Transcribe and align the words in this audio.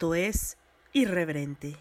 Esto 0.00 0.14
es 0.14 0.56
Irreverente. 0.94 1.76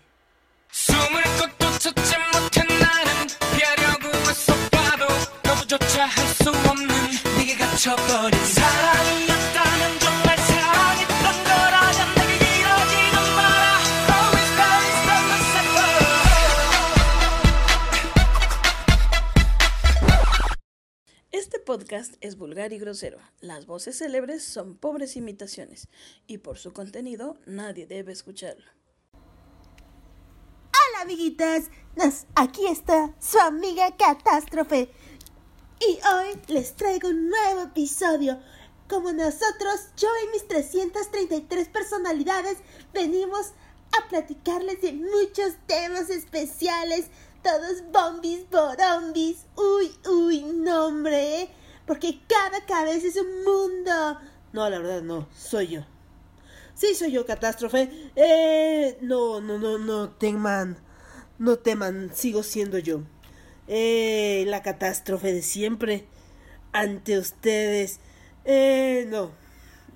Podcast 21.70 22.16
es 22.22 22.36
vulgar 22.36 22.74
y 22.74 22.80
grosero. 22.80 23.20
Las 23.42 23.68
voces 23.68 24.00
célebres 24.00 24.44
son 24.44 24.76
pobres 24.76 25.16
imitaciones 25.16 25.88
y 26.26 26.40
por 26.40 26.58
su 26.58 26.74
contenido 26.74 27.38
nadie 27.46 27.86
debe 27.86 28.12
escucharlo. 28.12 28.66
Hola 29.14 31.04
amiguitas, 31.04 31.70
Nos- 31.96 32.26
aquí 32.34 32.66
está 32.66 33.14
su 33.20 33.38
amiga 33.38 33.96
Catástrofe 33.98 34.90
y 35.80 36.00
hoy 36.08 36.42
les 36.48 36.74
traigo 36.74 37.10
un 37.10 37.30
nuevo 37.30 37.62
episodio. 37.62 38.40
Como 38.90 39.12
nosotros, 39.12 39.92
yo 39.96 40.08
y 40.26 40.32
mis 40.32 40.48
333 40.48 41.68
personalidades 41.70 42.58
venimos 42.96 43.52
a 43.96 44.10
platicarles 44.10 44.82
de 44.82 44.94
muchos 44.94 45.54
temas 45.68 46.10
especiales, 46.10 47.10
todos 47.44 47.84
bombis, 47.92 48.50
borombis, 48.50 49.46
uy, 49.56 49.92
uy, 50.10 50.42
no 50.42 50.88
hombre, 50.88 51.42
¿eh? 51.44 51.50
Porque 51.90 52.20
cada 52.28 52.64
cabeza 52.68 53.08
es 53.08 53.16
un 53.16 53.44
mundo. 53.44 54.20
No, 54.54 54.70
la 54.70 54.78
verdad 54.78 55.02
no, 55.02 55.28
soy 55.36 55.70
yo. 55.70 55.82
Sí, 56.76 56.94
soy 56.94 57.12
yo, 57.12 57.26
catástrofe. 57.26 57.90
Eh, 58.16 59.00
no, 59.02 59.42
no, 59.42 59.58
no, 59.58 59.80
no 59.80 60.12
teman. 60.12 60.78
No 61.40 61.58
teman, 61.58 62.12
sigo 62.14 62.44
siendo 62.44 62.78
yo. 62.78 63.02
Eh, 63.68 64.44
la 64.46 64.62
catástrofe 64.62 65.34
de 65.34 65.42
siempre. 65.42 66.06
Ante 66.74 67.18
ustedes. 67.18 68.00
Eh, 68.46 69.08
no. 69.10 69.32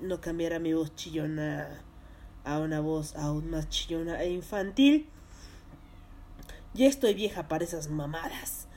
No 0.02 0.19
cambiará 0.19 0.58
mi 0.58 0.73
voz 0.73 0.95
chillona 0.95 1.83
a 2.44 2.58
una 2.58 2.80
voz 2.80 3.16
aún 3.16 3.52
más 3.52 3.69
chillona 3.69 4.23
e 4.23 4.31
infantil. 4.31 5.08
Ya 6.73 6.88
estoy 6.88 7.14
vieja 7.14 7.47
para 7.47 7.66
esas 7.66 7.91
mamadas. 7.91 8.67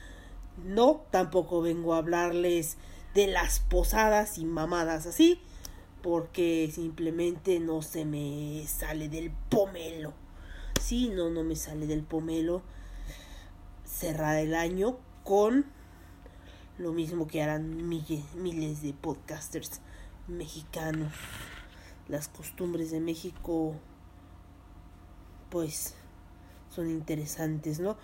No, 0.63 1.01
tampoco 1.09 1.63
vengo 1.63 1.95
a 1.95 1.97
hablarles 1.97 2.77
de 3.13 3.27
las 3.27 3.59
posadas 3.59 4.37
y 4.37 4.45
mamadas 4.45 5.05
así 5.05 5.41
porque 6.01 6.71
simplemente 6.73 7.59
no 7.59 7.81
se 7.81 8.05
me 8.05 8.65
sale 8.67 9.09
del 9.09 9.31
pomelo. 9.49 10.13
Sí, 10.79 11.09
no, 11.09 11.29
no 11.29 11.43
me 11.43 11.55
sale 11.55 11.87
del 11.87 12.03
pomelo 12.03 12.61
cerrar 13.83 14.37
el 14.37 14.55
año 14.55 14.97
con 15.23 15.65
lo 16.77 16.93
mismo 16.93 17.27
que 17.27 17.41
harán 17.41 17.89
miles 17.89 18.81
de 18.81 18.93
podcasters 18.93 19.81
mexicanos. 20.27 21.11
Las 22.07 22.27
costumbres 22.27 22.91
de 22.91 22.99
México, 22.99 23.75
pues, 25.49 25.95
son 26.69 26.89
interesantes, 26.89 27.79
¿no? 27.79 27.97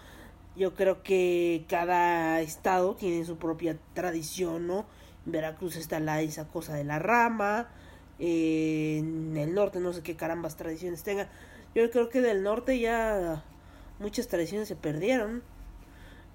Yo 0.56 0.76
creo 0.76 1.02
que 1.02 1.66
cada 1.68 2.40
estado 2.42 2.96
tiene 2.96 3.26
su 3.26 3.38
propia 3.38 3.78
tradición, 3.94 4.68
¿no? 4.68 4.86
En 5.26 5.32
Veracruz 5.32 5.76
está 5.76 6.00
la 6.00 6.22
esa 6.22 6.48
cosa 6.48 6.76
de 6.76 6.84
la 6.84 7.00
rama, 7.00 7.70
en 8.20 9.36
el 9.36 9.56
norte 9.56 9.80
no 9.80 9.94
sé 9.94 10.04
qué 10.04 10.16
carambas 10.16 10.56
tradiciones 10.56 11.04
tenga. 11.04 11.30
Yo 11.74 11.90
creo 11.90 12.10
que 12.10 12.22
del 12.22 12.44
norte 12.44 12.80
ya 12.80 13.44
muchas 14.00 14.28
tradiciones 14.28 14.68
se 14.68 14.76
perdieron, 14.76 15.42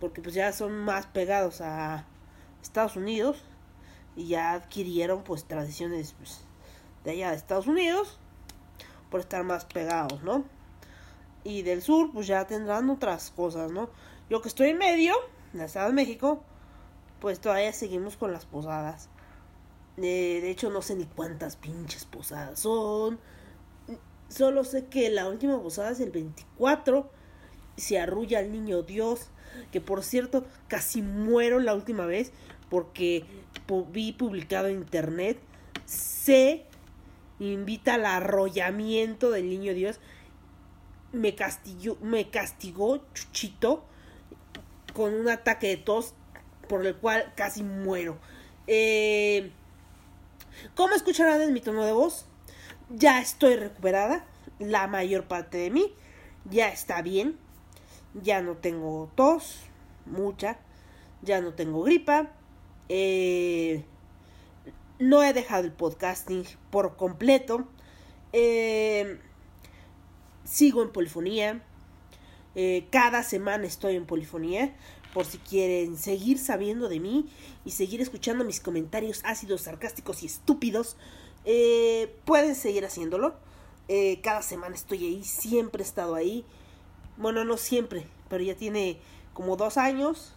porque 0.00 0.20
pues 0.20 0.34
ya 0.34 0.52
son 0.52 0.72
más 0.72 1.06
pegados 1.06 1.60
a 1.60 2.04
Estados 2.60 2.96
Unidos 2.96 3.44
y 4.16 4.26
ya 4.26 4.52
adquirieron 4.52 5.22
pues 5.22 5.44
tradiciones 5.44 6.14
pues, 6.18 6.40
de 7.04 7.12
allá 7.12 7.30
de 7.30 7.36
Estados 7.36 7.68
Unidos 7.68 8.18
por 9.10 9.20
estar 9.20 9.44
más 9.44 9.64
pegados, 9.64 10.22
¿no? 10.24 10.44
Y 11.44 11.62
del 11.62 11.82
sur 11.82 12.10
pues 12.12 12.26
ya 12.26 12.46
tendrán 12.46 12.90
otras 12.90 13.30
cosas, 13.30 13.70
¿no? 13.70 13.88
Yo 14.30 14.42
que 14.42 14.48
estoy 14.48 14.68
en 14.68 14.78
medio, 14.78 15.14
en 15.54 15.60
la 15.60 15.64
Estado 15.64 15.86
de 15.86 15.94
México, 15.94 16.42
pues 17.20 17.40
todavía 17.40 17.72
seguimos 17.72 18.18
con 18.18 18.32
las 18.32 18.44
posadas. 18.44 19.08
Eh, 19.96 20.40
de 20.42 20.50
hecho, 20.50 20.68
no 20.68 20.82
sé 20.82 20.96
ni 20.96 21.06
cuántas 21.06 21.56
pinches 21.56 22.04
posadas 22.04 22.60
son. 22.60 23.18
Solo 24.28 24.64
sé 24.64 24.86
que 24.86 25.08
la 25.08 25.28
última 25.28 25.60
posada 25.62 25.90
es 25.90 26.00
el 26.00 26.10
24. 26.10 27.10
Se 27.76 27.98
arrulla 27.98 28.40
al 28.40 28.52
niño 28.52 28.82
Dios. 28.82 29.30
Que 29.72 29.80
por 29.80 30.04
cierto, 30.04 30.44
casi 30.68 31.00
muero 31.00 31.58
la 31.58 31.74
última 31.74 32.04
vez. 32.04 32.32
Porque 32.68 33.24
vi 33.90 34.12
publicado 34.12 34.68
en 34.68 34.76
internet. 34.76 35.40
Se 35.86 36.66
invita 37.38 37.94
al 37.94 38.04
arrollamiento 38.04 39.30
del 39.30 39.48
niño 39.48 39.72
Dios. 39.72 40.00
Me 41.12 41.34
castigó, 41.34 41.96
me 42.02 42.28
castigó 42.28 42.98
Chuchito 43.14 43.84
con 44.98 45.14
un 45.14 45.28
ataque 45.28 45.68
de 45.68 45.76
tos 45.76 46.12
por 46.68 46.84
el 46.84 46.96
cual 46.96 47.32
casi 47.36 47.62
muero. 47.62 48.18
Eh, 48.66 49.52
¿Cómo 50.74 50.92
escucharán 50.92 51.40
en 51.40 51.52
mi 51.52 51.60
tono 51.60 51.84
de 51.84 51.92
voz? 51.92 52.26
Ya 52.90 53.20
estoy 53.20 53.54
recuperada, 53.54 54.26
la 54.58 54.88
mayor 54.88 55.28
parte 55.28 55.56
de 55.56 55.70
mí, 55.70 55.94
ya 56.50 56.70
está 56.70 57.00
bien, 57.00 57.38
ya 58.12 58.42
no 58.42 58.56
tengo 58.56 59.08
tos, 59.14 59.60
mucha, 60.04 60.58
ya 61.22 61.40
no 61.40 61.54
tengo 61.54 61.84
gripa, 61.84 62.32
eh, 62.88 63.84
no 64.98 65.22
he 65.22 65.32
dejado 65.32 65.62
el 65.62 65.72
podcasting 65.72 66.44
por 66.72 66.96
completo, 66.96 67.68
eh, 68.32 69.20
sigo 70.42 70.82
en 70.82 70.90
polifonía, 70.90 71.62
eh, 72.60 72.88
cada 72.90 73.22
semana 73.22 73.68
estoy 73.68 73.94
en 73.94 74.04
polifonía 74.04 74.74
por 75.14 75.24
si 75.26 75.38
quieren 75.38 75.96
seguir 75.96 76.40
sabiendo 76.40 76.88
de 76.88 76.98
mí 76.98 77.28
y 77.64 77.70
seguir 77.70 78.00
escuchando 78.00 78.44
mis 78.44 78.58
comentarios 78.58 79.20
ácidos, 79.24 79.60
sarcásticos 79.60 80.24
y 80.24 80.26
estúpidos, 80.26 80.96
eh, 81.44 82.12
pueden 82.24 82.56
seguir 82.56 82.84
haciéndolo. 82.84 83.36
Eh, 83.86 84.18
cada 84.24 84.42
semana 84.42 84.74
estoy 84.74 85.06
ahí, 85.06 85.22
siempre 85.22 85.84
he 85.84 85.86
estado 85.86 86.16
ahí. 86.16 86.44
Bueno, 87.16 87.44
no 87.44 87.58
siempre, 87.58 88.08
pero 88.28 88.42
ya 88.42 88.56
tiene 88.56 88.98
como 89.34 89.56
dos 89.56 89.76
años 89.76 90.34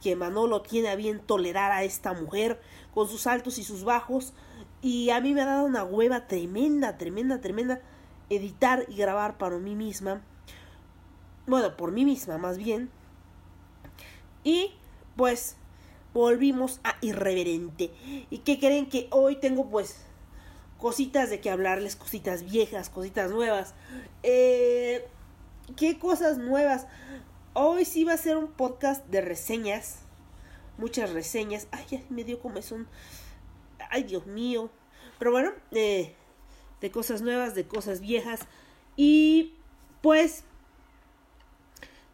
que 0.00 0.14
Manolo 0.14 0.62
tiene 0.62 0.90
a 0.90 0.94
bien 0.94 1.18
tolerar 1.18 1.72
a 1.72 1.82
esta 1.82 2.12
mujer 2.12 2.60
con 2.94 3.08
sus 3.08 3.26
altos 3.26 3.58
y 3.58 3.64
sus 3.64 3.82
bajos. 3.82 4.34
Y 4.82 5.10
a 5.10 5.20
mí 5.20 5.34
me 5.34 5.42
ha 5.42 5.46
dado 5.46 5.64
una 5.64 5.82
hueva 5.82 6.28
tremenda, 6.28 6.96
tremenda, 6.96 7.40
tremenda 7.40 7.80
editar 8.30 8.86
y 8.88 8.94
grabar 8.94 9.36
para 9.36 9.58
mí 9.58 9.74
misma. 9.74 10.22
Bueno, 11.46 11.76
por 11.76 11.92
mí 11.92 12.04
misma 12.04 12.38
más 12.38 12.58
bien. 12.58 12.90
Y 14.42 14.72
pues 15.16 15.56
volvimos 16.12 16.80
a 16.82 16.96
irreverente. 17.00 17.90
¿Y 18.30 18.38
qué 18.38 18.58
creen 18.58 18.88
que 18.88 19.08
hoy 19.10 19.36
tengo 19.36 19.68
pues 19.68 20.04
cositas 20.78 21.30
de 21.30 21.40
que 21.40 21.50
hablarles, 21.50 21.94
cositas 21.94 22.44
viejas, 22.44 22.90
cositas 22.90 23.30
nuevas? 23.30 23.74
Eh, 24.22 25.06
¿Qué 25.76 25.98
cosas 25.98 26.38
nuevas? 26.38 26.86
Hoy 27.54 27.84
sí 27.84 28.04
va 28.04 28.14
a 28.14 28.18
ser 28.18 28.36
un 28.36 28.48
podcast 28.48 29.06
de 29.06 29.20
reseñas. 29.20 30.00
Muchas 30.78 31.12
reseñas. 31.12 31.68
Ay, 31.70 31.84
ya 31.90 32.02
me 32.08 32.24
dio 32.24 32.40
comezón. 32.40 32.88
Ay, 33.90 34.02
Dios 34.02 34.26
mío. 34.26 34.70
Pero 35.18 35.30
bueno, 35.30 35.52
eh, 35.70 36.14
de 36.80 36.90
cosas 36.90 37.22
nuevas, 37.22 37.54
de 37.54 37.66
cosas 37.66 38.00
viejas. 38.00 38.40
Y 38.96 39.54
pues 40.02 40.44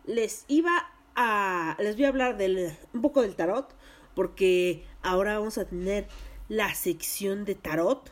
les 0.04 0.44
iba 0.48 0.90
a 1.14 1.76
les 1.78 1.96
voy 1.96 2.06
a 2.06 2.08
hablar 2.08 2.36
del 2.36 2.76
un 2.92 3.02
poco 3.02 3.22
del 3.22 3.36
tarot 3.36 3.74
porque 4.14 4.84
ahora 5.02 5.38
vamos 5.38 5.58
a 5.58 5.64
tener 5.64 6.08
la 6.48 6.74
sección 6.74 7.44
de 7.44 7.54
tarot 7.54 8.10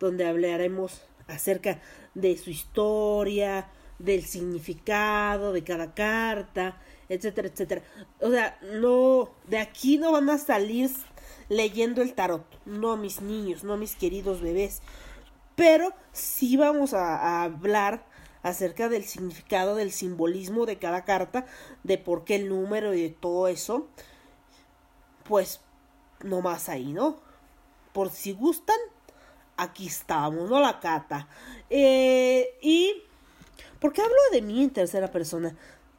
donde 0.00 0.26
hablaremos 0.26 1.02
acerca 1.28 1.80
de 2.14 2.36
su 2.36 2.50
historia, 2.50 3.68
del 3.98 4.24
significado 4.24 5.52
de 5.52 5.64
cada 5.64 5.94
carta, 5.94 6.80
etcétera, 7.08 7.48
etcétera. 7.48 7.82
O 8.20 8.30
sea, 8.30 8.58
no 8.74 9.30
de 9.48 9.58
aquí 9.58 9.98
no 9.98 10.12
van 10.12 10.28
a 10.30 10.38
salir 10.38 10.90
leyendo 11.48 12.02
el 12.02 12.14
tarot, 12.14 12.44
no 12.66 12.96
mis 12.96 13.20
niños, 13.20 13.64
no 13.64 13.76
mis 13.76 13.96
queridos 13.96 14.40
bebés, 14.40 14.82
pero 15.54 15.92
sí 16.12 16.56
vamos 16.56 16.94
a, 16.94 17.16
a 17.16 17.44
hablar 17.44 18.06
acerca 18.44 18.88
del 18.88 19.04
significado, 19.04 19.74
del 19.74 19.90
simbolismo 19.90 20.66
de 20.66 20.78
cada 20.78 21.04
carta, 21.04 21.46
de 21.82 21.98
por 21.98 22.24
qué 22.24 22.36
el 22.36 22.48
número 22.48 22.94
y 22.94 23.02
de 23.02 23.08
todo 23.08 23.48
eso. 23.48 23.88
Pues 25.24 25.60
no 26.22 26.42
más 26.42 26.68
ahí, 26.68 26.92
¿no? 26.92 27.18
Por 27.92 28.10
si 28.10 28.32
gustan, 28.32 28.76
aquí 29.56 29.86
estamos, 29.86 30.48
¿no? 30.50 30.60
La 30.60 30.78
cata. 30.78 31.26
Eh, 31.70 32.56
y, 32.60 33.02
¿por 33.80 33.94
qué 33.94 34.02
hablo 34.02 34.14
de 34.30 34.42
mí 34.42 34.62
en 34.62 34.70
tercera 34.70 35.10
persona? 35.10 35.56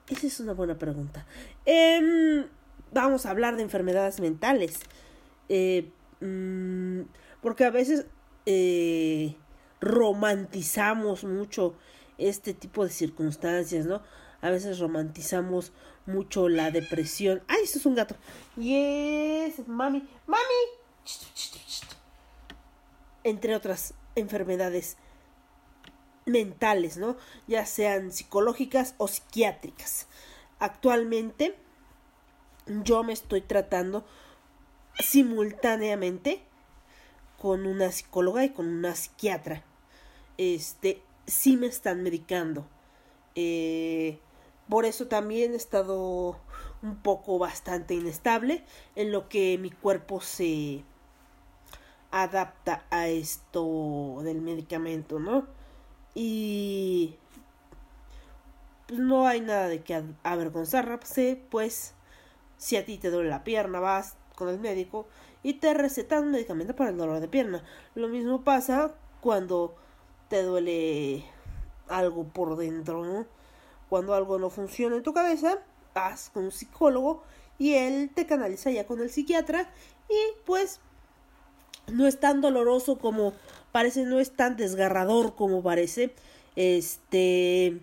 Esa 0.07 0.27
es 0.27 0.39
una 0.39 0.53
buena 0.53 0.77
pregunta. 0.77 1.25
Em, 1.65 2.45
vamos 2.93 3.25
a 3.25 3.31
hablar 3.31 3.55
de 3.55 3.63
enfermedades 3.63 4.19
mentales. 4.19 4.79
Eh, 5.49 5.89
mm, 6.21 7.01
porque 7.41 7.65
a 7.65 7.71
veces 7.71 8.05
eh, 8.45 9.35
romantizamos 9.81 11.23
mucho 11.23 11.75
este 12.17 12.53
tipo 12.53 12.83
de 12.83 12.89
circunstancias, 12.89 13.85
¿no? 13.85 14.01
A 14.41 14.49
veces 14.49 14.79
romantizamos 14.79 15.71
mucho 16.05 16.49
la 16.49 16.71
depresión. 16.71 17.43
¡Ay, 17.47 17.63
esto 17.63 17.79
es 17.79 17.85
un 17.85 17.95
gato! 17.95 18.15
¡Yes! 18.57 19.67
¡Mami! 19.67 20.07
¡Mami! 20.27 20.41
Entre 23.23 23.55
otras 23.55 23.93
enfermedades 24.15 24.97
mentales, 26.25 26.97
¿no? 26.97 27.17
Ya 27.47 27.65
sean 27.65 28.11
psicológicas 28.11 28.95
o 28.97 29.07
psiquiátricas. 29.07 30.07
Actualmente 30.59 31.55
yo 32.67 33.03
me 33.03 33.13
estoy 33.13 33.41
tratando 33.41 34.05
simultáneamente 34.99 36.41
con 37.37 37.65
una 37.65 37.91
psicóloga 37.91 38.43
y 38.43 38.49
con 38.49 38.67
una 38.67 38.95
psiquiatra. 38.95 39.63
Este, 40.37 41.01
sí 41.25 41.57
me 41.57 41.67
están 41.67 42.03
medicando. 42.03 42.65
Eh, 43.35 44.19
por 44.69 44.85
eso 44.85 45.07
también 45.07 45.53
he 45.53 45.57
estado 45.57 46.39
un 46.81 46.97
poco 46.97 47.37
bastante 47.37 47.93
inestable 47.93 48.63
en 48.95 49.11
lo 49.11 49.29
que 49.29 49.57
mi 49.57 49.71
cuerpo 49.71 50.21
se 50.21 50.83
adapta 52.11 52.85
a 52.89 53.07
esto 53.07 54.19
del 54.23 54.41
medicamento, 54.41 55.19
¿no? 55.19 55.47
Y 56.13 57.15
pues 58.87 58.99
no 58.99 59.27
hay 59.27 59.41
nada 59.41 59.67
de 59.67 59.83
que 59.83 60.01
avergonzarse, 60.23 61.41
pues 61.49 61.93
si 62.57 62.77
a 62.77 62.85
ti 62.85 62.97
te 62.97 63.09
duele 63.09 63.29
la 63.29 63.43
pierna, 63.43 63.79
vas 63.79 64.15
con 64.35 64.49
el 64.49 64.59
médico 64.59 65.07
y 65.43 65.55
te 65.55 65.73
recetan 65.73 66.31
medicamento 66.31 66.75
para 66.75 66.91
el 66.91 66.97
dolor 66.97 67.19
de 67.19 67.27
pierna. 67.27 67.63
Lo 67.95 68.07
mismo 68.07 68.43
pasa 68.43 68.95
cuando 69.21 69.75
te 70.29 70.43
duele 70.43 71.23
algo 71.87 72.25
por 72.25 72.57
dentro, 72.57 73.05
¿no? 73.05 73.25
Cuando 73.89 74.13
algo 74.13 74.39
no 74.39 74.49
funciona 74.49 74.95
en 74.95 75.03
tu 75.03 75.13
cabeza, 75.13 75.59
vas 75.93 76.29
con 76.33 76.45
un 76.45 76.51
psicólogo 76.51 77.23
y 77.57 77.73
él 77.73 78.11
te 78.13 78.25
canaliza 78.25 78.71
ya 78.71 78.85
con 78.85 79.01
el 79.01 79.09
psiquiatra 79.09 79.69
y 80.09 80.43
pues 80.45 80.79
no 81.87 82.07
es 82.07 82.19
tan 82.19 82.41
doloroso 82.41 82.97
como 82.97 83.33
parece, 83.71 84.03
no 84.03 84.19
es 84.19 84.35
tan 84.35 84.57
desgarrador 84.57 85.35
como 85.35 85.61
parece. 85.61 86.13
Este 86.55 87.79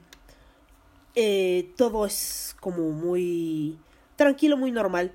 eh, 1.15 1.73
todo 1.77 2.07
es 2.07 2.57
como 2.61 2.91
muy 2.91 3.79
tranquilo, 4.17 4.57
muy 4.57 4.73
normal. 4.73 5.13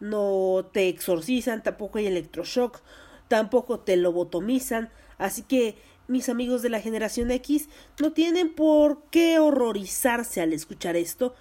No 0.00 0.68
te 0.72 0.88
exorcizan, 0.88 1.62
tampoco 1.62 1.98
hay 1.98 2.06
electroshock, 2.06 2.80
tampoco 3.28 3.80
te 3.80 3.96
lobotomizan, 3.96 4.90
así 5.18 5.42
que 5.42 5.76
mis 6.08 6.28
amigos 6.30 6.62
de 6.62 6.70
la 6.70 6.80
generación 6.80 7.30
X 7.30 7.68
no 8.00 8.12
tienen 8.12 8.54
por 8.54 9.02
qué 9.10 9.38
horrorizarse 9.38 10.40
al 10.40 10.52
escuchar 10.52 10.96
esto. 10.96 11.34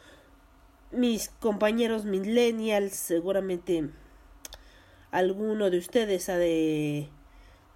Mis 0.92 1.30
compañeros 1.30 2.06
millennials, 2.06 2.94
seguramente 2.94 3.90
alguno 5.12 5.70
de 5.70 5.78
ustedes 5.78 6.28
ha 6.30 6.38
de 6.38 7.10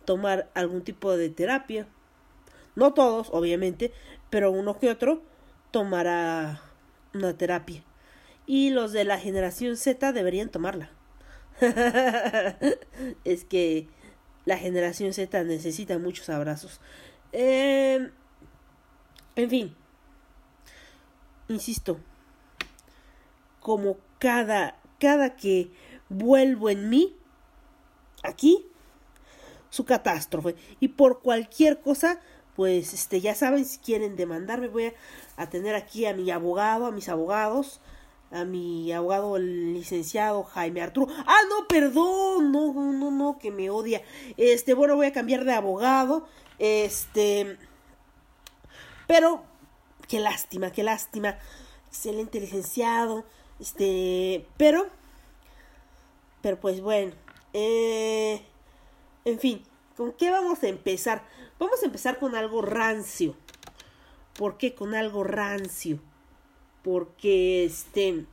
tomar 0.06 0.52
algún 0.54 0.84
tipo 0.84 1.16
de 1.16 1.30
terapia. 1.30 1.88
No 2.76 2.94
todos, 2.94 3.30
obviamente, 3.32 3.94
pero 4.30 4.52
uno 4.52 4.78
que 4.78 4.90
otro 4.90 5.22
tomará 5.72 6.62
una 7.14 7.38
terapia. 7.38 7.84
Y 8.46 8.72
los 8.72 8.92
de 8.92 9.06
la 9.06 9.18
generación 9.18 9.78
Z 9.78 10.12
deberían 10.12 10.50
tomarla. 10.50 10.92
es 13.24 13.46
que 13.46 13.88
la 14.46 14.58
generación 14.58 15.14
Z 15.14 15.44
necesita 15.44 15.98
muchos 15.98 16.30
abrazos. 16.30 16.80
Eh, 17.32 18.10
en 19.36 19.50
fin, 19.50 19.76
insisto, 21.48 22.00
como 23.60 23.98
cada, 24.20 24.78
cada 25.00 25.36
que 25.36 25.72
vuelvo 26.10 26.70
en 26.70 26.90
mí, 26.90 27.16
aquí, 28.24 28.66
su 29.70 29.86
catástrofe. 29.86 30.56
Y 30.80 30.90
por 30.90 31.22
cualquier 31.22 31.80
cosa, 31.82 32.20
pues 32.56 32.94
este, 32.94 33.22
ya 33.22 33.36
saben, 33.36 33.66
si 33.66 33.78
quieren 33.78 34.16
demandarme, 34.16 34.68
voy 34.68 34.94
a 35.38 35.50
tener 35.50 35.76
aquí 35.76 36.06
a 36.06 36.14
mi 36.14 36.30
abogado, 36.32 36.86
a 36.86 36.92
mis 36.92 37.10
abogados, 37.10 37.80
a 38.32 38.46
mi 38.46 38.92
abogado 38.92 39.36
el 39.36 39.74
licenciado 39.74 40.44
Jaime 40.44 40.82
Arturo. 40.82 41.14
Ah, 41.26 41.42
no, 41.50 41.68
perdón, 41.68 42.52
no, 42.52 42.74
no, 42.74 43.12
no, 43.12 43.38
que 43.38 43.52
me 43.52 43.70
odia. 43.70 44.02
Este, 44.38 44.74
bueno, 44.74 44.96
voy 44.96 45.08
a 45.08 45.14
cambiar 45.14 45.44
de 45.44 45.54
abogado. 45.54 46.28
Este, 46.58 47.58
pero 49.08 49.44
qué 50.08 50.20
lástima, 50.20 50.72
qué 50.72 50.84
lástima. 50.84 51.38
Excelente 51.88 52.40
licenciado. 52.40 53.26
Este, 53.60 54.48
pero, 54.58 54.88
pero 56.42 56.60
pues 56.60 56.82
bueno, 56.82 57.14
eh, 57.54 58.42
en 59.26 59.40
fin, 59.40 59.64
¿con 59.98 60.14
qué 60.14 60.32
vamos 60.32 60.64
a 60.64 60.68
empezar? 60.68 61.24
Vamos 61.60 61.84
a 61.84 61.86
empezar 61.86 62.18
con 62.18 62.36
algo 62.36 62.62
rancio. 62.62 63.36
¿Por 64.38 64.58
qué 64.58 64.74
con 64.74 64.96
algo 64.96 65.24
rancio? 65.24 66.00
Porque 66.84 67.66
este 67.66 68.26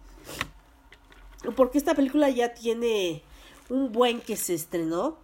porque 1.57 1.79
esta 1.79 1.95
película 1.95 2.29
ya 2.31 2.55
tiene 2.55 3.23
un 3.69 3.93
buen 3.93 4.21
que 4.21 4.37
se 4.37 4.55
estrenó. 4.55 5.17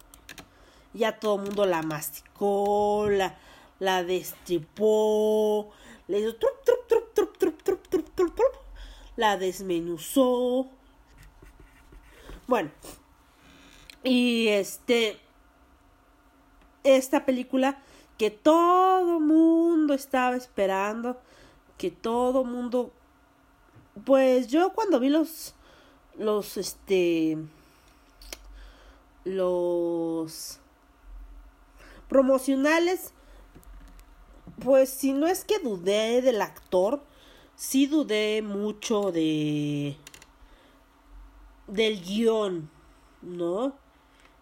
Ya 0.93 1.19
todo 1.19 1.35
el 1.35 1.41
mundo 1.41 1.65
la 1.65 1.81
masticó 1.81 3.07
la, 3.09 3.37
la 3.79 4.03
destripó 4.03 5.71
le 6.07 6.19
hizo 6.19 6.35
la 9.17 9.37
desmenuzó. 9.37 10.67
Bueno 12.47 12.71
y 14.05 14.49
este 14.49 15.19
esta 16.83 17.25
película 17.25 17.81
que 18.19 18.29
todo 18.29 19.19
mundo 19.19 19.95
estaba 19.95 20.35
esperando 20.37 21.19
que 21.77 21.89
todo 21.89 22.43
mundo 22.43 22.93
pues 24.03 24.47
yo 24.47 24.73
cuando 24.73 24.99
vi 24.99 25.09
los 25.09 25.53
los 26.17 26.57
este 26.57 27.37
los 29.23 30.59
promocionales 32.09 33.11
pues 34.63 34.89
si 34.89 35.13
no 35.13 35.27
es 35.27 35.45
que 35.45 35.59
dudé 35.59 36.21
del 36.21 36.41
actor 36.41 37.03
sí 37.55 37.87
dudé 37.87 38.41
mucho 38.41 39.11
de 39.11 39.95
del 41.67 42.01
guion 42.01 42.69
no 43.21 43.75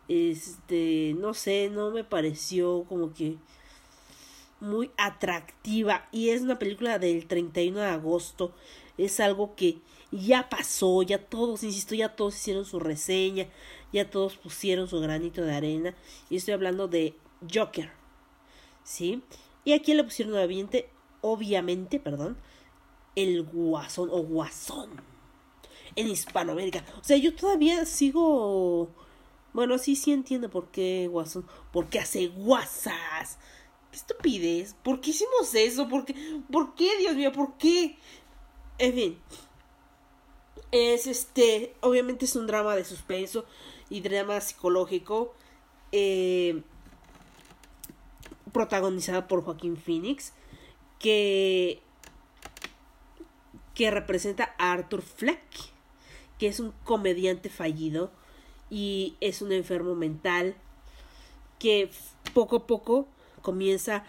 este 0.07 1.15
no 1.17 1.33
sé 1.33 1.69
no 1.69 1.91
me 1.91 2.03
pareció 2.03 2.85
como 2.89 3.13
que 3.13 3.37
muy 4.63 4.91
atractiva. 4.97 6.07
Y 6.11 6.29
es 6.29 6.41
una 6.41 6.57
película 6.57 6.97
del 6.97 7.27
31 7.27 7.79
de 7.79 7.85
agosto 7.85 8.53
es 8.97 9.19
algo 9.19 9.55
que 9.55 9.79
ya 10.11 10.49
pasó, 10.49 11.01
ya 11.01 11.17
todos, 11.17 11.63
insisto, 11.63 11.95
ya 11.95 12.15
todos 12.15 12.35
hicieron 12.35 12.65
su 12.65 12.79
reseña, 12.79 13.47
ya 13.91 14.09
todos 14.09 14.37
pusieron 14.37 14.87
su 14.87 14.99
granito 14.99 15.43
de 15.43 15.55
arena. 15.55 15.95
Y 16.29 16.37
estoy 16.37 16.53
hablando 16.53 16.87
de 16.87 17.15
Joker. 17.51 17.91
¿Sí? 18.83 19.23
Y 19.65 19.73
aquí 19.73 19.93
le 19.93 20.03
pusieron 20.03 20.33
obviamente, 20.35 20.89
obviamente, 21.21 21.99
perdón, 21.99 22.37
el 23.15 23.43
guasón 23.43 24.09
o 24.11 24.21
guasón 24.23 24.89
en 25.95 26.07
Hispanoamérica. 26.09 26.83
O 26.99 27.03
sea, 27.03 27.17
yo 27.17 27.35
todavía 27.35 27.85
sigo... 27.85 28.89
Bueno, 29.53 29.77
sí, 29.77 29.95
sí 29.95 30.11
entiendo 30.11 30.49
por 30.49 30.69
qué 30.69 31.07
guasón. 31.09 31.45
Porque 31.71 31.99
hace 31.99 32.27
guasas. 32.27 33.37
¿Qué 33.91 33.97
estupidez? 33.97 34.75
¿Por 34.83 34.99
qué 34.99 35.11
hicimos 35.11 35.53
eso? 35.53 35.87
¿Por 35.87 36.05
qué? 36.05 36.15
¿Por 36.51 36.73
qué, 36.73 36.97
Dios 36.97 37.15
mío? 37.15 37.31
¿Por 37.31 37.57
qué? 37.57 37.97
En 38.77 38.93
fin. 38.93 39.19
Es 40.71 41.07
este. 41.07 41.73
Obviamente 41.81 42.25
es 42.25 42.35
un 42.35 42.47
drama 42.47 42.75
de 42.75 42.83
suspenso 42.85 43.45
y 43.89 44.01
drama 44.01 44.41
psicológico. 44.41 45.33
Eh, 45.91 46.63
protagonizada 48.51 49.27
por 49.27 49.43
Joaquín 49.43 49.77
Phoenix. 49.77 50.33
Que. 50.99 51.81
Que 53.75 53.91
representa 53.91 54.55
a 54.57 54.71
Arthur 54.71 55.01
Fleck. 55.01 55.41
Que 56.39 56.47
es 56.47 56.59
un 56.59 56.73
comediante 56.83 57.49
fallido. 57.49 58.11
Y 58.69 59.15
es 59.21 59.41
un 59.41 59.51
enfermo 59.51 59.95
mental. 59.95 60.55
que 61.59 61.89
poco 62.33 62.57
a 62.57 62.67
poco 62.67 63.07
comienza 63.41 64.03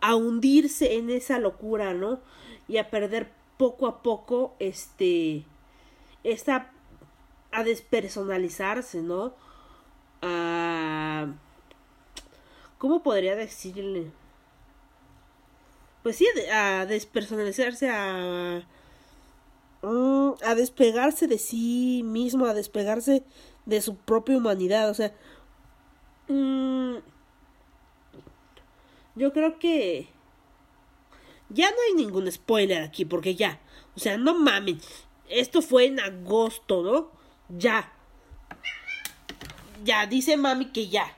a 0.00 0.14
hundirse 0.14 0.94
en 0.94 1.10
esa 1.10 1.38
locura, 1.38 1.94
¿no? 1.94 2.20
Y 2.68 2.76
a 2.76 2.90
perder 2.90 3.32
poco 3.60 3.86
a 3.86 4.02
poco 4.02 4.54
este 4.58 5.44
esta 6.24 6.70
a 7.52 7.62
despersonalizarse, 7.62 9.02
¿no? 9.02 9.34
A 10.22 11.26
¿cómo 12.78 13.02
podría 13.02 13.36
decirle? 13.36 14.12
Pues 16.02 16.16
sí, 16.16 16.26
a 16.50 16.86
despersonalizarse, 16.86 17.90
a 17.90 18.62
mm, 19.82 20.30
a 20.42 20.54
despegarse 20.54 21.26
de 21.26 21.36
sí 21.36 22.00
mismo, 22.02 22.46
a 22.46 22.54
despegarse 22.54 23.24
de 23.66 23.82
su 23.82 23.94
propia 23.94 24.38
humanidad, 24.38 24.88
o 24.88 24.94
sea, 24.94 25.12
mmm, 26.28 26.96
yo 29.16 29.34
creo 29.34 29.58
que 29.58 30.08
ya 31.50 31.70
no 31.70 31.76
hay 31.86 31.94
ningún 31.94 32.30
spoiler 32.30 32.82
aquí, 32.82 33.04
porque 33.04 33.34
ya, 33.34 33.60
o 33.94 34.00
sea, 34.00 34.16
no 34.16 34.34
mamen, 34.34 34.80
esto 35.30 35.62
fue 35.62 35.86
en 35.86 36.00
agosto, 36.00 36.82
¿no? 36.82 37.10
Ya. 37.48 37.92
Ya, 39.84 40.06
dice 40.06 40.36
mami 40.36 40.66
que 40.66 40.88
ya. 40.88 41.16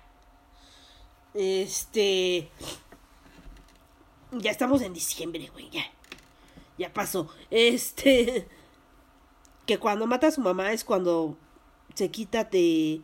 Este... 1.35 2.51
Ya 4.33 4.51
estamos 4.51 4.81
en 4.83 4.95
diciembre, 4.95 5.51
güey, 5.53 5.71
ya. 5.71 5.85
Ya 6.79 6.93
pasó. 6.93 7.29
Este... 7.51 8.49
Que 9.65 9.79
cuando 9.79 10.09
mata 10.09 10.27
a 10.27 10.33
su 10.33 10.41
mamá 10.41 10.73
es 10.73 10.83
cuando 10.83 11.39
se 11.95 12.11
quita 12.11 12.43
de, 12.43 13.01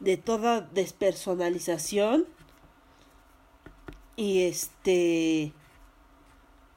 de 0.00 0.16
toda 0.16 0.62
despersonalización 0.62 2.26
y 4.16 4.44
este 4.44 5.52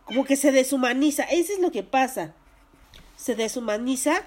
como 0.05 0.23
que 0.23 0.35
se 0.35 0.51
deshumaniza, 0.51 1.23
eso 1.23 1.53
es 1.53 1.59
lo 1.59 1.71
que 1.71 1.83
pasa. 1.83 2.33
Se 3.17 3.35
deshumaniza 3.35 4.23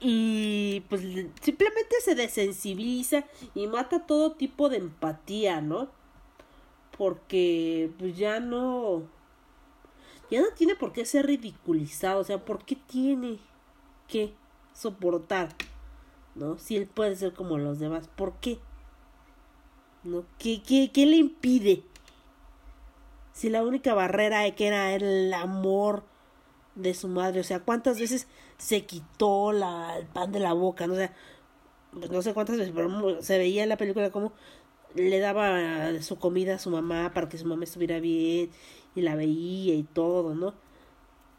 y 0.00 0.82
pues 0.88 1.02
simplemente 1.40 1.96
se 2.04 2.14
desensibiliza 2.14 3.24
y 3.54 3.66
mata 3.66 4.06
todo 4.06 4.32
tipo 4.32 4.68
de 4.68 4.78
empatía, 4.78 5.60
¿no? 5.60 5.88
Porque 6.96 7.90
pues 7.98 8.16
ya 8.16 8.40
no 8.40 9.02
ya 10.30 10.40
no 10.40 10.48
tiene 10.56 10.74
por 10.74 10.92
qué 10.92 11.04
ser 11.04 11.26
ridiculizado, 11.26 12.20
o 12.20 12.24
sea, 12.24 12.44
¿por 12.44 12.64
qué 12.64 12.76
tiene 12.76 13.38
que 14.08 14.34
soportar? 14.72 15.54
¿No? 16.34 16.58
Si 16.58 16.76
él 16.76 16.86
puede 16.86 17.14
ser 17.14 17.32
como 17.32 17.58
los 17.58 17.78
demás, 17.78 18.08
¿por 18.16 18.34
qué? 18.40 18.58
¿no? 20.02 20.24
¿Qué, 20.38 20.62
qué, 20.62 20.90
qué 20.92 21.06
le 21.06 21.16
impide? 21.16 21.82
Si 23.34 23.50
la 23.50 23.62
única 23.64 23.94
barrera 23.94 24.50
que 24.52 24.68
era 24.68 24.94
el 24.94 25.34
amor 25.34 26.04
de 26.76 26.94
su 26.94 27.08
madre, 27.08 27.40
o 27.40 27.44
sea, 27.44 27.60
cuántas 27.60 28.00
veces 28.00 28.28
se 28.58 28.86
quitó 28.86 29.52
la, 29.52 29.98
el 29.98 30.06
pan 30.06 30.32
de 30.32 30.40
la 30.40 30.54
boca, 30.54 30.86
¿no? 30.86 30.94
Sea, 30.94 31.12
pues 31.92 32.10
no 32.10 32.22
sé 32.22 32.34
cuántas 32.34 32.58
veces, 32.58 32.72
pero 32.74 33.22
se 33.22 33.38
veía 33.38 33.64
en 33.64 33.68
la 33.68 33.76
película 33.76 34.10
como 34.10 34.32
le 34.94 35.18
daba 35.18 36.00
su 36.02 36.18
comida 36.18 36.54
a 36.54 36.58
su 36.58 36.70
mamá 36.70 37.12
para 37.14 37.28
que 37.28 37.38
su 37.38 37.46
mamá 37.46 37.64
estuviera 37.64 38.00
bien 38.00 38.50
y 38.94 39.00
la 39.02 39.16
veía 39.16 39.74
y 39.74 39.82
todo, 39.82 40.34
¿no? 40.34 40.54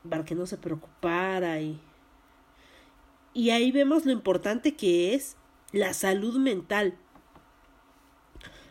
Para 0.09 0.25
que 0.25 0.35
no 0.35 0.45
se 0.45 0.57
preocupara 0.57 1.61
y... 1.61 1.79
Y 3.33 3.49
ahí 3.49 3.71
vemos 3.71 4.05
lo 4.05 4.11
importante 4.11 4.75
que 4.75 5.13
es 5.13 5.37
la 5.71 5.93
salud 5.93 6.37
mental 6.37 6.97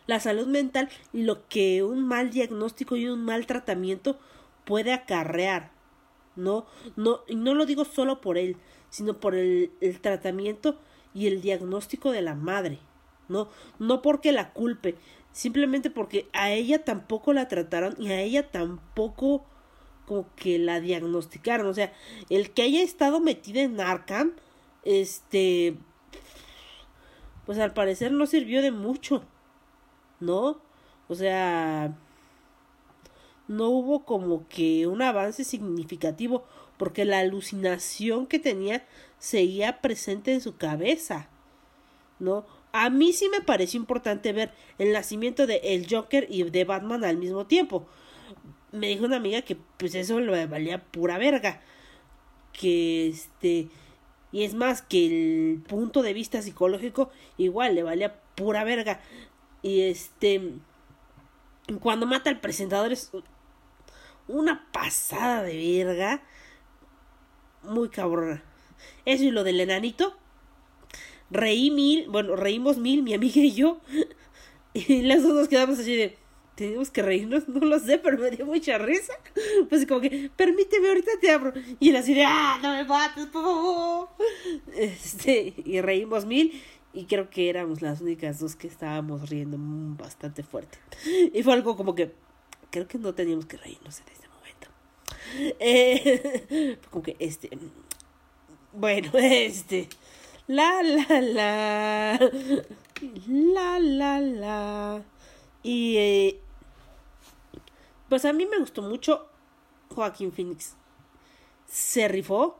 la 0.07 0.19
salud 0.19 0.47
mental 0.47 0.89
y 1.13 1.23
lo 1.23 1.47
que 1.47 1.83
un 1.83 2.05
mal 2.05 2.31
diagnóstico 2.31 2.95
y 2.95 3.07
un 3.07 3.23
mal 3.23 3.45
tratamiento 3.45 4.19
puede 4.65 4.93
acarrear. 4.93 5.71
No, 6.35 6.65
no, 6.95 7.21
y 7.27 7.35
no 7.35 7.53
lo 7.53 7.65
digo 7.65 7.85
solo 7.85 8.19
por 8.19 8.37
él, 8.37 8.57
sino 8.89 9.19
por 9.19 9.35
el, 9.35 9.71
el 9.79 10.01
tratamiento 10.01 10.77
y 11.13 11.27
el 11.27 11.41
diagnóstico 11.41 12.11
de 12.11 12.21
la 12.21 12.35
madre. 12.35 12.79
No, 13.27 13.47
no 13.79 14.01
porque 14.01 14.31
la 14.31 14.51
culpe, 14.51 14.95
simplemente 15.31 15.89
porque 15.89 16.27
a 16.33 16.51
ella 16.51 16.83
tampoco 16.83 17.33
la 17.33 17.47
trataron 17.47 17.95
y 17.97 18.11
a 18.11 18.21
ella 18.21 18.51
tampoco 18.51 19.45
como 20.05 20.27
que 20.35 20.59
la 20.59 20.79
diagnosticaron. 20.79 21.67
O 21.67 21.73
sea, 21.73 21.91
el 22.29 22.51
que 22.51 22.63
haya 22.63 22.81
estado 22.83 23.19
metida 23.19 23.61
en 23.61 23.79
Arkham, 23.79 24.33
este, 24.83 25.77
pues 27.45 27.57
al 27.59 27.73
parecer 27.73 28.11
no 28.11 28.25
sirvió 28.25 28.61
de 28.61 28.71
mucho. 28.71 29.23
¿No? 30.19 30.59
O 31.07 31.15
sea, 31.15 31.95
no 33.47 33.69
hubo 33.69 34.05
como 34.05 34.47
que 34.47 34.87
un 34.87 35.01
avance 35.01 35.43
significativo 35.43 36.43
porque 36.77 37.05
la 37.05 37.19
alucinación 37.19 38.27
que 38.27 38.39
tenía 38.39 38.85
seguía 39.19 39.81
presente 39.81 40.33
en 40.33 40.41
su 40.41 40.57
cabeza, 40.57 41.29
¿no? 42.19 42.45
A 42.71 42.89
mí 42.89 43.13
sí 43.13 43.29
me 43.29 43.41
pareció 43.41 43.79
importante 43.79 44.33
ver 44.33 44.51
el 44.77 44.91
nacimiento 44.91 45.47
de 45.47 45.61
el 45.63 45.87
Joker 45.89 46.27
y 46.29 46.43
de 46.43 46.65
Batman 46.65 47.05
al 47.05 47.17
mismo 47.17 47.45
tiempo. 47.45 47.85
Me 48.73 48.87
dijo 48.87 49.05
una 49.05 49.15
amiga 49.17 49.41
que 49.43 49.57
pues 49.77 49.95
eso 49.95 50.19
le 50.19 50.45
valía 50.45 50.83
pura 50.83 51.17
verga. 51.17 51.61
Que 52.51 53.07
este 53.07 53.69
y 54.33 54.43
es 54.43 54.53
más 54.53 54.81
que 54.81 55.05
el 55.05 55.61
punto 55.61 56.01
de 56.01 56.11
vista 56.11 56.41
psicológico 56.41 57.09
igual 57.37 57.75
le 57.75 57.83
valía 57.83 58.19
pura 58.35 58.65
verga. 58.65 58.99
Y 59.65 59.81
este. 59.81 60.53
Cuando 61.81 62.05
mata 62.05 62.29
al 62.29 62.39
presentador 62.39 62.91
es 62.91 63.09
una 64.27 64.71
pasada 64.71 65.41
de 65.41 65.83
verga. 65.83 66.21
Muy 67.63 67.89
cabrona. 67.89 68.43
Eso 69.05 69.23
y 69.23 69.31
lo 69.31 69.43
del 69.43 69.59
enanito. 69.59 70.15
Reí 71.31 71.71
mil, 71.71 72.07
bueno, 72.09 72.35
reímos 72.35 72.77
mil, 72.77 73.01
mi 73.01 73.15
amiga 73.15 73.41
y 73.41 73.53
yo. 73.53 73.81
Y 74.75 75.03
las 75.03 75.23
dos 75.23 75.33
nos 75.33 75.47
quedamos 75.47 75.79
así 75.79 75.95
de. 75.95 76.17
Tenemos 76.55 76.91
que 76.91 77.01
reírnos, 77.01 77.47
no 77.49 77.61
lo 77.61 77.79
sé, 77.79 77.97
pero 77.97 78.19
me 78.19 78.29
dio 78.29 78.45
mucha 78.45 78.77
risa. 78.77 79.13
Pues 79.67 79.87
como 79.87 80.01
que, 80.01 80.29
permíteme, 80.35 80.89
ahorita 80.89 81.11
te 81.19 81.31
abro. 81.31 81.53
Y 81.79 81.89
él 81.89 81.95
así 81.95 82.13
de, 82.13 82.23
ah, 82.23 82.59
no 82.61 82.71
me 82.71 82.83
mates, 82.83 83.25
por. 83.27 84.09
Este, 84.75 85.55
y 85.65 85.81
reímos 85.81 86.25
mil 86.25 86.61
y 86.95 87.05
creo 87.05 87.29
que 87.29 87.49
éramos 87.49 87.81
las 87.81 87.99
únicas 87.99 88.39
dos 88.39 88.55
que 88.55 88.67
estábamos 88.67 89.29
riendo 89.29 89.57
bastante 90.01 90.43
fuerte. 90.43 90.79
Y 91.33 91.43
fue 91.43 91.53
algo 91.53 91.75
como 91.75 91.93
que 91.93 92.13
creo 92.71 92.87
que 92.87 92.97
no 92.97 93.13
teníamos 93.13 93.45
que 93.45 93.57
reírnos 93.57 93.99
en 93.99 94.07
este 94.07 94.27
momento. 94.29 94.67
Eh, 95.59 96.79
como 96.89 97.03
que 97.03 97.17
este... 97.19 97.49
Bueno, 98.71 99.11
este... 99.13 99.89
La, 100.47 100.81
la, 100.83 101.21
la. 101.21 102.31
La, 103.27 103.79
la, 103.79 104.19
la. 104.19 105.03
Y... 105.63 105.97
Eh, 105.97 106.39
pues 108.07 108.23
a 108.23 108.31
mí 108.31 108.45
me 108.45 108.59
gustó 108.59 108.83
mucho 108.83 109.27
Joaquín 109.93 110.31
Phoenix. 110.31 110.75
Se 111.67 112.07
rifó. 112.07 112.59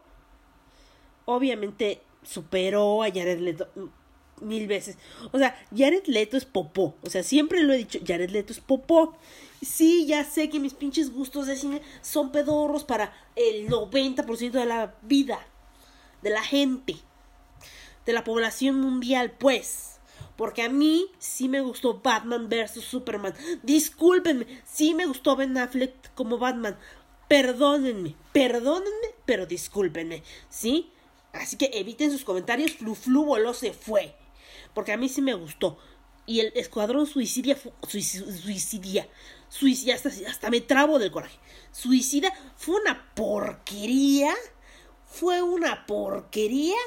Obviamente 1.26 2.02
superó 2.24 3.04
a 3.04 3.08
Jared 3.08 3.40
Leto 3.40 3.70
mil 4.42 4.68
veces. 4.68 4.98
O 5.32 5.38
sea, 5.38 5.56
Jared 5.76 6.06
Leto 6.08 6.38
es 6.38 6.46
popó. 6.46 6.96
O 7.02 7.10
sea, 7.10 7.24
siempre 7.24 7.64
lo 7.64 7.74
he 7.74 7.78
dicho, 7.78 8.00
Jared 8.06 8.30
Leto 8.30 8.54
es 8.54 8.60
popó. 8.60 9.18
Sí, 9.62 10.06
ya 10.06 10.24
sé 10.24 10.50
que 10.50 10.60
mis 10.60 10.74
pinches 10.74 11.12
gustos 11.12 11.48
de 11.48 11.56
cine 11.56 11.82
son 12.02 12.32
pedorros 12.32 12.84
para 12.84 13.14
el 13.36 13.68
90% 13.68 14.52
de 14.52 14.66
la 14.66 14.96
vida, 15.02 15.40
de 16.22 16.30
la 16.30 16.44
gente, 16.44 16.98
de 18.06 18.14
la 18.14 18.24
población 18.24 18.80
mundial, 18.80 19.32
pues. 19.32 20.00
Porque 20.36 20.64
a 20.64 20.70
mí 20.70 21.08
sí 21.18 21.48
me 21.48 21.62
gustó 21.62 22.02
Batman 22.02 22.50
vs. 22.50 22.84
Superman. 22.84 23.34
Discúlpenme, 23.64 24.46
sí 24.66 24.94
me 24.94 25.06
gustó 25.06 25.36
Ben 25.36 25.58
Affleck 25.58 26.14
como 26.14 26.38
Batman. 26.38 26.78
Perdónenme, 27.30 28.16
perdónenme, 28.34 29.08
pero 29.26 29.46
discúlpenme, 29.46 30.22
¿sí? 30.50 30.92
Así 31.32 31.58
que 31.58 31.72
eviten 31.74 32.12
sus 32.12 32.24
comentarios. 32.24 32.74
Flu 32.74 32.96
Flu 32.96 33.26
voló 33.26 33.54
se 33.54 33.74
fue 33.74 34.14
porque 34.76 34.94
a 34.94 34.98
mí 34.98 35.10
sí 35.10 35.24
me 35.24 35.34
gustó. 35.34 35.80
Y 36.28 36.42
el 36.42 36.52
Escuadrón 36.56 37.08
Suicidia, 37.08 37.58
suicidia, 37.88 39.08
suicidia, 39.50 39.96
hasta, 39.96 40.10
hasta 40.28 40.50
me 40.52 40.62
trabo 40.62 41.00
del 41.00 41.12
coraje. 41.12 41.40
Suicida 41.72 42.32
fue 42.58 42.80
una 42.82 43.12
porquería, 43.16 44.34
fue 45.08 45.42
una 45.42 45.86
porquería 45.88 46.78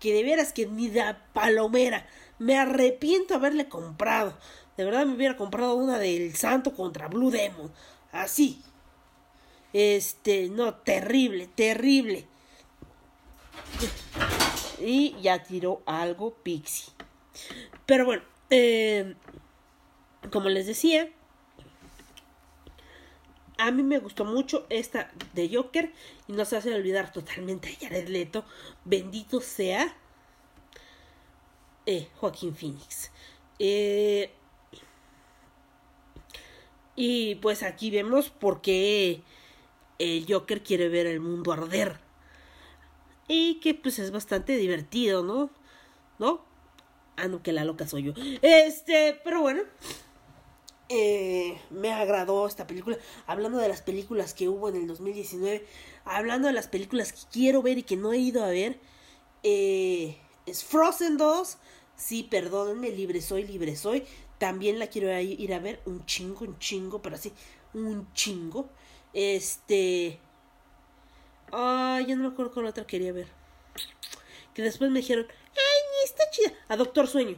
que 0.00 0.14
de 0.14 0.22
veras 0.22 0.52
que 0.52 0.66
ni 0.66 0.88
de 0.88 1.02
palomera. 1.32 2.06
Me 2.38 2.56
arrepiento 2.56 3.34
haberle 3.34 3.68
comprado. 3.68 4.38
De 4.76 4.84
verdad 4.84 5.06
me 5.06 5.14
hubiera 5.14 5.36
comprado 5.36 5.74
una 5.74 5.98
del 5.98 6.36
Santo 6.36 6.74
contra 6.74 7.08
Blue 7.08 7.30
Demon. 7.30 7.72
Así. 8.12 8.62
Este, 9.72 10.48
no, 10.48 10.74
terrible, 10.74 11.48
terrible. 11.54 12.26
Y 14.80 15.16
ya 15.22 15.42
tiró 15.42 15.82
algo 15.86 16.34
Pixie. 16.42 16.95
Pero 17.86 18.04
bueno, 18.04 18.22
Eh, 18.50 19.16
como 20.30 20.48
les 20.48 20.66
decía, 20.66 21.10
a 23.58 23.70
mí 23.70 23.82
me 23.82 23.98
gustó 23.98 24.24
mucho 24.24 24.66
esta 24.70 25.10
de 25.34 25.50
Joker 25.52 25.92
y 26.28 26.32
no 26.32 26.44
se 26.44 26.56
hace 26.56 26.74
olvidar 26.74 27.12
totalmente 27.12 27.68
a 27.68 27.76
Jared 27.80 28.08
Leto. 28.08 28.44
Bendito 28.84 29.40
sea 29.40 29.96
eh, 31.86 32.08
Joaquín 32.16 32.54
Phoenix. 32.54 33.10
Eh, 33.58 34.30
y 36.94 37.34
pues 37.36 37.62
aquí 37.62 37.90
vemos 37.90 38.30
por 38.30 38.60
qué 38.60 39.22
el 39.98 40.24
Joker 40.28 40.62
quiere 40.62 40.88
ver 40.88 41.06
el 41.06 41.20
mundo 41.20 41.52
arder. 41.52 41.98
Y 43.28 43.56
que 43.60 43.74
pues 43.74 43.98
es 43.98 44.12
bastante 44.12 44.56
divertido, 44.56 45.24
¿no? 45.24 45.50
¿No? 46.18 46.45
Ah, 47.16 47.28
no, 47.28 47.42
que 47.42 47.52
la 47.52 47.64
loca 47.64 47.86
soy 47.86 48.04
yo. 48.04 48.12
Este, 48.42 49.20
pero 49.24 49.40
bueno. 49.40 49.62
Eh, 50.88 51.58
me 51.70 51.92
agradó 51.92 52.46
esta 52.46 52.66
película. 52.66 52.98
Hablando 53.26 53.58
de 53.58 53.68
las 53.68 53.82
películas 53.82 54.34
que 54.34 54.48
hubo 54.48 54.68
en 54.68 54.76
el 54.76 54.86
2019. 54.86 55.66
Hablando 56.04 56.48
de 56.48 56.54
las 56.54 56.68
películas 56.68 57.12
que 57.12 57.20
quiero 57.32 57.62
ver 57.62 57.78
y 57.78 57.82
que 57.82 57.96
no 57.96 58.12
he 58.12 58.18
ido 58.18 58.44
a 58.44 58.48
ver. 58.48 58.78
Eh, 59.42 60.18
es 60.44 60.64
Frozen 60.64 61.16
2. 61.16 61.58
Sí, 61.96 62.22
perdónenme, 62.24 62.90
libre 62.90 63.20
soy, 63.22 63.44
libre 63.46 63.74
soy. 63.76 64.04
También 64.38 64.78
la 64.78 64.88
quiero 64.88 65.18
ir 65.18 65.54
a 65.54 65.58
ver. 65.58 65.80
Un 65.86 66.04
chingo, 66.04 66.44
un 66.44 66.58
chingo, 66.58 67.00
pero 67.00 67.16
así. 67.16 67.32
Un 67.74 68.12
chingo. 68.12 68.68
Este. 69.14 70.20
Ay, 71.52 72.06
ya 72.06 72.16
no 72.16 72.22
me 72.22 72.28
acuerdo 72.28 72.52
cuál 72.52 72.66
otra 72.66 72.86
quería 72.86 73.12
ver. 73.12 73.28
Que 74.54 74.62
después 74.62 74.90
me 74.90 75.00
dijeron, 75.00 75.26
ay, 75.56 76.04
está 76.04 76.30
chida. 76.30 76.52
A 76.68 76.76
Doctor 76.76 77.08
Sueño. 77.08 77.36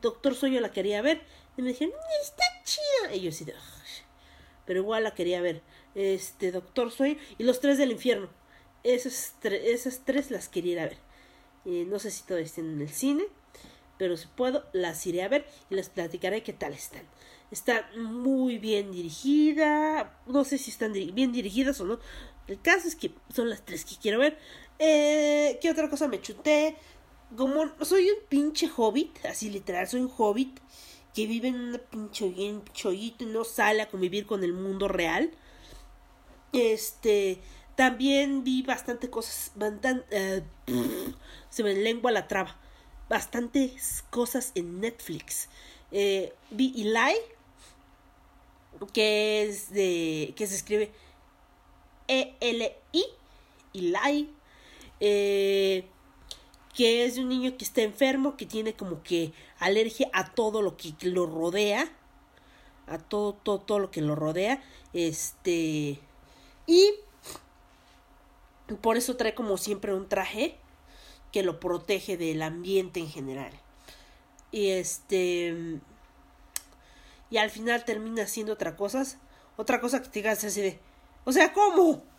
Doctor 0.00 0.34
Sueño 0.34 0.60
la 0.60 0.72
quería 0.72 1.02
ver. 1.02 1.22
Y 1.56 1.62
me 1.62 1.68
dijeron, 1.70 1.94
está 2.22 2.44
chida. 2.64 3.14
Y 3.14 3.20
yo 3.20 3.30
así 3.30 3.44
de, 3.44 3.54
pero 4.64 4.80
igual 4.80 5.04
la 5.04 5.14
quería 5.14 5.40
ver. 5.40 5.62
Este, 5.94 6.52
Doctor 6.52 6.90
Sueño. 6.90 7.16
Y 7.38 7.44
los 7.44 7.60
tres 7.60 7.78
del 7.78 7.92
infierno. 7.92 8.28
Esas, 8.82 9.34
esas 9.42 10.02
tres 10.04 10.30
las 10.30 10.48
quería 10.48 10.72
ir 10.72 10.80
a 10.80 10.86
ver. 10.86 10.98
No 11.64 11.98
sé 11.98 12.10
si 12.10 12.22
todavía 12.22 12.46
están 12.46 12.70
en 12.70 12.80
el 12.80 12.88
cine. 12.88 13.24
Pero 13.98 14.16
si 14.16 14.28
puedo, 14.28 14.64
las 14.72 15.06
iré 15.06 15.22
a 15.22 15.28
ver 15.28 15.46
y 15.68 15.74
les 15.74 15.90
platicaré 15.90 16.42
qué 16.42 16.54
tal 16.54 16.72
están. 16.72 17.02
Está 17.50 17.90
muy 17.98 18.56
bien 18.58 18.92
dirigida. 18.92 20.18
No 20.26 20.44
sé 20.44 20.56
si 20.56 20.70
están 20.70 20.92
bien 20.92 21.32
dirigidas 21.32 21.80
o 21.80 21.84
no. 21.84 21.98
El 22.46 22.60
caso 22.62 22.88
es 22.88 22.96
que 22.96 23.12
son 23.34 23.50
las 23.50 23.64
tres 23.64 23.84
que 23.84 23.96
quiero 24.00 24.18
ver. 24.18 24.38
Eh, 24.78 25.58
¿Qué 25.60 25.70
otra 25.70 25.90
cosa 25.90 26.08
me 26.08 26.22
chuté? 26.22 26.76
Como 27.36 27.64
soy 27.82 28.10
un 28.10 28.18
pinche 28.28 28.68
hobbit, 28.76 29.24
así 29.24 29.50
literal, 29.50 29.86
soy 29.86 30.00
un 30.00 30.12
hobbit 30.16 30.58
que 31.14 31.26
vive 31.26 31.48
en 31.48 31.56
un 31.56 31.80
pinche 31.90 32.24
hoyito 32.88 33.24
y 33.24 33.26
no 33.26 33.44
sale 33.44 33.82
a 33.82 33.88
convivir 33.88 34.26
con 34.26 34.42
el 34.42 34.52
mundo 34.52 34.88
real. 34.88 35.30
Este, 36.52 37.38
también 37.76 38.44
vi 38.44 38.62
bastante 38.62 39.10
cosas, 39.10 39.52
bastante, 39.54 40.44
uh, 40.68 41.12
se 41.50 41.62
me 41.62 41.74
lengua 41.74 42.10
la 42.10 42.28
traba, 42.28 42.56
bastantes 43.08 44.04
cosas 44.10 44.52
en 44.54 44.80
Netflix. 44.80 45.48
Eh, 45.92 46.32
vi 46.50 46.72
Eli, 46.76 47.16
que 48.92 49.44
es 49.44 49.70
de, 49.70 50.34
que 50.36 50.46
se 50.46 50.56
escribe 50.56 50.92
E-L-I, 52.06 53.04
Eli, 53.74 54.30
eh, 55.00 55.86
que 56.74 57.04
es 57.04 57.16
de 57.16 57.22
un 57.22 57.28
niño 57.28 57.56
que 57.56 57.64
está 57.64 57.82
enfermo, 57.82 58.36
que 58.36 58.46
tiene 58.46 58.74
como 58.74 59.02
que 59.02 59.32
alergia 59.58 60.08
a 60.12 60.32
todo 60.32 60.62
lo 60.62 60.76
que 60.76 60.94
lo 61.02 61.26
rodea, 61.26 61.90
a 62.86 62.98
todo, 62.98 63.34
todo, 63.34 63.60
todo 63.60 63.78
lo 63.78 63.90
que 63.90 64.02
lo 64.02 64.14
rodea, 64.14 64.62
este, 64.92 66.00
y 66.66 66.94
por 68.80 68.96
eso 68.96 69.16
trae 69.16 69.34
como 69.34 69.56
siempre 69.56 69.94
un 69.94 70.08
traje 70.08 70.56
que 71.32 71.42
lo 71.42 71.60
protege 71.60 72.16
del 72.16 72.42
ambiente 72.42 73.00
en 73.00 73.08
general. 73.08 73.52
Y 74.52 74.70
este, 74.70 75.80
y 77.30 77.36
al 77.36 77.50
final 77.50 77.84
termina 77.84 78.24
haciendo 78.24 78.52
otra 78.52 78.76
cosa, 78.76 79.04
otra 79.56 79.80
cosa 79.80 80.02
que 80.02 80.08
te 80.08 80.18
digas 80.20 80.42
así 80.44 80.60
de, 80.60 80.80
o 81.24 81.32
sea, 81.32 81.52
¿cómo? 81.52 82.02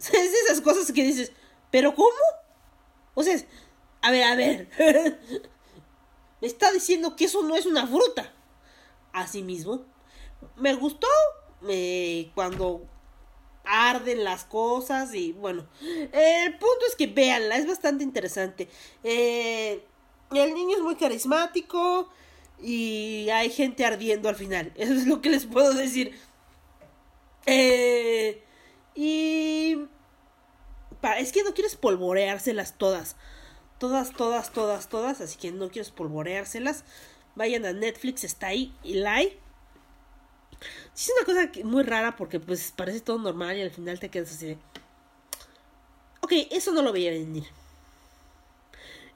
Es 0.00 0.34
esas 0.44 0.60
cosas 0.60 0.92
que 0.92 1.02
dices, 1.02 1.32
¿pero 1.70 1.94
cómo? 1.94 2.43
O 3.14 3.22
sea, 3.22 3.36
a 4.02 4.10
ver, 4.10 4.24
a 4.24 4.36
ver. 4.36 4.68
Me 6.40 6.48
está 6.48 6.70
diciendo 6.72 7.16
que 7.16 7.24
eso 7.24 7.42
no 7.42 7.56
es 7.56 7.66
una 7.66 7.86
fruta. 7.86 8.32
Asimismo, 9.12 9.84
me 10.56 10.74
gustó 10.74 11.06
eh, 11.68 12.30
cuando 12.34 12.82
arden 13.64 14.24
las 14.24 14.44
cosas 14.44 15.14
y 15.14 15.32
bueno, 15.32 15.66
el 15.80 16.52
punto 16.58 16.84
es 16.88 16.96
que 16.96 17.06
véanla, 17.06 17.56
es 17.56 17.66
bastante 17.66 18.04
interesante. 18.04 18.68
Eh, 19.02 19.82
el 20.32 20.54
niño 20.54 20.76
es 20.76 20.82
muy 20.82 20.96
carismático 20.96 22.10
y 22.60 23.28
hay 23.30 23.50
gente 23.50 23.84
ardiendo 23.84 24.28
al 24.28 24.36
final, 24.36 24.72
eso 24.76 24.92
es 24.92 25.06
lo 25.06 25.20
que 25.20 25.30
les 25.30 25.46
puedo 25.46 25.72
decir. 25.72 26.18
Eh, 27.46 28.42
y 28.94 29.78
es 31.12 31.32
que 31.32 31.42
no 31.42 31.54
quiero 31.54 31.68
espolvoreárselas 31.68 32.78
todas. 32.78 33.16
Todas, 33.78 34.12
todas, 34.12 34.52
todas, 34.52 34.88
todas. 34.88 35.20
Así 35.20 35.38
que 35.38 35.52
no 35.52 35.68
quiero 35.68 35.82
espolvoreárselas. 35.82 36.84
Vayan 37.34 37.66
a 37.66 37.72
Netflix, 37.72 38.24
está 38.24 38.48
ahí. 38.48 38.74
Y 38.82 38.94
like. 38.94 39.38
es 40.94 41.12
una 41.16 41.26
cosa 41.26 41.64
muy 41.64 41.82
rara 41.82 42.16
porque 42.16 42.40
pues 42.40 42.72
parece 42.74 43.00
todo 43.00 43.18
normal 43.18 43.56
y 43.56 43.62
al 43.62 43.70
final 43.70 43.98
te 44.00 44.08
quedas 44.08 44.30
así 44.30 44.46
de... 44.46 44.58
Ok, 46.22 46.32
eso 46.50 46.72
no 46.72 46.82
lo 46.82 46.92
veía 46.92 47.10
venir. 47.10 47.44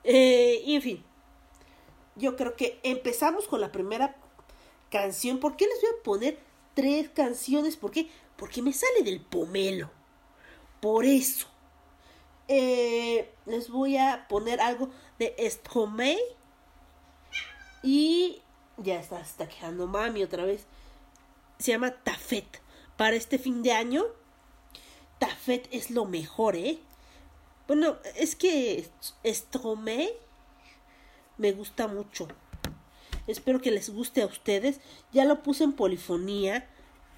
Eh, 0.05 0.63
y 0.65 0.77
en 0.77 0.83
fin. 0.83 1.05
Yo 2.17 2.37
creo 2.37 2.57
que 2.57 2.81
empezamos 2.83 3.47
con 3.47 3.61
la 3.61 3.71
primera 3.71 4.17
canción. 4.91 5.39
¿Por 5.39 5.57
qué 5.57 5.67
les 5.67 5.81
voy 5.81 5.91
a 5.91 6.03
poner 6.03 6.39
tres 6.75 7.09
canciones? 7.11 7.77
¿Por 7.77 7.93
qué? 7.93 8.09
Porque 8.37 8.61
me 8.61 8.73
sale 8.73 9.03
del 9.05 9.21
pomelo. 9.21 9.91
Por 10.81 11.05
eso. 11.05 11.47
Eh, 12.49 13.31
les 13.47 13.69
voy 13.69 13.99
a 13.99 14.27
poner 14.29 14.61
algo 14.61 14.91
de 15.19 15.35
Stromae. 15.49 16.19
Y 17.83 18.43
ya 18.79 18.99
está, 18.99 19.21
está 19.21 19.49
quejando 19.49 19.87
mami 19.87 20.23
otra 20.23 20.45
vez. 20.45 20.67
Se 21.59 21.73
llama 21.73 21.93
Tafet. 22.03 22.61
Para 22.97 23.15
este 23.17 23.39
fin 23.39 23.63
de 23.63 23.73
año, 23.73 24.05
Tafet 25.19 25.69
es 25.71 25.91
lo 25.91 26.05
mejor, 26.05 26.57
¿eh? 26.57 26.79
Bueno, 27.69 27.99
es 28.17 28.35
que 28.35 28.89
Stromae 29.25 30.11
me 31.37 31.53
gusta 31.53 31.87
mucho. 31.87 32.27
Espero 33.27 33.61
que 33.61 33.71
les 33.71 33.91
guste 33.91 34.23
a 34.23 34.27
ustedes. 34.27 34.81
Ya 35.13 35.25
lo 35.25 35.43
puse 35.43 35.65
en 35.65 35.75
polifonía, 35.75 36.69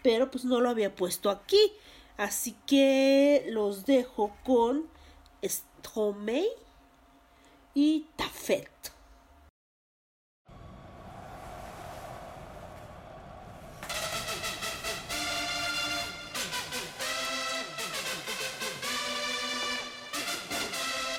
pero 0.03 0.31
pues 0.31 0.45
no 0.45 0.61
lo 0.61 0.69
había 0.69 0.95
puesto 0.95 1.31
aquí. 1.31 1.73
Así 2.17 2.55
que 2.67 3.47
los 3.49 3.87
dejo 3.87 4.37
con 4.45 4.91
Stromae 5.49 6.45
y 7.75 8.05
Tafet. 8.17 8.69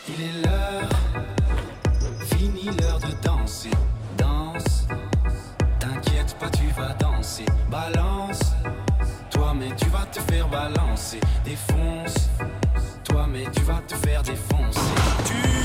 Il 0.07 0.21
est 0.21 0.41
l'heure, 0.43 0.89
fini 2.37 2.65
l'heure 2.77 2.99
de 2.99 3.23
danser. 3.23 3.69
Danse, 4.17 4.87
t'inquiète 5.79 6.35
pas, 6.37 6.49
tu 6.49 6.67
vas 6.77 6.93
danser. 6.95 7.45
Balance, 7.69 8.39
toi, 9.31 9.53
mais 9.55 9.73
tu 9.75 9.85
vas 9.85 10.05
te 10.05 10.19
faire 10.19 10.47
balancer. 10.49 11.21
Défonce 11.45 12.29
mais 13.31 13.45
tu 13.51 13.61
vas 13.61 13.81
te 13.87 13.95
faire 13.95 14.21
défoncer. 14.23 14.79
Tu 15.25 15.61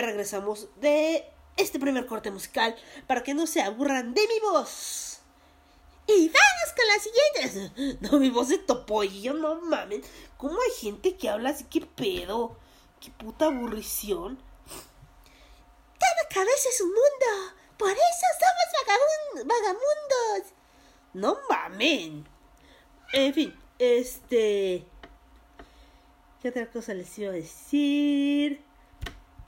ya 0.00 0.06
regresamos 0.06 0.68
de 0.76 1.24
este 1.56 1.78
primer 1.78 2.06
corte 2.06 2.30
musical 2.30 2.76
para 3.06 3.22
que 3.22 3.34
no 3.34 3.46
se 3.46 3.62
aburran 3.62 4.14
de 4.14 4.26
mi 4.28 4.40
voz. 4.40 5.20
Y 6.06 6.28
vamos 6.28 6.74
con 6.76 6.86
las 6.88 7.02
siguientes. 7.02 7.98
No, 8.10 8.18
mi 8.18 8.30
voz 8.30 8.48
de 8.48 8.58
topollillo, 8.58 9.34
no 9.34 9.60
mames. 9.60 10.04
¿Cómo 10.36 10.54
hay 10.60 10.70
gente 10.80 11.16
que 11.16 11.28
habla 11.28 11.50
así? 11.50 11.64
¿Qué 11.64 11.80
pedo? 11.82 12.56
¿Qué 13.00 13.10
puta 13.10 13.46
aburrición? 13.46 14.38
Cada 15.98 16.28
cabeza 16.32 16.68
es 16.70 16.80
un 16.80 16.88
mundo. 16.88 17.54
Por 17.76 17.90
eso 17.90 18.26
somos 18.40 19.44
vagabun- 19.44 19.46
vagamundos. 19.46 20.52
No 21.14 21.38
mamen. 21.50 22.26
En 23.12 23.34
fin, 23.34 23.54
este. 23.78 24.86
¿Qué 26.40 26.48
otra 26.50 26.70
cosa 26.70 26.94
les 26.94 27.18
iba 27.18 27.30
a 27.30 27.34
decir? 27.34 28.62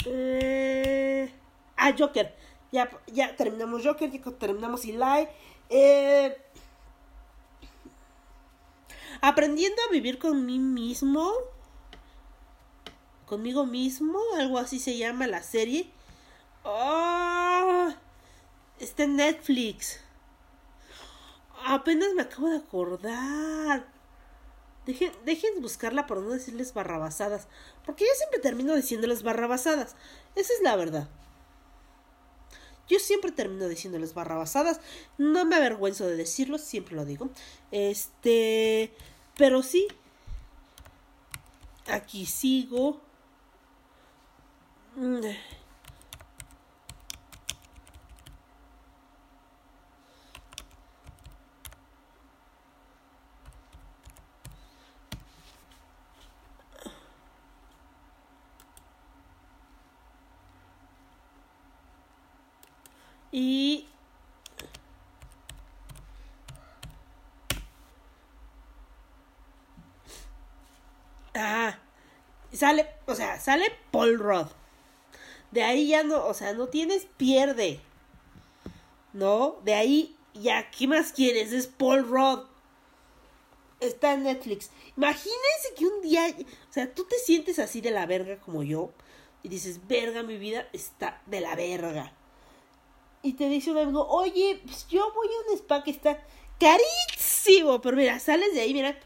Eh... 0.07 1.33
Ah, 1.77 1.95
Joker. 1.97 2.35
Ya, 2.73 2.89
ya 3.07 3.35
terminamos 3.37 3.85
Joker, 3.85 4.11
ya 4.11 4.21
terminamos 4.33 4.85
Eli. 4.85 5.29
Eh... 5.69 6.37
Aprendiendo 9.21 9.83
a 9.87 9.93
vivir 9.93 10.19
con 10.19 10.47
mí 10.47 10.59
mismo. 10.59 11.33
Conmigo 13.27 13.67
mismo, 13.67 14.19
algo 14.39 14.59
así 14.59 14.79
se 14.79 14.97
llama 14.97 15.27
la 15.27 15.43
serie. 15.43 15.91
Oh, 16.65 17.89
está 18.79 19.05
en 19.05 19.17
Netflix. 19.17 20.01
Apenas 21.65 22.13
me 22.15 22.23
acabo 22.23 22.49
de 22.49 22.57
acordar. 22.57 23.87
Dejen, 24.87 25.13
dejen 25.25 25.61
buscarla 25.61 26.07
por 26.07 26.19
no 26.19 26.31
decirles 26.31 26.75
barrabasadas. 26.75 27.47
Porque 27.85 28.05
yo 28.05 28.11
siempre 28.17 28.39
termino 28.39 28.75
diciéndoles 28.75 29.23
barrabasadas. 29.23 29.97
Esa 30.35 30.53
es 30.53 30.63
la 30.63 30.77
verdad. 30.77 31.09
Yo 32.89 32.99
siempre 32.99 33.31
termino 33.31 33.69
diciéndoles 33.69 34.15
barrabasadas. 34.15 34.81
No 35.17 35.45
me 35.45 35.57
avergüenzo 35.57 36.07
de 36.07 36.17
decirlo, 36.17 36.59
siempre 36.59 36.97
lo 36.97 37.05
digo. 37.05 37.31
Este. 37.71 38.93
Pero 39.37 39.63
sí. 39.63 39.87
Aquí 41.87 42.27
sigo. 42.27 43.01
Mm. 44.97 45.21
Y 63.33 63.87
ah, 71.35 71.79
sale, 72.53 72.89
o 73.07 73.15
sea, 73.15 73.39
sale 73.41 73.73
Paul 73.91 74.19
Rudd. 74.19 74.49
De 75.53 75.63
ahí 75.63 75.89
ya 75.89 76.03
no, 76.03 76.27
o 76.27 76.35
sea, 76.35 76.53
no 76.53 76.69
tienes 76.69 77.07
pierde. 77.17 77.81
¿No? 79.13 79.59
De 79.65 79.75
ahí 79.75 80.17
ya, 80.35 80.71
¿qué 80.71 80.87
más 80.87 81.13
quieres? 81.13 81.53
Es 81.53 81.67
Paul 81.67 82.09
Rudd. 82.09 82.47
Está 83.81 84.13
en 84.13 84.25
Netflix. 84.25 84.71
Imagínense 84.97 85.75
que 85.77 85.87
un 85.87 86.03
día, 86.03 86.27
o 86.69 86.73
sea, 86.73 86.93
tú 86.93 87.05
te 87.05 87.17
sientes 87.19 87.59
así 87.59 87.81
de 87.81 87.91
la 87.91 88.07
verga 88.07 88.39
como 88.39 88.63
yo 88.63 88.93
y 89.43 89.49
dices, 89.49 89.87
verga, 89.89 90.23
mi 90.23 90.37
vida 90.37 90.69
está 90.73 91.23
de 91.27 91.41
la 91.41 91.55
verga 91.55 92.13
y 93.23 93.35
te 93.35 93.49
dice 93.49 93.71
un 93.71 93.79
amigo, 93.79 94.07
oye, 94.09 94.61
pues 94.65 94.87
yo 94.89 95.13
voy 95.13 95.29
a 95.29 95.51
un 95.51 95.57
spa 95.57 95.83
que 95.83 95.91
está 95.91 96.25
carísimo, 96.59 97.81
pero 97.81 97.97
mira, 97.97 98.19
sales 98.19 98.55
de 98.55 98.61
ahí, 98.61 98.73
mira, 98.73 98.99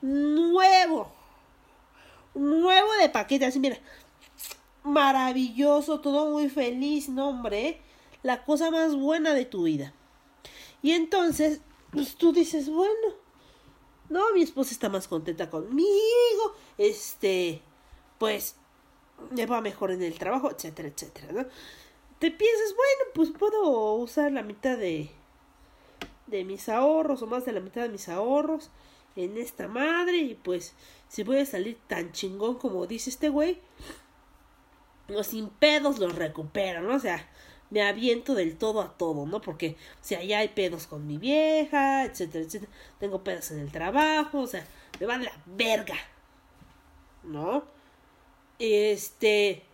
nuevo, 0.00 1.10
nuevo 2.34 2.92
de 3.00 3.08
paquete, 3.08 3.46
así, 3.46 3.58
mira, 3.58 3.78
maravilloso, 4.82 6.00
todo 6.00 6.30
muy 6.30 6.48
feliz, 6.48 7.08
no, 7.08 7.30
hombre, 7.30 7.80
la 8.22 8.44
cosa 8.44 8.70
más 8.70 8.94
buena 8.94 9.34
de 9.34 9.44
tu 9.44 9.64
vida. 9.64 9.94
Y 10.82 10.92
entonces, 10.92 11.60
pues 11.90 12.16
tú 12.16 12.32
dices, 12.32 12.68
bueno, 12.68 13.14
no, 14.08 14.32
mi 14.34 14.42
esposa 14.42 14.72
está 14.72 14.88
más 14.88 15.08
contenta 15.08 15.48
conmigo, 15.48 16.54
este, 16.76 17.62
pues, 18.18 18.56
me 19.30 19.46
va 19.46 19.60
mejor 19.60 19.92
en 19.92 20.02
el 20.02 20.18
trabajo, 20.18 20.50
etcétera, 20.50 20.88
etcétera, 20.88 21.32
¿no? 21.32 21.46
Te 22.22 22.30
piensas, 22.30 22.76
bueno, 22.76 23.10
pues 23.14 23.30
puedo 23.36 23.94
usar 23.94 24.30
la 24.30 24.44
mitad 24.44 24.78
de, 24.78 25.10
de 26.28 26.44
mis 26.44 26.68
ahorros 26.68 27.20
o 27.20 27.26
más 27.26 27.44
de 27.44 27.50
la 27.50 27.58
mitad 27.58 27.82
de 27.82 27.88
mis 27.88 28.08
ahorros 28.08 28.70
en 29.16 29.36
esta 29.36 29.66
madre 29.66 30.18
y 30.18 30.34
pues 30.36 30.72
si 31.08 31.24
voy 31.24 31.38
a 31.38 31.46
salir 31.46 31.78
tan 31.88 32.12
chingón 32.12 32.58
como 32.58 32.86
dice 32.86 33.10
este 33.10 33.28
güey, 33.28 33.58
no 35.08 35.24
sin 35.24 35.48
pedos 35.48 35.98
los 35.98 36.14
recupero, 36.14 36.82
¿no? 36.82 36.94
O 36.94 37.00
sea, 37.00 37.28
me 37.70 37.82
aviento 37.82 38.36
del 38.36 38.56
todo 38.56 38.82
a 38.82 38.96
todo, 38.96 39.26
¿no? 39.26 39.40
Porque, 39.40 39.76
o 40.00 40.04
sea, 40.04 40.22
ya 40.22 40.38
hay 40.38 40.48
pedos 40.50 40.86
con 40.86 41.04
mi 41.08 41.18
vieja, 41.18 42.04
etcétera, 42.04 42.44
etcétera. 42.44 42.70
Tengo 43.00 43.24
pedos 43.24 43.50
en 43.50 43.58
el 43.58 43.72
trabajo, 43.72 44.42
o 44.42 44.46
sea, 44.46 44.64
me 45.00 45.06
va 45.06 45.18
de 45.18 45.24
la 45.24 45.42
verga, 45.46 45.96
¿no? 47.24 47.64
Este 48.60 49.64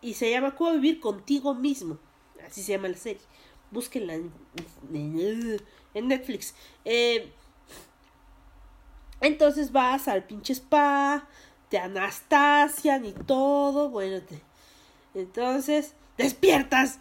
y 0.00 0.14
se 0.14 0.30
llama 0.30 0.54
Cómo 0.54 0.72
vivir 0.72 1.00
contigo 1.00 1.54
mismo. 1.54 1.98
Así 2.46 2.62
se 2.62 2.72
llama 2.72 2.88
la 2.88 2.96
serie. 2.96 3.22
Búsquenla 3.70 4.14
en, 4.14 4.32
Netflix. 5.94 6.54
Eh, 6.84 7.32
entonces 9.20 9.72
vas 9.72 10.08
al 10.08 10.24
pinche 10.24 10.54
spa, 10.54 11.28
te 11.68 11.78
anastasian 11.78 13.04
y 13.04 13.12
todo. 13.12 13.90
Bueno, 13.90 14.22
te, 14.22 14.40
entonces 15.14 15.94
despiertas 16.16 17.00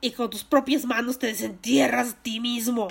y 0.00 0.10
con 0.10 0.28
tus 0.28 0.44
propias 0.44 0.84
manos 0.84 1.18
te 1.18 1.28
desentierras 1.28 2.12
a 2.12 2.22
ti 2.22 2.40
mismo. 2.40 2.88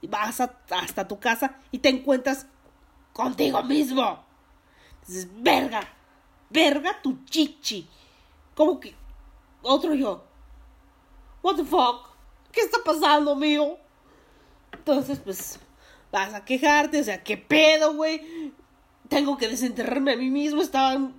Y 0.00 0.06
vas 0.06 0.40
a, 0.40 0.58
hasta 0.70 1.06
tu 1.06 1.20
casa 1.20 1.58
y 1.70 1.78
te 1.78 1.90
encuentras 1.90 2.46
contigo 3.12 3.62
mismo. 3.62 4.24
Entonces, 5.02 5.28
verga 5.36 5.99
verga 6.50 7.00
tu 7.02 7.24
chichi. 7.24 7.88
Como 8.54 8.78
que 8.78 8.94
otro 9.62 9.94
yo. 9.94 10.24
What 11.42 11.56
the 11.56 11.64
fuck? 11.64 12.10
¿Qué 12.52 12.60
está 12.60 12.78
pasando, 12.84 13.32
amigo? 13.32 13.78
Entonces, 14.72 15.20
pues, 15.20 15.58
vas 16.10 16.34
a 16.34 16.44
quejarte, 16.44 17.00
o 17.00 17.04
sea, 17.04 17.22
¿qué 17.22 17.36
pedo, 17.36 17.94
güey? 17.94 18.52
Tengo 19.08 19.36
que 19.38 19.48
desenterrarme 19.48 20.12
a 20.12 20.16
mí 20.16 20.30
mismo, 20.30 20.60
estaban 20.60 21.14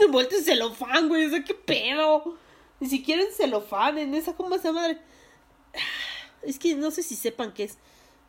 envueltos 0.00 0.38
en 0.38 0.44
celofán, 0.44 1.08
güey, 1.08 1.26
o 1.26 1.30
sea, 1.30 1.44
¿qué 1.44 1.54
pedo? 1.54 2.36
Ni 2.80 2.88
siquiera 2.88 3.22
en 3.22 3.32
celofán, 3.32 3.98
en 3.98 4.14
esa, 4.14 4.34
¿cómo 4.34 4.56
se 4.56 4.64
llama? 4.64 4.88
Es 6.42 6.60
que 6.60 6.76
no 6.76 6.92
sé 6.92 7.02
si 7.02 7.16
sepan 7.16 7.52
qué 7.52 7.64
es. 7.64 7.78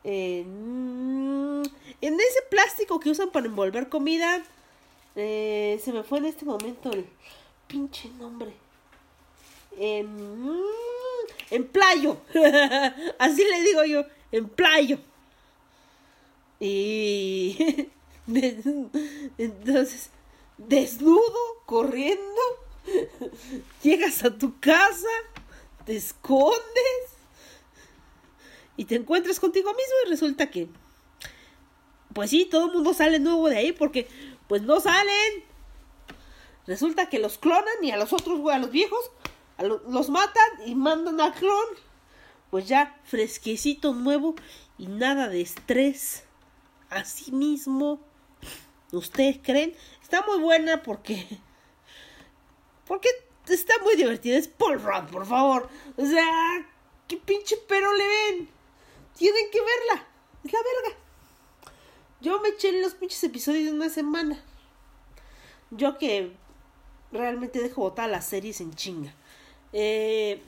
Eh, 0.04 0.40
en 0.42 2.20
ese 2.20 2.42
plástico 2.50 3.00
que 3.00 3.12
usan 3.12 3.30
para 3.30 3.46
envolver 3.46 3.90
comida, 3.90 4.44
eh, 5.18 5.82
se 5.84 5.92
me 5.92 6.04
fue 6.04 6.20
en 6.20 6.26
este 6.26 6.46
momento 6.46 6.92
el 6.92 7.06
pinche 7.68 8.08
nombre. 8.20 8.54
En, 9.76 10.62
en 11.50 11.68
playo. 11.68 12.18
Así 13.20 13.44
le 13.44 13.62
digo 13.64 13.84
yo. 13.84 14.04
En 14.32 14.48
playo. 14.48 15.00
Y 16.60 17.90
entonces, 19.38 20.12
desnudo, 20.58 21.64
corriendo, 21.66 22.42
llegas 23.84 24.24
a 24.24 24.38
tu 24.38 24.60
casa, 24.60 25.08
te 25.86 25.96
escondes 25.96 26.58
y 28.76 28.86
te 28.86 28.96
encuentras 28.96 29.40
contigo 29.40 29.70
mismo 29.72 29.96
y 30.06 30.10
resulta 30.10 30.50
que, 30.50 30.68
pues 32.14 32.30
sí, 32.30 32.46
todo 32.46 32.68
el 32.68 32.74
mundo 32.74 32.94
sale 32.94 33.20
nuevo 33.20 33.50
de 33.50 33.58
ahí 33.58 33.72
porque 33.72 34.08
pues 34.48 34.62
no 34.62 34.80
salen. 34.80 35.44
Resulta 36.66 37.10
que 37.10 37.20
los 37.20 37.38
clonan 37.38 37.84
y 37.84 37.92
a 37.92 37.98
los 37.98 38.14
otros, 38.14 38.40
güey, 38.40 38.56
a 38.56 38.60
los 38.60 38.72
viejos, 38.72 39.12
los 39.88 40.10
matan 40.10 40.50
y 40.66 40.76
mandan 40.76 41.22
al 41.22 41.34
clon. 41.34 41.66
Pues 42.50 42.68
ya, 42.68 43.00
fresquecito, 43.04 43.94
nuevo 43.94 44.36
y 44.78 44.88
nada 44.88 45.28
de 45.30 45.42
estrés. 45.42 46.24
Así 46.90 47.32
mismo, 47.32 48.00
¿ustedes 48.92 49.40
creen? 49.42 49.76
Está 50.02 50.26
muy 50.26 50.40
buena 50.40 50.84
porque... 50.84 51.26
Porque 52.86 53.10
está 53.50 53.74
muy 53.84 53.96
divertida. 53.96 54.38
Es 54.38 54.48
Paul 54.48 54.82
Rudd, 54.82 55.10
por 55.12 55.26
favor. 55.26 55.70
O 55.98 56.06
sea, 56.06 56.66
¿qué 57.08 57.18
pinche 57.18 57.58
pero 57.68 57.94
le 57.94 58.08
ven? 58.08 58.50
Tienen 59.18 59.52
que 59.52 59.60
verla. 59.60 60.08
Es 60.44 60.54
la 60.54 60.60
verga. 60.60 60.98
Yo 62.22 62.42
me 62.42 62.50
eché 62.50 62.82
los 62.82 62.96
pinches 62.96 63.24
episodios 63.24 63.66
de 63.66 63.74
una 63.74 63.90
semana. 63.90 64.40
Yo 65.72 65.98
que 65.98 66.32
realmente 67.12 67.62
dejo 67.62 67.82
botar 67.82 68.10
las 68.10 68.26
series 68.26 68.60
en 68.62 68.74
chinga. 68.74 69.14
Eh, 69.74 70.42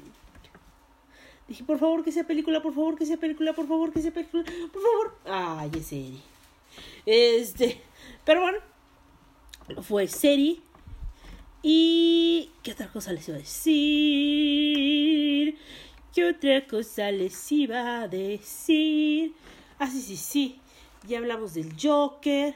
dije, 1.47 1.63
por 1.63 1.77
favor 1.77 2.03
que 2.03 2.11
sea 2.11 2.23
película, 2.25 2.61
por 2.61 2.73
favor 2.73 2.97
que 2.97 3.05
sea 3.05 3.17
película, 3.17 3.53
por 3.53 3.67
favor 3.67 3.93
que 3.93 4.01
sea 4.01 4.11
película, 4.11 4.43
por 4.73 4.81
favor. 4.81 5.15
Ay, 5.25 5.69
es 5.75 5.85
serie. 5.85 6.21
Este, 7.05 7.81
pero 8.25 8.41
bueno, 8.41 8.57
fue 9.83 10.07
serie. 10.07 10.61
Y 11.61 12.51
¿qué 12.63 12.71
otra 12.71 12.91
cosa 12.91 13.11
les 13.11 13.27
iba 13.27 13.37
a 13.37 13.41
decir? 13.41 14.79
¿Qué 16.13 16.25
otra 16.25 16.65
cosa 16.65 17.11
les 17.11 17.51
iba 17.51 18.01
a 18.01 18.07
decir? 18.07 19.33
Ah, 19.77 19.87
sí, 19.91 20.01
sí, 20.01 20.17
sí. 20.17 20.59
Ya 21.07 21.17
hablamos 21.19 21.53
del 21.53 21.75
Joker. 21.79 22.55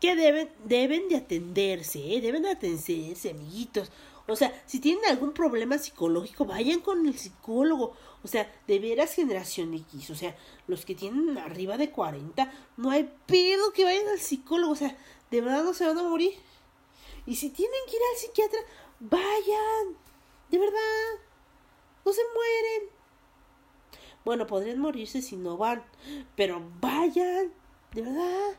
Que 0.00 0.16
deben, 0.16 0.50
deben 0.64 1.08
de 1.10 1.16
atenderse, 1.16 1.98
¿eh? 1.98 2.22
deben 2.22 2.42
de 2.42 2.52
atenderse, 2.52 3.30
amiguitos. 3.30 3.90
O 4.26 4.36
sea, 4.36 4.62
si 4.64 4.78
tienen 4.78 5.04
algún 5.06 5.32
problema 5.32 5.76
psicológico, 5.76 6.44
vayan 6.44 6.80
con 6.80 7.06
el 7.06 7.18
psicólogo. 7.18 7.94
O 8.22 8.28
sea, 8.28 8.50
de 8.66 8.78
veras 8.78 9.14
generación 9.14 9.74
X. 9.74 10.10
O 10.10 10.14
sea, 10.14 10.36
los 10.68 10.84
que 10.84 10.94
tienen 10.94 11.36
arriba 11.36 11.76
de 11.76 11.90
40, 11.90 12.50
no 12.76 12.90
hay 12.90 13.12
pedo 13.26 13.72
que 13.72 13.84
vayan 13.84 14.08
al 14.08 14.20
psicólogo. 14.20 14.72
O 14.72 14.76
sea, 14.76 14.96
de 15.30 15.40
verdad 15.40 15.64
no 15.64 15.74
se 15.74 15.84
van 15.84 15.98
a 15.98 16.02
morir. 16.02 16.34
Y 17.26 17.36
si 17.36 17.50
tienen 17.50 17.80
que 17.86 17.96
ir 17.96 18.02
al 18.12 18.18
psiquiatra, 18.18 18.60
vayan. 19.00 19.96
De 20.50 20.58
verdad. 20.58 21.20
No 22.04 22.12
se 22.12 22.22
mueren. 22.34 22.99
Bueno, 24.24 24.46
podrían 24.46 24.78
morirse 24.78 25.22
si 25.22 25.36
no 25.36 25.56
van. 25.56 25.82
Pero 26.36 26.62
vayan. 26.80 27.52
De 27.92 28.02
verdad. 28.02 28.58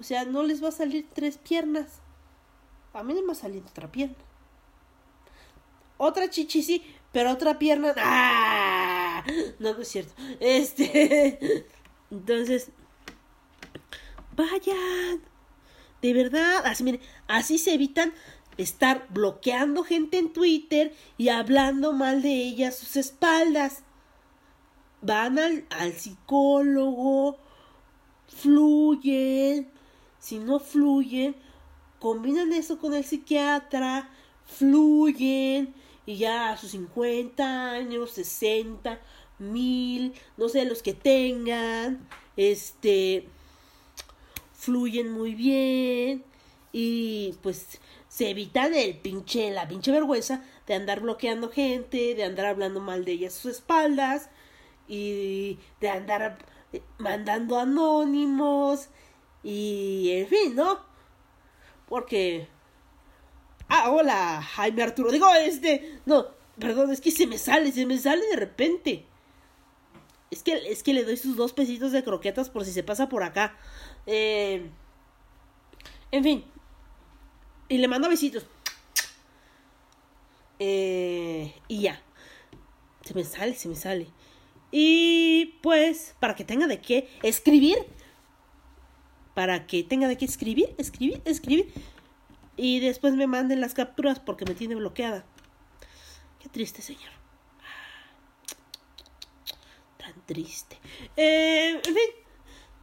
O 0.00 0.02
sea, 0.02 0.24
no 0.24 0.42
les 0.42 0.62
va 0.62 0.68
a 0.68 0.72
salir 0.72 1.06
tres 1.12 1.38
piernas. 1.38 2.00
A 2.92 3.02
mí 3.02 3.14
no 3.14 3.20
me 3.20 3.28
va 3.28 3.32
a 3.32 3.36
salir 3.36 3.62
otra 3.62 3.90
pierna. 3.90 4.16
Otra 5.96 6.30
chichi 6.30 6.62
sí, 6.62 6.84
pero 7.12 7.32
otra 7.32 7.58
pierna. 7.58 7.92
¡Ah! 7.96 9.24
No, 9.58 9.74
no 9.74 9.80
es 9.80 9.88
cierto. 9.88 10.14
Este. 10.40 11.66
Entonces. 12.10 12.70
Vayan. 14.36 15.22
De 16.00 16.12
verdad. 16.14 16.64
Así, 16.64 16.84
miren, 16.84 17.00
así 17.26 17.58
se 17.58 17.74
evitan 17.74 18.12
estar 18.56 19.06
bloqueando 19.10 19.84
gente 19.84 20.18
en 20.18 20.32
Twitter 20.32 20.94
y 21.16 21.28
hablando 21.28 21.92
mal 21.92 22.22
de 22.22 22.32
ella 22.32 22.68
a 22.68 22.72
sus 22.72 22.96
espaldas. 22.96 23.82
Van 25.00 25.38
al, 25.38 25.66
al 25.70 25.92
psicólogo, 25.92 27.38
fluyen. 28.26 29.70
Si 30.18 30.38
no 30.38 30.58
fluyen, 30.58 31.36
combinan 32.00 32.52
eso 32.52 32.78
con 32.78 32.94
el 32.94 33.04
psiquiatra, 33.04 34.10
fluyen 34.44 35.74
y 36.06 36.16
ya 36.16 36.50
a 36.50 36.56
sus 36.56 36.70
50 36.72 37.70
años, 37.70 38.12
60, 38.12 39.00
mil, 39.38 40.14
no 40.36 40.48
sé, 40.48 40.64
los 40.64 40.82
que 40.82 40.94
tengan, 40.94 42.06
este, 42.36 43.28
fluyen 44.54 45.12
muy 45.12 45.34
bien 45.34 46.24
y 46.72 47.34
pues 47.42 47.78
se 48.08 48.30
evitan 48.30 48.74
el 48.74 48.96
pinche, 48.96 49.50
la 49.50 49.68
pinche 49.68 49.92
vergüenza 49.92 50.44
de 50.66 50.74
andar 50.74 51.00
bloqueando 51.00 51.50
gente, 51.50 52.14
de 52.14 52.24
andar 52.24 52.46
hablando 52.46 52.80
mal 52.80 53.04
de 53.04 53.12
ellas 53.12 53.36
a 53.36 53.40
sus 53.40 53.52
espaldas 53.52 54.30
y 54.88 55.58
de 55.80 55.90
andar 55.90 56.38
mandando 56.98 57.58
anónimos 57.58 58.88
y 59.42 60.10
en 60.12 60.26
fin, 60.28 60.56
¿no? 60.56 60.80
Porque 61.88 62.48
Ah, 63.68 63.90
hola, 63.90 64.42
Jaime 64.42 64.82
Arturo. 64.82 65.10
Digo, 65.10 65.28
este. 65.34 66.00
No, 66.06 66.26
perdón, 66.58 66.90
es 66.90 67.00
que 67.00 67.10
se 67.10 67.26
me 67.26 67.38
sale, 67.38 67.70
se 67.72 67.86
me 67.86 67.98
sale 67.98 68.26
de 68.26 68.36
repente. 68.36 69.04
Es 70.30 70.42
que, 70.42 70.54
es 70.70 70.82
que 70.82 70.94
le 70.94 71.04
doy 71.04 71.16
sus 71.16 71.36
dos 71.36 71.52
pesitos 71.52 71.92
de 71.92 72.02
croquetas 72.04 72.50
por 72.50 72.64
si 72.64 72.72
se 72.72 72.82
pasa 72.82 73.08
por 73.08 73.22
acá. 73.22 73.56
Eh, 74.06 74.70
en 76.10 76.24
fin. 76.24 76.44
Y 77.68 77.78
le 77.78 77.88
mando 77.88 78.08
besitos. 78.08 78.46
Eh, 80.58 81.54
y 81.68 81.82
ya. 81.82 82.00
Se 83.04 83.14
me 83.14 83.24
sale, 83.24 83.54
se 83.54 83.68
me 83.68 83.76
sale. 83.76 84.08
Y 84.70 85.58
pues, 85.62 86.14
para 86.20 86.36
que 86.36 86.44
tenga 86.44 86.66
de 86.66 86.80
qué 86.80 87.08
escribir. 87.22 87.78
Para 89.34 89.66
que 89.66 89.82
tenga 89.84 90.08
de 90.08 90.16
qué 90.16 90.24
escribir, 90.24 90.74
escribir, 90.78 91.22
escribir 91.24 91.72
y 92.56 92.80
después 92.80 93.14
me 93.14 93.28
manden 93.28 93.60
las 93.60 93.72
capturas 93.72 94.18
porque 94.18 94.44
me 94.44 94.54
tiene 94.54 94.74
bloqueada. 94.74 95.24
Qué 96.42 96.48
triste, 96.48 96.82
señor. 96.82 97.12
Tan 99.96 100.14
triste. 100.26 100.76
Eh, 101.16 101.74
en 101.74 101.94
fin, 101.94 102.10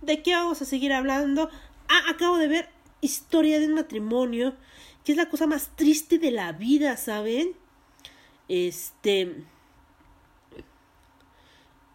¿de 0.01 0.23
qué 0.23 0.33
vamos 0.33 0.61
a 0.61 0.65
seguir 0.65 0.93
hablando? 0.93 1.49
Ah, 1.89 2.09
acabo 2.09 2.37
de 2.37 2.47
ver 2.47 2.69
Historia 3.01 3.59
de 3.59 3.67
un 3.67 3.75
matrimonio, 3.75 4.55
que 5.03 5.11
es 5.11 5.17
la 5.17 5.29
cosa 5.29 5.45
más 5.45 5.75
triste 5.75 6.17
de 6.17 6.31
la 6.31 6.53
vida, 6.53 6.97
¿saben? 6.97 7.49
Este... 8.47 9.43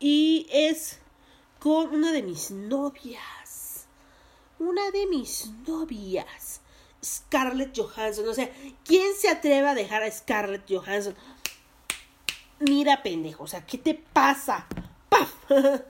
Y 0.01 0.47
es 0.51 0.99
con 1.59 1.95
una 1.95 2.11
de 2.11 2.23
mis 2.23 2.51
novias. 2.51 3.87
Una 4.59 4.91
de 4.91 5.07
mis 5.07 5.51
novias. 5.69 6.63
Scarlett 7.05 7.77
Johansson. 7.77 8.29
O 8.29 8.35
sea, 8.35 8.51
¿quién 8.85 9.15
se 9.15 9.29
atreve 9.29 9.69
a 9.69 9.75
dejar 9.75 10.03
a 10.03 10.11
Scarlett 10.11 10.65
Johansson? 10.69 11.15
Mira, 12.61 13.03
pendejo, 13.03 13.45
o 13.45 13.47
sea, 13.47 13.65
¿qué 13.65 13.79
te 13.79 13.95
pasa? 13.95 14.67
¡Paf! 15.09 15.33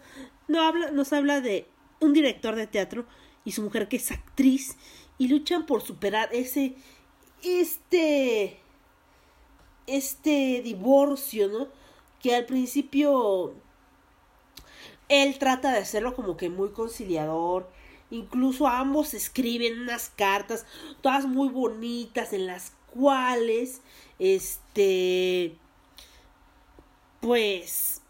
No 0.48 0.62
habla, 0.62 0.90
nos 0.90 1.12
habla 1.12 1.40
de 1.40 1.68
un 2.00 2.12
director 2.12 2.56
de 2.56 2.66
teatro 2.66 3.06
y 3.44 3.52
su 3.52 3.62
mujer 3.62 3.86
que 3.86 3.98
es 3.98 4.10
actriz 4.10 4.76
y 5.16 5.28
luchan 5.28 5.64
por 5.64 5.80
superar 5.80 6.28
ese, 6.32 6.74
este, 7.44 8.58
este 9.86 10.60
divorcio, 10.64 11.46
¿no? 11.46 11.68
Que 12.20 12.34
al 12.34 12.46
principio 12.46 13.54
él 15.10 15.38
trata 15.38 15.72
de 15.72 15.78
hacerlo 15.78 16.14
como 16.14 16.38
que 16.38 16.48
muy 16.48 16.70
conciliador, 16.70 17.68
Incluso 18.10 18.66
ambos 18.66 19.14
escriben 19.14 19.80
unas 19.80 20.10
cartas, 20.10 20.66
todas 21.00 21.26
muy 21.26 21.48
bonitas, 21.48 22.32
en 22.32 22.46
las 22.46 22.72
cuales, 22.92 23.82
este, 24.18 25.56
pues, 27.20 28.02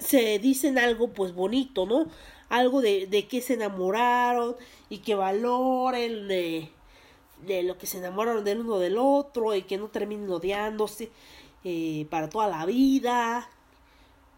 se 0.00 0.38
dicen 0.40 0.78
algo, 0.78 1.12
pues, 1.12 1.32
bonito, 1.32 1.86
¿no? 1.86 2.08
Algo 2.48 2.80
de, 2.80 3.06
de 3.06 3.28
que 3.28 3.40
se 3.40 3.54
enamoraron 3.54 4.56
y 4.88 4.98
que 4.98 5.14
valoren 5.14 6.26
de, 6.28 6.70
lo 7.62 7.78
que 7.78 7.86
se 7.86 7.98
enamoraron 7.98 8.44
del 8.44 8.60
uno 8.60 8.78
del 8.78 8.98
otro 8.98 9.54
y 9.54 9.62
que 9.62 9.78
no 9.78 9.88
terminen 9.88 10.30
odiándose 10.30 11.10
eh, 11.62 12.06
para 12.10 12.28
toda 12.28 12.48
la 12.48 12.66
vida, 12.66 13.48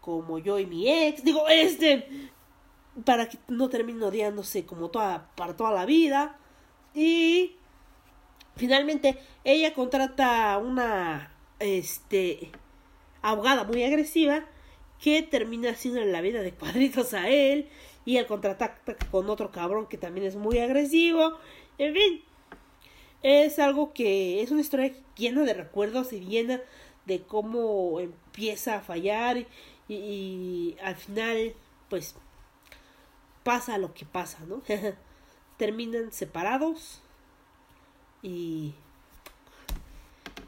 como 0.07 0.39
yo 0.39 0.57
y 0.57 0.65
mi 0.65 0.89
ex. 0.89 1.21
Digo, 1.21 1.49
este, 1.49 2.07
para 3.03 3.27
que 3.27 3.37
no 3.49 3.67
termine 3.67 4.05
odiándose 4.05 4.65
como 4.65 4.89
toda, 4.89 5.29
para 5.35 5.53
toda 5.57 5.71
la 5.71 5.85
vida. 5.85 6.39
Y 6.93 7.57
finalmente 8.55 9.19
ella 9.43 9.73
contrata 9.73 10.57
una 10.59 11.33
este 11.59 12.51
abogada 13.21 13.65
muy 13.65 13.83
agresiva 13.83 14.45
que 15.03 15.23
termina 15.23 15.71
haciendo 15.71 15.99
la 16.05 16.21
vida 16.21 16.39
de 16.39 16.53
cuadritos 16.53 17.13
a 17.13 17.27
él 17.27 17.67
y 18.05 18.15
él 18.15 18.27
contrata 18.27 18.79
con 19.11 19.29
otro 19.29 19.51
cabrón 19.51 19.87
que 19.87 19.97
también 19.97 20.25
es 20.25 20.37
muy 20.37 20.59
agresivo. 20.59 21.37
En 21.77 21.93
fin, 21.93 22.23
es 23.23 23.59
algo 23.59 23.91
que 23.91 24.41
es 24.41 24.51
una 24.51 24.61
historia 24.61 24.93
llena 25.17 25.43
de 25.43 25.53
recuerdos 25.53 26.13
y 26.13 26.21
llena 26.21 26.61
de 27.05 27.23
cómo 27.23 27.99
empieza 27.99 28.75
a 28.75 28.81
fallar 28.81 29.45
y 29.87 30.75
al 30.83 30.95
final 30.95 31.55
pues 31.89 32.15
pasa 33.43 33.77
lo 33.77 33.93
que 33.93 34.05
pasa, 34.05 34.39
¿no? 34.47 34.61
Terminan 35.57 36.11
separados 36.11 37.01
y 38.21 38.73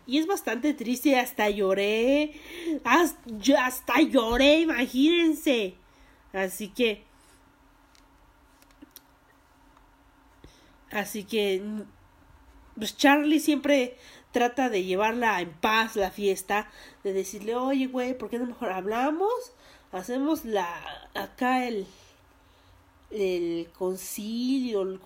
y 0.06 0.17
es 0.17 0.25
bastante 0.25 0.73
triste, 0.73 1.19
hasta 1.19 1.52
lloré, 1.52 2.34
hasta, 2.84 4.02
lloré, 4.02 4.62
imagínense. 4.62 5.75
Así 6.34 6.69
que 6.69 7.04
Así 10.91 11.23
que 11.23 11.62
pues 12.75 12.97
Charlie 12.97 13.39
siempre 13.39 13.97
trata 14.32 14.70
de 14.70 14.84
llevarla 14.84 15.42
en 15.42 15.52
paz 15.52 15.96
la 15.96 16.12
fiesta, 16.12 16.70
de 17.04 17.13
decirle, 17.13 17.56
"Oye, 17.56 17.88
güey, 17.88 18.18
¿por 18.18 18.30
qué 18.30 18.39
no 18.39 18.46
mejor 18.46 18.72
hablamos? 18.72 19.32
Hacemos 19.92 20.46
la 20.46 20.68
acá 21.15 21.68
el 21.68 21.88
el 23.12 23.70
concilio, 23.78 25.00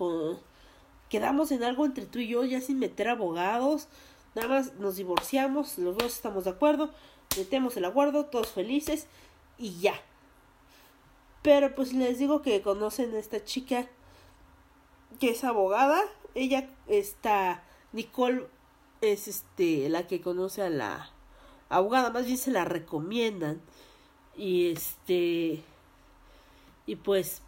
quedamos 1.08 1.52
en 1.52 1.64
algo 1.64 1.86
entre 1.86 2.06
tú 2.06 2.18
y 2.18 2.28
yo, 2.28 2.44
ya 2.44 2.60
sin 2.60 2.78
meter 2.78 3.08
abogados. 3.08 3.88
Nada 4.34 4.48
más 4.48 4.74
nos 4.74 4.96
divorciamos, 4.96 5.78
los 5.78 5.96
dos 5.96 6.14
estamos 6.14 6.44
de 6.44 6.50
acuerdo, 6.50 6.90
metemos 7.36 7.76
el 7.76 7.84
acuerdo, 7.84 8.26
todos 8.26 8.48
felices 8.48 9.06
y 9.58 9.78
ya. 9.78 9.94
Pero 11.42 11.74
pues 11.74 11.92
les 11.92 12.18
digo 12.18 12.42
que 12.42 12.62
conocen 12.62 13.14
a 13.14 13.18
esta 13.18 13.44
chica 13.44 13.86
que 15.20 15.30
es 15.30 15.44
abogada. 15.44 16.00
Ella 16.34 16.68
está, 16.88 17.62
Nicole 17.92 18.46
es 19.12 19.28
este, 19.28 19.88
la 19.88 20.06
que 20.06 20.20
conoce 20.20 20.62
a 20.62 20.70
la 20.70 21.10
abogada, 21.68 22.10
más 22.10 22.26
bien 22.26 22.38
se 22.38 22.50
la 22.50 22.64
recomiendan. 22.64 23.60
Y 24.36 24.70
este, 24.72 25.62
y 26.86 26.96
pues, 26.96 27.42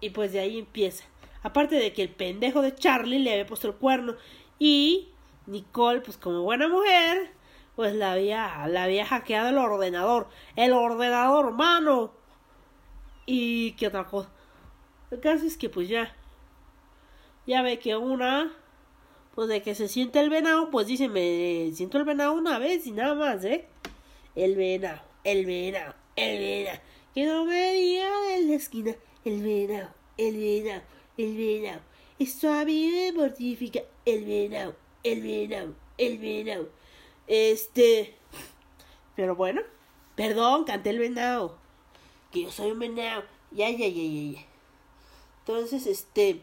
y 0.00 0.10
pues 0.10 0.32
de 0.32 0.40
ahí 0.40 0.58
empieza. 0.58 1.04
Aparte 1.42 1.76
de 1.76 1.92
que 1.92 2.02
el 2.02 2.10
pendejo 2.10 2.62
de 2.62 2.74
Charlie 2.74 3.20
le 3.20 3.32
había 3.32 3.46
puesto 3.46 3.68
el 3.68 3.74
cuerno 3.74 4.16
y 4.58 5.08
Nicole, 5.46 6.00
pues 6.00 6.16
como 6.16 6.42
buena 6.42 6.68
mujer, 6.68 7.32
pues 7.76 7.94
la 7.94 8.12
había, 8.12 8.66
la 8.66 9.06
hackeado 9.06 9.48
el 9.48 9.58
ordenador. 9.58 10.28
El 10.56 10.72
ordenador, 10.72 11.52
mano. 11.52 12.12
Y 13.24 13.72
qué 13.72 13.86
otra 13.86 14.04
cosa. 14.04 14.30
El 15.10 15.20
caso 15.20 15.46
es 15.46 15.56
que 15.56 15.70
pues 15.70 15.88
ya. 15.88 16.14
Ya 17.46 17.62
ve 17.62 17.78
que 17.78 17.96
una. 17.96 18.52
Pues 19.38 19.46
de 19.46 19.62
que 19.62 19.76
se 19.76 19.86
siente 19.86 20.18
el 20.18 20.30
venado. 20.30 20.68
Pues 20.68 20.88
dice, 20.88 21.08
me 21.08 21.70
siento 21.72 21.96
el 21.96 22.02
venado 22.02 22.32
una 22.32 22.58
vez 22.58 22.84
y 22.88 22.90
nada 22.90 23.14
más, 23.14 23.44
¿eh? 23.44 23.68
El 24.34 24.56
venado, 24.56 25.00
el 25.22 25.46
venado, 25.46 25.94
el 26.16 26.38
venado. 26.40 26.80
Que 27.14 27.24
no 27.24 27.44
me 27.44 27.72
digan 27.74 28.30
en 28.32 28.48
la 28.50 28.56
esquina. 28.56 28.96
El 29.24 29.40
venado, 29.40 29.90
el 30.16 30.36
venado, 30.36 30.82
el 31.16 31.36
venado. 31.36 31.80
Esto 32.18 32.52
a 32.52 32.64
mí 32.64 32.90
me 32.90 33.12
mortifica. 33.12 33.82
El 34.04 34.24
venado, 34.24 34.74
el 35.04 35.22
venado, 35.22 35.74
el 35.98 36.18
venado. 36.18 36.68
Este. 37.28 38.16
Pero 39.14 39.36
bueno. 39.36 39.60
Perdón, 40.16 40.64
canté 40.64 40.90
el 40.90 40.98
venado 40.98 41.56
que 42.32 42.42
yo 42.42 42.50
soy 42.50 42.72
un 42.72 42.80
venado. 42.80 43.22
Ya, 43.52 43.70
ya, 43.70 43.86
ya, 43.86 44.02
ya, 44.02 44.32
ya. 44.32 44.46
Entonces, 45.46 45.86
este. 45.86 46.42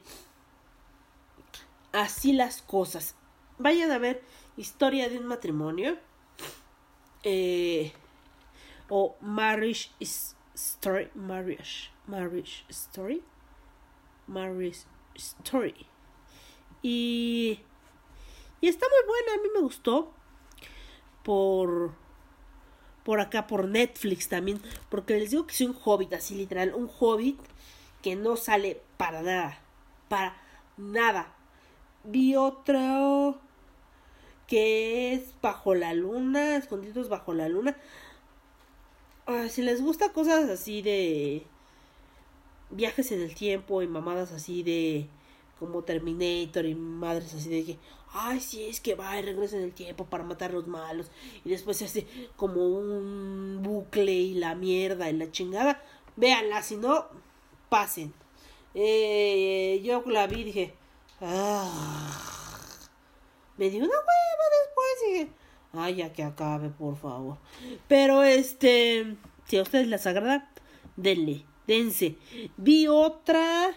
Así 1.95 2.34
las 2.34 2.62
cosas. 2.62 3.15
Vayan 3.58 3.89
a 3.91 3.97
ver 3.97 4.21
Historia 4.58 5.10
de 5.10 5.17
un 5.17 5.27
matrimonio. 5.27 5.97
Eh, 7.23 7.93
o 8.89 9.15
Marriage 9.21 9.91
Story. 10.54 11.10
Marriage. 11.15 11.91
Marriage 12.08 12.65
Story. 12.69 13.23
Marriage 14.27 14.85
Story. 15.15 15.87
Y. 16.81 17.60
Y 18.60 18.67
está 18.67 18.87
muy 18.89 19.08
buena, 19.08 19.39
a 19.39 19.43
mí 19.43 19.50
me 19.54 19.62
gustó. 19.62 20.13
Por 21.23 21.93
por 23.06 23.19
acá 23.19 23.46
por 23.46 23.67
Netflix 23.67 24.27
también, 24.27 24.60
porque 24.89 25.17
les 25.17 25.29
digo 25.29 25.46
que 25.46 25.54
soy 25.54 25.67
un 25.67 25.77
hobbit, 25.81 26.13
así 26.13 26.33
literal, 26.33 26.73
un 26.73 26.89
hobbit 27.00 27.39
que 28.02 28.15
no 28.15 28.35
sale 28.35 28.81
para 28.98 29.21
nada, 29.21 29.60
para 30.10 30.35
nada. 30.75 31.35
Vi 32.06 32.35
otro 32.35 33.39
que 34.47 35.13
es 35.13 35.33
bajo 35.41 35.73
la 35.73 35.93
luna, 35.93 36.56
escondidos 36.58 37.10
bajo 37.10 37.33
la 37.33 37.49
luna. 37.49 37.75
si 39.49 39.62
les 39.62 39.81
gusta 39.81 40.13
cosas 40.13 40.49
así 40.49 40.81
de 40.81 41.43
viajes 42.69 43.12
en 43.12 43.21
el 43.21 43.33
tiempo 43.33 43.81
y 43.81 43.87
mamadas 43.87 44.31
así 44.31 44.63
de 44.63 45.08
como 45.60 45.83
Terminator 45.83 46.65
y 46.65 46.75
madres 46.75 47.33
así 47.33 47.49
de 47.49 47.63
que 47.63 47.79
ay, 48.15 48.39
sí, 48.39 48.65
es 48.65 48.79
que 48.79 48.95
va 48.95 49.19
y 49.19 49.21
regresa 49.21 49.58
en 49.58 49.63
el 49.63 49.73
tiempo 49.73 50.06
para 50.06 50.23
matar 50.23 50.51
a 50.51 50.53
los 50.53 50.67
malos. 50.67 51.12
Y 51.43 51.49
después 51.49 51.77
se 51.77 51.85
hace 51.85 52.08
como 52.35 52.65
un 52.65 53.60
bucle 53.62 54.13
y 54.13 54.33
la 54.35 54.56
mierda 54.56 55.10
y 55.10 55.13
la 55.13 55.31
chingada. 55.31 55.83
Véanla, 56.15 56.63
si 56.63 56.77
no, 56.77 57.06
pasen. 57.69 58.13
Eh, 58.73 59.81
yo 59.83 60.03
la 60.08 60.27
vi 60.27 60.41
y 60.41 60.43
dije, 60.45 60.73
me 63.58 63.69
dio 63.69 63.84
una 63.84 63.94
hueva 63.94 64.46
después 64.62 64.96
y 65.12 65.30
ay, 65.78 65.96
ya 65.96 66.13
que 66.13 66.23
acabe, 66.23 66.69
por 66.69 66.98
favor. 66.98 67.38
Pero 67.88 68.23
este, 68.23 69.17
si 69.48 69.58
a 69.58 69.62
ustedes 69.63 69.88
les 69.88 70.06
agrada, 70.08 70.52
denle, 70.96 71.46
dense. 71.67 72.17
Vi 72.58 72.88
otra 72.88 73.76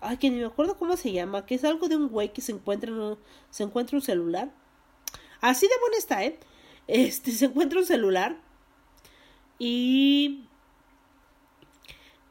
Ay, 0.00 0.16
que 0.18 0.30
ni 0.30 0.38
me 0.38 0.46
acuerdo 0.46 0.76
cómo 0.76 0.96
se 0.96 1.12
llama, 1.12 1.44
que 1.44 1.56
es 1.56 1.64
algo 1.64 1.88
de 1.88 1.96
un 1.96 2.08
güey 2.08 2.32
que 2.32 2.40
se 2.40 2.52
encuentra, 2.52 2.92
un, 2.92 3.18
se 3.50 3.64
encuentra 3.64 3.96
un 3.96 4.02
celular. 4.02 4.52
Así 5.40 5.66
de 5.66 5.74
buena 5.80 5.96
está, 5.96 6.24
¿eh? 6.24 6.38
Este, 6.86 7.32
se 7.32 7.46
encuentra 7.46 7.80
un 7.80 7.86
celular 7.86 8.40
y, 9.58 10.44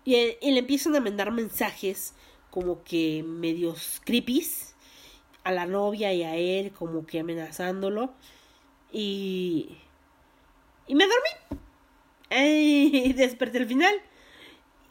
y, 0.06 0.16
y 0.16 0.52
le 0.52 0.60
empiezan 0.60 0.96
a 0.96 1.02
mandar 1.02 1.32
mensajes 1.32 2.14
como 2.58 2.84
que 2.84 3.24
medios 3.24 4.01
creepies 4.03 4.74
a 5.43 5.51
la 5.51 5.68
novia 5.68 6.12
y 6.12 6.24
a 6.24 6.38
él, 6.38 6.72
como 6.72 7.05
que 7.05 7.20
amenazándolo. 7.20 8.10
Y, 8.91 9.78
y 10.88 10.95
me 10.95 11.05
dormí. 11.05 11.62
Y 12.32 13.14
desperté 13.14 13.60
al 13.60 13.68
final. 13.68 13.93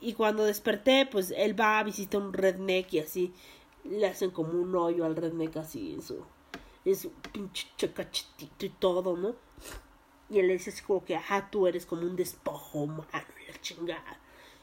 Y 0.01 0.13
cuando 0.13 0.45
desperté, 0.45 1.09
pues 1.11 1.35
él 1.37 1.59
va 1.59 1.81
a 1.81 1.83
visitar 1.83 2.23
un 2.23 2.33
redneck 2.33 2.93
y 2.93 3.01
así 3.01 3.33
le 3.83 4.07
hacen 4.07 4.31
como 4.31 4.53
un 4.53 4.73
hoyo 4.77 5.05
al 5.05 5.17
redneck 5.17 5.57
así 5.57 5.95
en 5.95 6.03
su, 6.03 6.25
en 6.85 6.95
su 6.95 7.11
pinche 7.33 7.93
cachetito 7.93 8.65
y 8.65 8.71
todo, 8.71 9.17
¿no? 9.17 9.35
Y 10.31 10.39
él 10.39 10.47
le 10.47 10.53
dice 10.53 10.71
así 10.71 10.85
como 10.85 11.05
que, 11.05 11.17
ajá, 11.17 11.51
tú 11.51 11.67
eres 11.67 11.85
como 11.85 12.03
un 12.03 12.15
despojo, 12.15 12.87
mano, 12.87 13.09
la 13.11 13.61
chingada. 13.61 14.21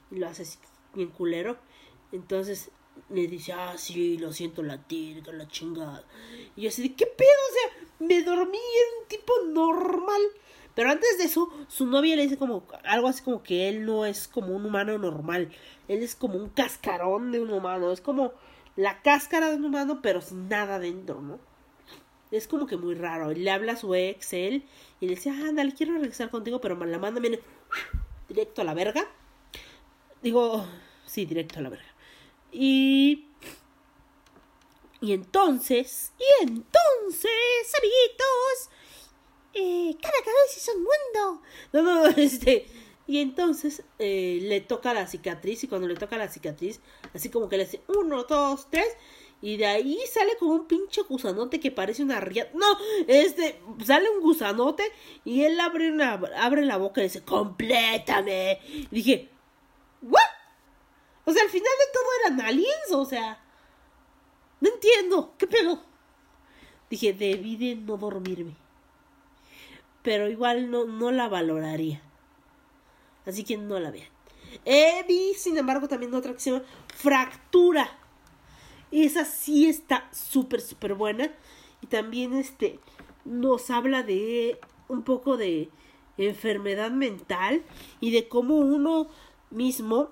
Y 0.10 0.20
lo 0.20 0.30
hace 0.30 0.44
así 0.44 0.58
bien 0.94 1.10
culero. 1.10 1.58
Entonces 2.14 2.72
le 3.10 3.28
dice, 3.28 3.54
ah, 3.54 3.74
sí, 3.78 4.18
lo 4.18 4.34
siento 4.34 4.64
latir, 4.64 5.28
la 5.28 5.48
chingada. 5.48 6.04
Y 6.56 6.62
yo 6.64 6.70
así 6.70 6.82
de, 6.82 6.96
¿qué 6.96 7.06
pedo? 7.06 7.30
O 7.50 7.54
sea, 7.54 8.08
me 8.08 8.24
dormí, 8.24 8.58
era 8.58 9.02
un 9.02 9.08
tipo 9.08 9.34
normal. 9.48 10.22
Pero 10.76 10.90
antes 10.90 11.18
de 11.20 11.26
eso, 11.26 11.50
su 11.68 11.86
novia 11.86 12.16
le 12.16 12.24
dice 12.24 12.38
como 12.38 12.66
algo 12.84 13.08
así 13.08 13.22
como 13.22 13.44
que 13.44 13.70
él 13.70 13.86
no 13.86 14.06
es 14.06 14.28
como 14.28 14.56
un 14.56 14.66
humano 14.66 14.98
normal. 14.98 15.52
Él 15.88 16.02
es 16.02 16.16
como 16.16 16.36
un 16.36 16.50
cascarón 16.50 17.32
de 17.32 17.40
un 17.40 17.52
humano. 17.52 17.92
Es 17.92 18.02
como 18.02 18.34
la 18.76 19.02
cáscara 19.02 19.50
de 19.50 19.58
un 19.58 19.66
humano, 19.66 20.00
pero 20.02 20.22
sin 20.22 20.50
nada 20.50 20.80
dentro, 20.80 21.22
¿no? 21.22 21.40
Es 22.32 22.48
como 22.48 22.66
que 22.66 22.78
muy 22.78 22.96
raro. 22.96 23.32
Le 23.32 23.52
habla 23.52 23.74
a 23.74 23.78
su 23.78 23.94
ex, 23.94 24.34
él, 24.34 24.64
y 25.00 25.06
le 25.06 25.16
dice, 25.16 25.30
ah, 25.30 25.52
dale, 25.54 25.74
quiero 25.74 25.94
regresar 25.94 26.32
contigo, 26.32 26.60
pero 26.60 26.76
la 26.84 26.98
manda, 26.98 27.22
viene 27.22 27.40
directo 28.28 28.62
a 28.62 28.66
la 28.66 28.74
verga. 28.74 29.06
Digo, 30.24 30.66
sí, 31.06 31.26
directo 31.26 31.60
a 31.60 31.62
la 31.62 31.70
verga. 31.70 31.93
Y. 32.54 33.28
Y 35.02 35.12
entonces, 35.12 36.14
y 36.18 36.44
entonces, 36.44 37.74
amiguitos, 37.78 38.70
eh, 39.54 39.98
cada 40.02 40.18
cabeza 40.20 40.58
es 40.58 40.70
un 40.70 40.84
mundo. 40.84 41.42
No, 41.74 41.82
no, 41.82 42.08
este. 42.18 42.68
Y 43.06 43.20
entonces 43.20 43.84
eh, 44.00 44.40
le 44.44 44.62
toca 44.62 44.94
la 44.94 45.08
cicatriz 45.08 45.64
y 45.64 45.68
cuando 45.68 45.88
le 45.88 45.96
toca 45.96 46.18
la 46.18 46.30
cicatriz, 46.30 46.80
así 47.14 47.30
como 47.30 47.50
que 47.50 47.58
le 47.58 47.64
hace 47.64 47.82
uno, 47.88 48.24
dos, 48.24 48.68
tres. 48.70 48.88
Y 49.42 49.58
de 49.58 49.66
ahí 49.66 50.00
sale 50.10 50.38
como 50.40 50.54
un 50.54 50.68
pinche 50.68 51.02
gusanote 51.02 51.60
que 51.60 51.70
parece 51.70 52.02
una 52.02 52.22
ría. 52.22 52.50
No, 52.54 52.66
este, 53.08 53.60
sale 53.84 54.10
un 54.10 54.22
gusanote 54.22 54.84
y 55.26 55.44
él 55.44 55.60
abre, 55.60 55.92
una, 55.92 56.14
abre 56.38 56.64
la 56.64 56.78
boca 56.78 57.02
y 57.02 57.06
dice, 57.06 57.24
complétame. 57.24 58.60
Y 58.64 58.88
dije, 58.90 59.30
¿what? 60.02 60.22
O 61.26 61.32
sea, 61.32 61.44
al 61.44 61.50
final 61.50 61.72
de 61.80 61.94
todo 61.94 62.06
eran 62.26 62.42
aliens, 62.42 62.92
o 62.92 63.06
sea, 63.06 63.42
no 64.62 64.70
entiendo, 64.70 65.34
¿qué 65.38 65.48
pedo? 65.48 65.82
Dije, 66.90 67.14
debí 67.14 67.56
de 67.56 67.76
no 67.76 67.98
dormirme 67.98 68.56
pero 70.04 70.30
igual 70.30 70.70
no, 70.70 70.86
no 70.86 71.12
la 71.12 71.28
valoraría. 71.30 72.02
Así 73.26 73.44
que 73.44 73.58
no 73.58 73.80
la 73.80 73.90
vean. 73.90 74.10
Eh, 74.66 75.04
vi, 75.08 75.34
sin 75.34 75.58
embargo, 75.58 75.88
también 75.88 76.14
otra 76.14 76.34
que 76.34 76.40
se 76.40 76.52
llama 76.52 76.66
Fractura. 76.94 77.90
Esa 78.92 79.26
sí 79.26 79.68
está 79.68 80.08
súper, 80.12 80.62
súper 80.62 80.94
buena. 80.94 81.32
Y 81.82 81.88
también 81.88 82.34
este 82.34 82.80
nos 83.26 83.70
habla 83.70 84.04
de 84.04 84.60
un 84.90 85.04
poco 85.04 85.38
de 85.38 85.70
enfermedad 86.18 86.92
mental 86.92 87.64
y 88.02 88.12
de 88.12 88.28
cómo 88.28 88.58
uno 88.58 89.08
mismo 89.50 90.12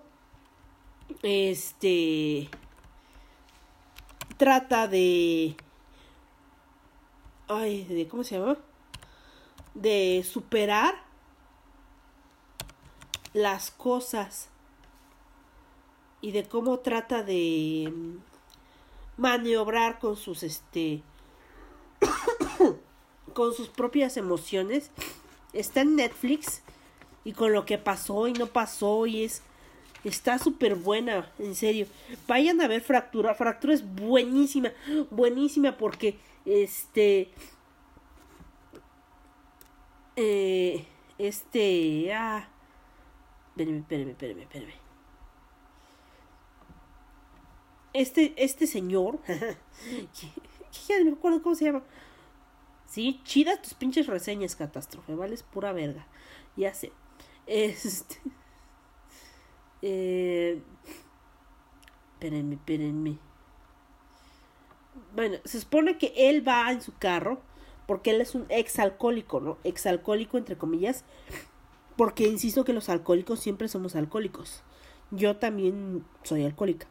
este 1.23 2.49
trata 4.37 4.87
de 4.87 5.55
ay 7.47 7.83
de 7.85 8.07
cómo 8.07 8.23
se 8.23 8.39
llama 8.39 8.57
de 9.73 10.25
superar 10.29 10.95
las 13.33 13.71
cosas 13.71 14.49
y 16.21 16.31
de 16.31 16.43
cómo 16.47 16.79
trata 16.79 17.23
de 17.23 17.91
maniobrar 19.17 19.99
con 19.99 20.17
sus 20.17 20.43
este 20.43 21.03
con 23.33 23.53
sus 23.53 23.69
propias 23.69 24.17
emociones. 24.17 24.91
Está 25.53 25.81
en 25.81 25.95
Netflix 25.95 26.61
y 27.23 27.33
con 27.33 27.53
lo 27.53 27.65
que 27.65 27.77
pasó 27.77 28.27
y 28.27 28.33
no 28.33 28.47
pasó 28.47 29.05
y 29.05 29.23
es 29.23 29.41
está 30.03 30.39
súper 30.39 30.75
buena, 30.75 31.31
en 31.39 31.55
serio. 31.55 31.87
Vayan 32.27 32.61
a 32.61 32.67
ver 32.67 32.81
Fractura, 32.81 33.35
Fractura 33.35 33.73
es 33.73 33.83
buenísima, 33.95 34.71
buenísima 35.09 35.77
porque 35.77 36.17
este 36.45 37.31
eh, 40.15 40.85
este 41.17 42.13
ah 42.13 42.47
espérame, 43.49 43.79
espérame, 43.79 44.09
espérame, 44.11 44.41
espérame. 44.41 44.81
Este, 47.93 48.33
este 48.37 48.67
señor, 48.67 49.19
ya 50.87 50.99
no 50.99 51.05
me 51.05 51.11
acuerdo 51.11 51.43
cómo 51.43 51.55
se 51.55 51.65
llama. 51.65 51.83
Sí, 52.87 53.21
chidas 53.23 53.61
tus 53.61 53.73
pinches 53.73 54.07
reseñas, 54.07 54.55
catástrofe, 54.55 55.15
¿vale? 55.15 55.35
Es 55.35 55.43
pura 55.43 55.73
verga. 55.73 56.05
Ya 56.55 56.73
sé. 56.73 56.91
Este. 57.47 58.19
Eh, 59.81 60.61
espérenme, 62.13 62.55
espérenme. 62.55 63.17
Bueno, 65.15 65.37
se 65.43 65.59
supone 65.59 65.97
que 65.97 66.13
él 66.15 66.47
va 66.47 66.71
en 66.71 66.81
su 66.81 66.95
carro 66.97 67.41
porque 67.87 68.11
él 68.11 68.21
es 68.21 68.35
un 68.35 68.45
exalcohólico, 68.49 69.39
¿no? 69.39 69.57
Exalcohólico, 69.63 70.37
entre 70.37 70.57
comillas. 70.57 71.03
Porque 71.97 72.27
insisto 72.27 72.63
que 72.63 72.73
los 72.73 72.89
alcohólicos 72.89 73.39
siempre 73.39 73.67
somos 73.67 73.95
alcohólicos. 73.95 74.63
Yo 75.11 75.37
también 75.37 76.05
soy 76.23 76.45
alcohólica. 76.45 76.87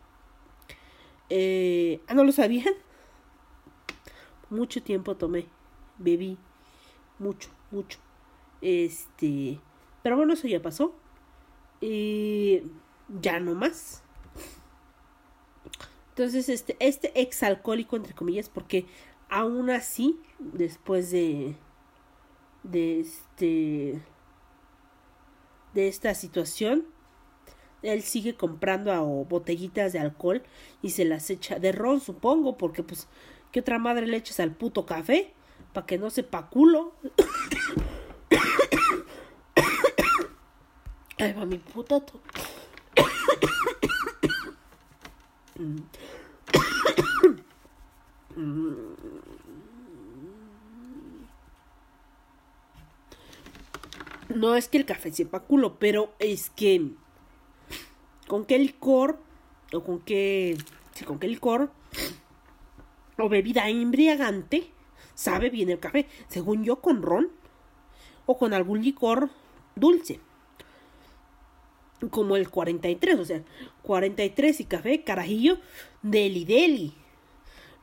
Eh, 1.30 2.00
¿Ah, 2.06 2.14
no 2.14 2.24
lo 2.24 2.32
sabían? 2.32 2.74
Mucho 4.50 4.82
tiempo 4.82 5.16
tomé. 5.16 5.46
Bebí. 5.98 6.36
Mucho, 7.18 7.48
mucho. 7.70 7.98
Este. 8.60 9.58
Pero 10.02 10.16
bueno, 10.16 10.34
eso 10.34 10.48
ya 10.48 10.60
pasó. 10.60 10.94
Y 11.80 12.62
ya 13.20 13.40
no 13.40 13.54
más. 13.54 14.02
Entonces, 16.10 16.48
este, 16.48 16.76
este 16.80 17.18
exalcohólico, 17.20 17.96
entre 17.96 18.14
comillas, 18.14 18.48
porque 18.48 18.86
aún 19.30 19.70
así, 19.70 20.20
después 20.38 21.10
de, 21.10 21.56
de 22.62 23.00
este, 23.00 24.02
de 25.72 25.88
esta 25.88 26.14
situación, 26.14 26.84
él 27.82 28.02
sigue 28.02 28.34
comprando 28.34 28.92
a, 28.92 29.00
botellitas 29.00 29.92
de 29.92 30.00
alcohol 30.00 30.42
y 30.82 30.90
se 30.90 31.04
las 31.04 31.30
echa 31.30 31.58
de 31.58 31.72
ron, 31.72 32.00
supongo, 32.00 32.58
porque 32.58 32.82
pues, 32.82 33.08
¿qué 33.52 33.60
otra 33.60 33.78
madre 33.78 34.06
le 34.06 34.16
echas 34.16 34.40
al 34.40 34.52
puto 34.52 34.84
café? 34.84 35.32
Para 35.72 35.86
que 35.86 35.98
no 35.98 36.10
sepa 36.10 36.48
culo. 36.50 36.92
Ay, 41.20 41.34
va 41.34 41.44
mi 41.44 41.58
puta. 41.58 42.02
No 54.30 54.56
es 54.56 54.68
que 54.68 54.78
el 54.78 54.86
café 54.86 55.12
sepa 55.12 55.40
culo, 55.40 55.78
pero 55.78 56.14
es 56.18 56.48
que 56.48 56.92
con 58.26 58.46
qué 58.46 58.58
licor 58.58 59.18
o 59.74 59.84
con 59.84 60.00
qué 60.00 60.56
sí, 60.94 61.04
con 61.04 61.18
qué 61.18 61.28
licor 61.28 61.70
o 63.18 63.28
bebida 63.28 63.68
embriagante 63.68 64.70
sabe 65.14 65.50
bien 65.50 65.68
el 65.68 65.80
café, 65.80 66.08
según 66.28 66.64
yo 66.64 66.80
con 66.80 67.02
ron 67.02 67.28
o 68.24 68.38
con 68.38 68.54
algún 68.54 68.80
licor 68.80 69.28
dulce 69.76 70.20
como 72.08 72.36
el 72.36 72.48
43, 72.48 73.18
o 73.18 73.24
sea, 73.24 73.42
43 73.82 74.60
y 74.60 74.64
café, 74.64 75.04
carajillo, 75.04 75.58
deli 76.02 76.44
deli. 76.44 76.94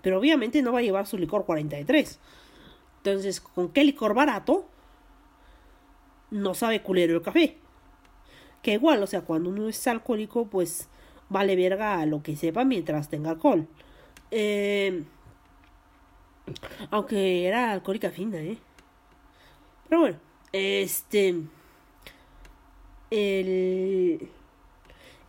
Pero 0.01 0.20
obviamente 0.20 0.61
no 0.61 0.72
va 0.72 0.80
a 0.80 0.84
llevar 0.84 1.05
su 1.05 1.18
licor 1.18 1.45
43. 1.45 2.20
Entonces, 2.97 3.39
¿con 3.41 3.70
qué 3.70 3.84
licor 3.84 4.13
barato? 4.13 4.65
No 6.32 6.53
sabe 6.53 6.82
culero 6.82 7.15
el 7.15 7.22
café. 7.22 7.57
Que 8.61 8.74
igual, 8.74 9.03
o 9.03 9.07
sea, 9.07 9.22
cuando 9.22 9.49
uno 9.49 9.70
es 9.70 9.88
alcohólico, 9.88 10.47
pues 10.47 10.89
vale 11.30 11.55
verga 11.55 11.99
a 11.99 12.05
lo 12.05 12.24
que 12.24 12.36
sepa 12.36 12.63
mientras 12.63 13.09
tenga 13.09 13.32
alcohol. 13.32 13.68
Eh, 14.32 15.03
aunque 16.91 17.47
era 17.47 17.72
alcohólica 17.72 18.09
fina, 18.09 18.39
¿eh? 18.39 18.57
Pero 19.88 20.01
bueno, 20.01 20.18
este 20.51 21.36
el, 23.12 24.30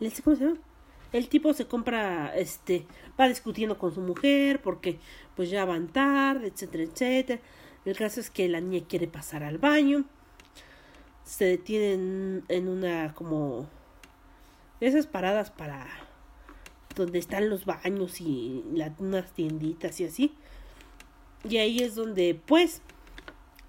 el 0.00 0.12
¿cómo 0.22 0.36
se 0.36 0.44
llama? 0.44 0.58
El 1.12 1.28
tipo 1.28 1.54
se 1.54 1.66
compra, 1.66 2.34
este, 2.36 2.84
va 3.18 3.28
discutiendo 3.28 3.78
con 3.78 3.94
su 3.94 4.00
mujer 4.00 4.60
porque 4.60 4.98
pues 5.36 5.48
ya 5.48 5.64
van 5.64 5.88
tarde, 5.88 6.48
etcétera, 6.48 6.84
etcétera. 6.84 7.40
El 7.84 7.96
caso 7.96 8.20
es 8.20 8.28
que 8.28 8.48
la 8.48 8.60
niña 8.60 8.84
quiere 8.86 9.08
pasar 9.08 9.42
al 9.42 9.58
baño. 9.58 10.04
Se 11.24 11.44
detienen 11.46 12.44
en 12.48 12.68
una 12.68 13.14
como 13.14 13.68
esas 14.80 15.06
paradas 15.06 15.50
para 15.50 15.86
donde 16.94 17.18
están 17.18 17.48
los 17.48 17.64
baños 17.64 18.20
y 18.20 18.64
unas 18.98 19.32
tienditas 19.32 20.00
y 20.00 20.04
así. 20.04 20.34
Y 21.48 21.56
ahí 21.58 21.78
es 21.78 21.94
donde 21.94 22.38
pues 22.46 22.82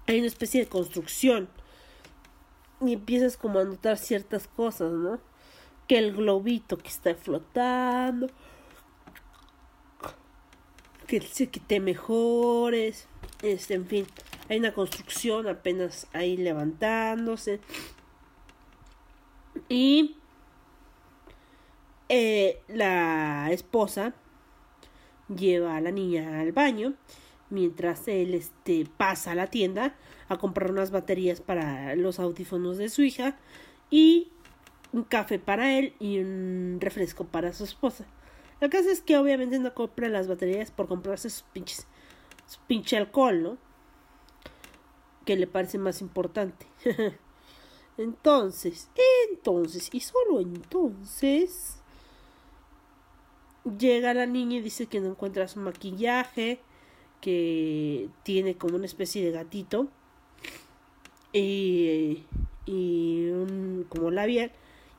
hay 0.06 0.18
una 0.18 0.26
especie 0.26 0.60
de 0.60 0.68
construcción 0.68 1.48
y 2.80 2.94
empiezas 2.94 3.36
como 3.36 3.58
a 3.58 3.64
notar 3.64 3.98
ciertas 3.98 4.48
cosas, 4.48 4.92
¿no? 4.92 5.20
Que 5.86 5.98
el 5.98 6.14
globito 6.14 6.78
que 6.78 6.88
está 6.88 7.14
flotando, 7.14 8.28
que, 11.06 11.20
que 11.20 11.60
te 11.60 11.80
mejores, 11.80 13.08
este, 13.42 13.74
en 13.74 13.86
fin, 13.86 14.06
hay 14.48 14.58
una 14.58 14.72
construcción 14.72 15.48
apenas 15.48 16.06
ahí 16.12 16.36
levantándose. 16.36 17.60
Y 19.68 20.16
eh, 22.08 22.62
la 22.68 23.50
esposa 23.50 24.14
lleva 25.28 25.76
a 25.76 25.80
la 25.80 25.90
niña 25.90 26.40
al 26.40 26.52
baño 26.52 26.94
mientras 27.50 28.08
él 28.08 28.34
este, 28.34 28.86
pasa 28.96 29.32
a 29.32 29.34
la 29.34 29.48
tienda 29.48 29.94
a 30.30 30.38
comprar 30.38 30.70
unas 30.70 30.92
baterías 30.92 31.40
para 31.40 31.96
los 31.96 32.20
audífonos 32.20 32.78
de 32.78 32.88
su 32.88 33.02
hija 33.02 33.36
y 33.90 34.30
un 34.92 35.02
café 35.02 35.40
para 35.40 35.76
él 35.76 35.92
y 35.98 36.20
un 36.20 36.78
refresco 36.80 37.24
para 37.24 37.52
su 37.52 37.64
esposa. 37.64 38.06
La 38.60 38.70
cosa 38.70 38.92
es 38.92 39.00
que 39.00 39.18
obviamente 39.18 39.58
no 39.58 39.74
compra 39.74 40.08
las 40.08 40.28
baterías 40.28 40.70
por 40.70 40.86
comprarse 40.86 41.30
sus 41.30 41.42
pinches, 41.42 41.86
su 42.46 42.60
pinche 42.68 42.96
alcohol, 42.96 43.42
¿no? 43.42 43.58
Que 45.26 45.34
le 45.34 45.48
parece 45.48 45.78
más 45.78 46.00
importante. 46.00 46.64
entonces, 47.98 48.88
entonces, 49.32 49.88
y 49.92 49.98
solo 49.98 50.38
entonces, 50.38 51.80
llega 53.78 54.14
la 54.14 54.26
niña 54.26 54.58
y 54.58 54.62
dice 54.62 54.86
que 54.86 55.00
no 55.00 55.08
encuentra 55.08 55.48
su 55.48 55.58
maquillaje 55.58 56.60
que 57.20 58.08
tiene 58.22 58.56
como 58.56 58.76
una 58.76 58.86
especie 58.86 59.24
de 59.24 59.32
gatito 59.32 59.88
y, 61.32 62.24
y 62.66 63.28
un 63.30 63.86
como 63.88 64.10
labial 64.10 64.52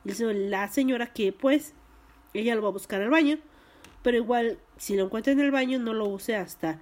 dice 0.04 0.32
la 0.32 0.68
señora 0.68 1.12
que 1.12 1.32
pues 1.32 1.74
ella 2.34 2.54
lo 2.54 2.62
va 2.62 2.68
a 2.68 2.72
buscar 2.72 3.02
al 3.02 3.10
baño 3.10 3.38
pero 4.02 4.16
igual 4.16 4.58
si 4.76 4.96
lo 4.96 5.04
encuentra 5.04 5.32
en 5.32 5.40
el 5.40 5.50
baño 5.50 5.78
no 5.78 5.92
lo 5.94 6.06
use 6.06 6.36
hasta 6.36 6.80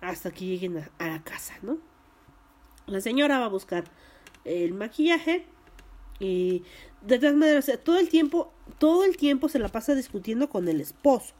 hasta 0.00 0.30
que 0.30 0.46
lleguen 0.46 0.78
a, 0.98 1.06
la 1.06 1.22
casa 1.22 1.54
no 1.62 1.78
la 2.86 3.00
señora 3.00 3.38
va 3.38 3.46
a 3.46 3.48
buscar 3.48 3.84
el 4.44 4.74
maquillaje 4.74 5.46
y 6.18 6.62
de 7.00 7.18
todas 7.18 7.34
maneras 7.34 7.70
todo 7.84 7.98
el 7.98 8.08
tiempo 8.08 8.52
todo 8.78 9.04
el 9.04 9.16
tiempo 9.16 9.48
se 9.48 9.58
la 9.58 9.68
pasa 9.68 9.94
discutiendo 9.94 10.48
con 10.48 10.68
el 10.68 10.80
esposo 10.80 11.34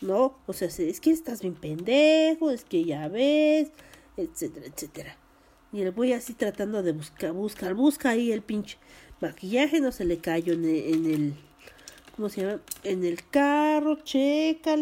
¿no? 0.00 0.36
O 0.46 0.52
sea, 0.52 0.68
es 0.68 1.00
que 1.00 1.10
estás 1.10 1.40
bien 1.40 1.54
pendejo, 1.54 2.50
es 2.50 2.64
que 2.64 2.84
ya 2.84 3.08
ves, 3.08 3.70
etcétera, 4.16 4.66
etcétera. 4.66 5.16
Y 5.74 5.82
el 5.82 5.90
voy 5.90 6.12
así 6.12 6.34
tratando 6.34 6.84
de 6.84 6.92
buscar, 6.92 7.32
buscar, 7.32 7.74
busca 7.74 8.10
ahí 8.10 8.30
el 8.30 8.42
pinche 8.42 8.78
maquillaje, 9.20 9.80
no 9.80 9.90
se 9.90 10.04
le 10.04 10.18
cayó 10.18 10.52
en 10.52 10.64
el, 10.64 10.94
en 10.94 11.06
el 11.06 11.34
¿cómo 12.14 12.28
se 12.28 12.42
llama? 12.42 12.60
En 12.84 13.04
el 13.04 13.28
carro, 13.28 13.96
checa. 14.04 14.76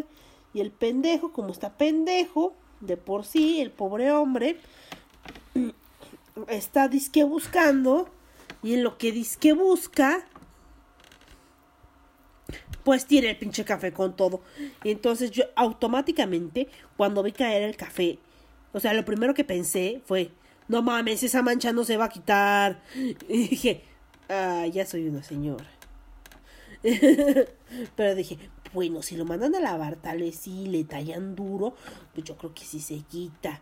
Y 0.53 0.61
el 0.61 0.70
pendejo, 0.70 1.32
como 1.32 1.51
está 1.51 1.78
pendejo, 1.78 2.55
de 2.80 2.99
por 2.99 3.24
sí, 3.24 3.62
el 3.62 3.70
pobre 3.70 4.12
hombre, 4.12 4.59
está 6.49 6.88
disque 6.88 7.24
buscando. 7.24 8.11
Y 8.62 8.74
en 8.74 8.82
lo 8.82 8.99
que 8.99 9.12
disque 9.12 9.55
busca, 9.55 10.26
pues 12.84 13.07
tira 13.07 13.30
el 13.30 13.38
pinche 13.38 13.64
café 13.64 13.95
con 13.95 14.14
todo. 14.14 14.43
Y 14.84 14.90
entonces 14.90 15.30
yo 15.30 15.45
automáticamente, 15.57 16.68
cuando 16.99 17.22
vi 17.22 17.32
caer 17.32 17.62
el 17.62 17.78
café, 17.78 18.18
o 18.74 18.80
sea, 18.80 18.93
lo 18.93 19.07
primero 19.07 19.32
que 19.32 19.45
pensé 19.45 20.03
fue, 20.05 20.32
no 20.73 20.83
mames, 20.83 21.23
esa 21.23 21.43
mancha 21.43 21.73
no 21.73 21.85
se 21.85 21.99
va 21.99 22.07
a 22.07 22.09
quitar. 22.09 22.83
Y 23.29 23.49
dije, 23.49 23.85
ah, 24.31 24.66
ya 24.66 24.87
soy 24.87 25.07
una 25.07 25.23
señora. 25.23 25.70
Pero 27.97 28.14
dije, 28.14 28.39
bueno, 28.73 29.03
si 29.03 29.16
lo 29.16 29.27
mandan 29.27 29.55
a 29.55 29.61
lavar, 29.61 29.97
tal 29.97 30.20
vez 30.20 30.37
sí 30.37 30.66
le 30.66 30.85
tallan 30.85 31.37
duro, 31.37 31.75
pues 32.14 32.25
yo 32.25 32.39
creo 32.39 32.55
que 32.55 32.64
sí 32.64 32.81
se 32.81 33.01
quita. 33.01 33.61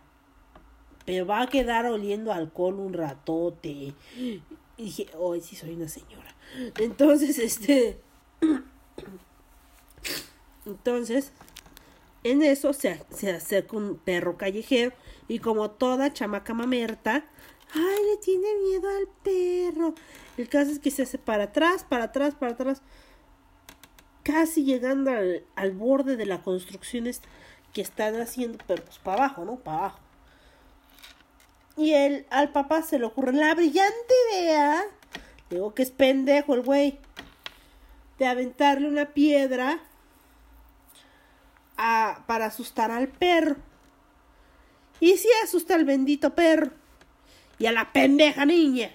Pero 1.05 1.25
va 1.25 1.41
a 1.41 1.47
quedar 1.47 1.85
oliendo 1.85 2.31
alcohol 2.31 2.75
un 2.75 2.93
ratote. 2.93 3.93
Y 4.15 4.41
dije, 4.77 5.07
hoy 5.17 5.41
sí 5.41 5.57
soy 5.57 5.73
una 5.73 5.89
señora. 5.89 6.33
Entonces, 6.79 7.37
este. 7.39 7.99
Entonces, 10.65 11.33
en 12.23 12.41
eso 12.41 12.71
se, 12.71 13.03
se 13.09 13.31
acerca 13.31 13.75
un 13.75 13.97
perro 13.97 14.37
callejero 14.37 14.93
y 15.27 15.39
como 15.39 15.71
toda 15.71 16.13
chamaca 16.13 16.53
mamerta, 16.53 17.23
ay, 17.73 18.05
le 18.09 18.17
tiene 18.17 18.47
miedo 18.63 18.89
al 18.89 19.07
perro. 19.23 19.95
El 20.37 20.49
caso 20.49 20.71
es 20.71 20.79
que 20.79 20.91
se 20.91 21.03
hace 21.03 21.17
para 21.17 21.45
atrás, 21.45 21.85
para 21.87 22.05
atrás, 22.05 22.35
para 22.35 22.53
atrás, 22.53 22.81
casi 24.23 24.63
llegando 24.63 25.11
al, 25.11 25.45
al 25.55 25.71
borde 25.71 26.15
de 26.15 26.25
la 26.25 26.41
construcción 26.41 27.09
que 27.73 27.81
están 27.81 28.19
haciendo, 28.19 28.57
pero 28.67 28.83
pues 28.83 28.99
para 28.99 29.25
abajo, 29.25 29.45
¿no? 29.45 29.55
Para 29.57 29.77
abajo. 29.77 29.99
Y 31.77 31.93
él, 31.93 32.25
al 32.29 32.51
papá 32.51 32.81
se 32.81 32.99
le 32.99 33.05
ocurre 33.05 33.33
la 33.33 33.55
brillante 33.55 34.13
idea, 34.33 34.83
digo 35.49 35.73
que 35.73 35.83
es 35.83 35.91
pendejo 35.91 36.53
el 36.53 36.61
güey, 36.61 36.99
de 38.19 38.27
aventarle 38.27 38.87
una 38.87 39.05
piedra 39.05 39.79
a, 41.77 42.23
para 42.27 42.45
asustar 42.45 42.91
al 42.91 43.07
perro. 43.07 43.55
Y 45.01 45.17
sí 45.17 45.27
asusta 45.43 45.75
al 45.75 45.83
bendito 45.83 46.35
perro. 46.35 46.71
Y 47.57 47.65
a 47.65 47.71
la 47.71 47.91
pendeja 47.91 48.45
niña. 48.45 48.91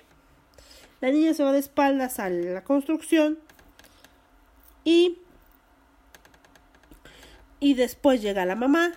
La 1.00 1.10
niña 1.10 1.34
se 1.34 1.42
va 1.42 1.52
de 1.52 1.58
espaldas 1.58 2.20
a 2.20 2.30
la 2.30 2.62
construcción. 2.62 3.38
Y. 4.84 5.18
Y 7.58 7.74
después 7.74 8.22
llega 8.22 8.46
la 8.46 8.54
mamá. 8.54 8.92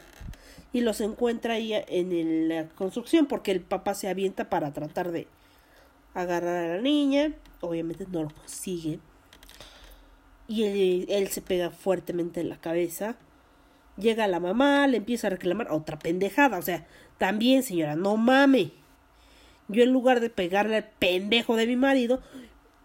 Y 0.71 0.81
los 0.81 1.01
encuentra 1.01 1.55
ahí 1.55 1.73
en 1.73 2.47
la 2.47 2.69
construcción. 2.69 3.25
Porque 3.25 3.51
el 3.51 3.61
papá 3.61 3.95
se 3.95 4.07
avienta 4.07 4.47
para 4.51 4.71
tratar 4.71 5.11
de 5.11 5.27
agarrar 6.13 6.69
a 6.69 6.75
la 6.75 6.81
niña. 6.81 7.33
Obviamente 7.61 8.05
no 8.07 8.21
lo 8.21 8.29
consigue. 8.29 8.99
Y 10.47 11.05
él 11.11 11.27
se 11.29 11.41
pega 11.41 11.71
fuertemente 11.71 12.41
en 12.41 12.49
la 12.49 12.61
cabeza. 12.61 13.17
Llega 13.99 14.27
la 14.27 14.39
mamá, 14.39 14.87
le 14.87 14.97
empieza 14.97 15.27
a 15.27 15.31
reclamar 15.31 15.71
otra 15.71 15.99
pendejada. 15.99 16.57
O 16.57 16.61
sea, 16.61 16.85
también, 17.17 17.63
señora, 17.63 17.95
no 17.95 18.17
mame. 18.17 18.71
Yo 19.67 19.83
en 19.83 19.91
lugar 19.91 20.19
de 20.19 20.29
pegarle 20.29 20.77
al 20.77 20.89
pendejo 20.99 21.55
de 21.55 21.67
mi 21.67 21.75
marido, 21.75 22.21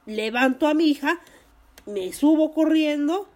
levanto 0.06 0.66
a 0.66 0.74
mi 0.74 0.86
hija, 0.86 1.20
me 1.86 2.12
subo 2.12 2.52
corriendo 2.52 3.28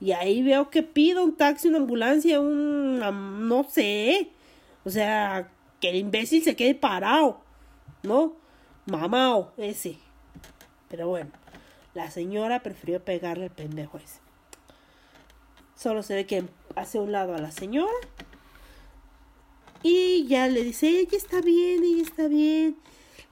y 0.00 0.12
ahí 0.12 0.42
veo 0.42 0.68
que 0.68 0.82
pido 0.82 1.24
un 1.24 1.36
taxi, 1.36 1.68
una 1.68 1.78
ambulancia, 1.78 2.40
un... 2.40 2.98
no 3.48 3.64
sé. 3.64 4.30
O 4.84 4.90
sea, 4.90 5.48
que 5.80 5.90
el 5.90 5.96
imbécil 5.96 6.42
se 6.42 6.56
quede 6.56 6.74
parado, 6.74 7.40
¿no? 8.02 8.36
Mamao, 8.86 9.52
ese. 9.56 9.96
Pero 10.90 11.08
bueno, 11.08 11.30
la 11.94 12.10
señora 12.10 12.62
prefirió 12.62 13.02
pegarle 13.02 13.44
al 13.44 13.50
pendejo 13.50 13.96
ese. 13.96 14.20
Solo 15.74 16.02
se 16.02 16.14
ve 16.14 16.26
que 16.26 16.44
hace 16.76 16.98
un 16.98 17.12
lado 17.12 17.34
a 17.34 17.38
la 17.38 17.50
señora. 17.50 17.92
Y 19.82 20.26
ya 20.26 20.48
le 20.48 20.64
dice, 20.64 20.88
ella 20.88 21.16
está 21.16 21.40
bien, 21.40 21.84
ella 21.84 22.02
está 22.02 22.26
bien. 22.26 22.76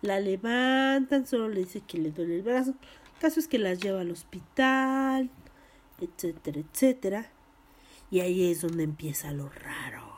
La 0.02 0.20
levantan, 0.20 1.26
solo 1.26 1.48
le 1.48 1.60
dice 1.60 1.80
que 1.80 1.98
le 1.98 2.10
duele 2.10 2.36
el 2.36 2.42
brazo. 2.42 2.70
El 2.70 3.20
caso 3.20 3.40
es 3.40 3.48
que 3.48 3.58
las 3.58 3.78
lleva 3.78 4.00
al 4.00 4.10
hospital, 4.10 5.30
etcétera, 6.00 6.60
etcétera. 6.60 7.30
Y 8.10 8.20
ahí 8.20 8.50
es 8.50 8.60
donde 8.60 8.84
empieza 8.84 9.32
lo 9.32 9.48
raro. 9.48 10.12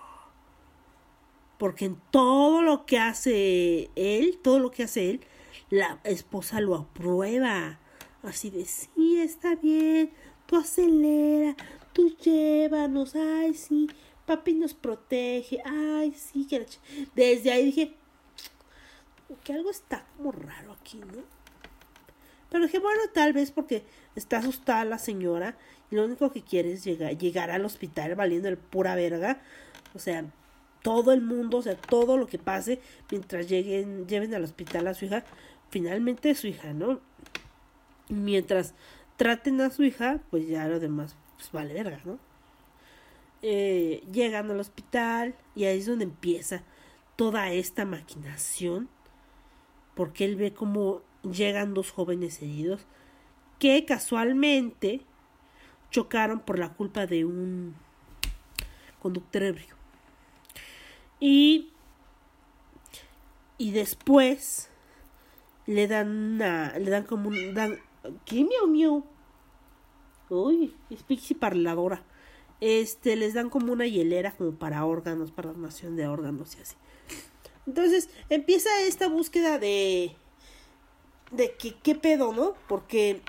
Porque 1.58 1.84
en 1.84 2.00
todo 2.10 2.62
lo 2.62 2.84
que 2.86 2.98
hace 2.98 3.90
él, 3.94 4.40
todo 4.42 4.58
lo 4.58 4.70
que 4.72 4.82
hace 4.82 5.10
él, 5.10 5.20
la 5.70 6.00
esposa 6.02 6.60
lo 6.60 6.74
aprueba. 6.74 7.78
Así 8.24 8.50
de, 8.50 8.64
sí, 8.64 9.20
está 9.20 9.54
bien, 9.54 10.10
tú 10.46 10.56
acelera, 10.56 11.54
tú 11.94 12.14
llévanos, 12.16 13.14
ay, 13.14 13.54
sí, 13.54 13.88
papi 14.26 14.52
nos 14.52 14.74
protege, 14.74 15.62
ay, 15.64 16.12
sí, 16.12 16.46
que 16.46 16.58
la 16.58 16.66
ch-". 16.66 16.80
Desde 17.14 17.50
ahí 17.50 17.64
dije, 17.66 17.94
que 19.42 19.54
algo 19.54 19.70
está 19.70 20.04
como 20.16 20.32
raro 20.32 20.72
aquí, 20.72 20.98
¿no? 20.98 21.22
Pero 22.50 22.64
dije, 22.64 22.78
bueno, 22.78 23.00
tal 23.12 23.32
vez 23.32 23.50
porque 23.50 23.84
está 24.14 24.38
asustada 24.38 24.84
la 24.84 24.98
señora 24.98 25.56
y 25.90 25.96
lo 25.96 26.04
único 26.04 26.30
que 26.32 26.42
quiere 26.42 26.72
es 26.72 26.84
llegar, 26.84 27.16
llegar 27.16 27.50
al 27.50 27.64
hospital 27.64 28.14
valiendo 28.14 28.48
el 28.48 28.58
pura 28.58 28.94
verga. 28.94 29.40
O 29.94 29.98
sea, 29.98 30.24
todo 30.82 31.12
el 31.12 31.20
mundo, 31.20 31.58
o 31.58 31.62
sea, 31.62 31.76
todo 31.76 32.16
lo 32.16 32.26
que 32.26 32.38
pase 32.38 32.80
mientras 33.10 33.48
lleguen, 33.48 34.06
lleven 34.06 34.34
al 34.34 34.44
hospital 34.44 34.86
a 34.86 34.94
su 34.94 35.06
hija, 35.06 35.24
finalmente 35.70 36.30
es 36.30 36.38
su 36.38 36.46
hija, 36.46 36.72
¿no? 36.72 37.00
Mientras 38.08 38.74
traten 39.16 39.60
a 39.60 39.70
su 39.70 39.82
hija, 39.82 40.20
pues 40.30 40.46
ya 40.46 40.68
lo 40.68 40.78
demás 40.78 41.16
pues 41.36 41.50
vale 41.52 41.74
verga, 41.74 42.00
¿no? 42.04 42.18
Eh, 43.42 44.02
llegan 44.10 44.50
al 44.50 44.60
hospital 44.60 45.34
y 45.54 45.64
ahí 45.64 45.78
es 45.78 45.86
donde 45.86 46.04
empieza 46.04 46.62
toda 47.16 47.52
esta 47.52 47.84
maquinación 47.84 48.88
porque 49.94 50.24
él 50.24 50.36
ve 50.36 50.54
como 50.54 51.02
llegan 51.22 51.74
dos 51.74 51.90
jóvenes 51.90 52.40
heridos 52.42 52.86
que 53.58 53.84
casualmente 53.84 55.02
chocaron 55.90 56.40
por 56.40 56.58
la 56.58 56.72
culpa 56.72 57.06
de 57.06 57.24
un 57.24 57.74
conductor 59.00 59.42
ebrio. 59.42 59.74
Y, 61.20 61.70
y 63.58 63.70
después 63.70 64.70
le 65.66 65.86
dan 65.86 66.08
una, 66.08 66.78
le 66.78 66.90
dan 66.90 67.04
como 67.04 67.28
un, 67.28 67.54
dan, 67.54 67.78
¿qué 68.24 68.44
miau 68.44 68.66
miau? 68.66 69.04
Uy, 70.28 70.74
es 70.90 71.02
pixie 71.02 71.36
parladora. 71.36 72.02
Este, 72.60 73.16
les 73.16 73.34
dan 73.34 73.50
como 73.50 73.72
una 73.72 73.86
hielera 73.86 74.32
como 74.32 74.52
para 74.52 74.84
órganos, 74.84 75.32
para 75.32 75.52
donación 75.52 75.96
de 75.96 76.06
órganos 76.06 76.56
y 76.56 76.62
así. 76.62 76.76
Entonces 77.66 78.08
empieza 78.28 78.68
esta 78.82 79.08
búsqueda 79.08 79.58
de 79.58 80.16
de 81.30 81.54
que 81.54 81.74
qué 81.82 81.94
pedo, 81.94 82.32
¿no? 82.32 82.54
Porque 82.68 83.20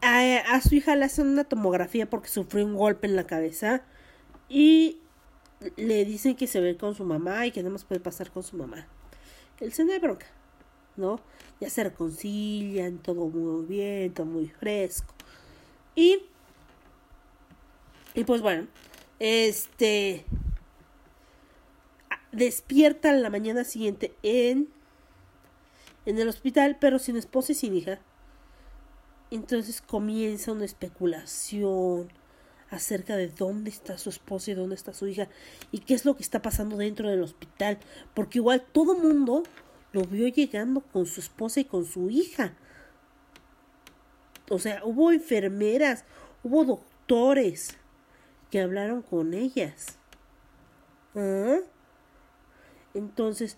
a, 0.00 0.38
a 0.54 0.60
su 0.60 0.74
hija 0.74 0.96
le 0.96 1.04
hacen 1.04 1.28
una 1.28 1.44
tomografía 1.44 2.08
porque 2.08 2.28
sufrió 2.28 2.64
un 2.64 2.76
golpe 2.76 3.06
en 3.06 3.16
la 3.16 3.26
cabeza 3.26 3.84
y 4.48 4.98
le 5.76 6.04
dicen 6.04 6.36
que 6.36 6.46
se 6.46 6.60
ve 6.60 6.76
con 6.76 6.94
su 6.94 7.04
mamá 7.04 7.46
y 7.46 7.52
que 7.52 7.62
nada 7.62 7.72
más 7.72 7.84
puede 7.84 8.00
pasar 8.00 8.30
con 8.30 8.42
su 8.42 8.56
mamá. 8.56 8.86
El 9.60 9.72
seno 9.72 9.92
de 9.92 10.00
bronca, 10.00 10.26
¿no? 10.96 11.20
Ya 11.60 11.70
se 11.70 11.84
reconcilian, 11.84 12.98
todo 12.98 13.28
muy 13.28 13.66
bien, 13.66 14.12
todo 14.12 14.26
muy 14.26 14.48
fresco. 14.48 15.14
Y 15.94 16.22
y 18.14 18.24
pues 18.24 18.42
bueno, 18.42 18.66
este 19.18 20.24
despierta 22.30 23.12
la 23.12 23.30
mañana 23.30 23.64
siguiente 23.64 24.14
en 24.22 24.68
en 26.04 26.18
el 26.18 26.28
hospital, 26.28 26.78
pero 26.80 26.98
sin 26.98 27.16
esposa 27.16 27.52
y 27.52 27.54
sin 27.54 27.74
hija. 27.74 28.00
Entonces 29.30 29.80
comienza 29.80 30.52
una 30.52 30.64
especulación 30.64 32.08
acerca 32.70 33.16
de 33.16 33.28
dónde 33.28 33.70
está 33.70 33.98
su 33.98 34.08
esposa 34.10 34.50
y 34.50 34.54
dónde 34.54 34.74
está 34.74 34.94
su 34.94 35.06
hija 35.06 35.28
y 35.70 35.80
qué 35.80 35.94
es 35.94 36.04
lo 36.04 36.16
que 36.16 36.22
está 36.22 36.40
pasando 36.42 36.76
dentro 36.76 37.08
del 37.08 37.22
hospital, 37.22 37.78
porque 38.14 38.38
igual 38.38 38.64
todo 38.72 38.96
mundo 38.96 39.42
lo 39.92 40.02
vio 40.04 40.28
llegando 40.28 40.80
con 40.80 41.06
su 41.06 41.20
esposa 41.20 41.60
y 41.60 41.64
con 41.64 41.84
su 41.84 42.10
hija. 42.10 42.54
O 44.48 44.58
sea, 44.58 44.82
hubo 44.84 45.12
enfermeras, 45.12 46.04
hubo 46.42 46.64
doctores 46.64 47.76
que 48.50 48.60
hablaron 48.60 49.02
con 49.02 49.34
ellas. 49.34 49.98
¿Ah? 51.14 51.58
Entonces, 52.94 53.56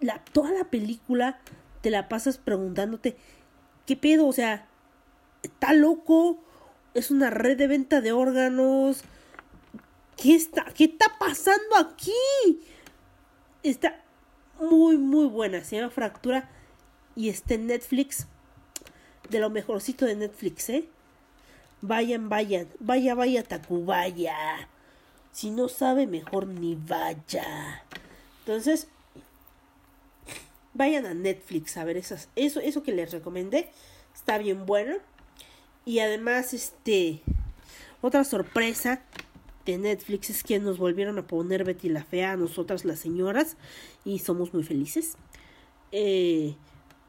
la, 0.00 0.22
toda 0.32 0.52
la 0.52 0.64
película 0.64 1.40
te 1.80 1.90
la 1.90 2.08
pasas 2.08 2.38
preguntándote, 2.38 3.16
¿qué 3.86 3.96
pedo? 3.96 4.26
O 4.26 4.32
sea, 4.32 4.68
¿está 5.42 5.72
loco? 5.72 6.42
¿Es 6.94 7.10
una 7.10 7.30
red 7.30 7.56
de 7.56 7.66
venta 7.66 8.00
de 8.00 8.12
órganos? 8.12 9.02
¿Qué 10.16 10.34
está, 10.34 10.64
qué 10.74 10.84
está 10.84 11.18
pasando 11.18 11.76
aquí? 11.76 12.12
Está 13.62 14.04
muy, 14.60 14.96
muy 14.96 15.26
buena. 15.26 15.64
Se 15.64 15.76
llama 15.76 15.90
Fractura 15.90 16.48
y 17.16 17.28
está 17.28 17.54
en 17.54 17.66
Netflix. 17.66 18.26
de 19.28 19.38
lo 19.38 19.48
mejorcito 19.48 20.06
de 20.06 20.16
Netflix, 20.16 20.68
¿eh? 20.70 20.88
Vayan, 21.82 22.28
vayan, 22.28 22.68
vaya, 22.80 23.14
vaya, 23.14 23.42
Tacubaya. 23.44 24.68
Si 25.32 25.50
no 25.50 25.68
sabe, 25.68 26.06
mejor 26.06 26.46
ni 26.48 26.74
vaya. 26.74 27.84
Entonces, 28.40 28.88
vayan 30.74 31.06
a 31.06 31.14
Netflix 31.14 31.76
a 31.76 31.84
ver 31.84 31.96
esas, 31.96 32.28
eso, 32.34 32.60
eso 32.60 32.82
que 32.82 32.92
les 32.92 33.12
recomendé. 33.12 33.70
Está 34.14 34.38
bien 34.38 34.66
bueno. 34.66 34.96
Y 35.84 36.00
además, 36.00 36.52
este, 36.52 37.22
otra 38.02 38.24
sorpresa 38.24 39.02
de 39.66 39.78
Netflix 39.78 40.30
es 40.30 40.42
que 40.42 40.58
nos 40.58 40.78
volvieron 40.78 41.18
a 41.18 41.26
poner 41.26 41.64
Betty 41.64 41.88
la 41.88 42.04
Fea 42.04 42.32
a 42.32 42.36
nosotras 42.36 42.84
las 42.84 42.98
señoras. 42.98 43.56
Y 44.04 44.20
somos 44.20 44.52
muy 44.54 44.62
felices. 44.62 45.16
Eh, 45.92 46.54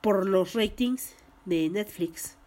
por 0.02 0.28
los 0.28 0.54
ratings 0.54 1.14
de 1.46 1.70
Netflix 1.70 2.38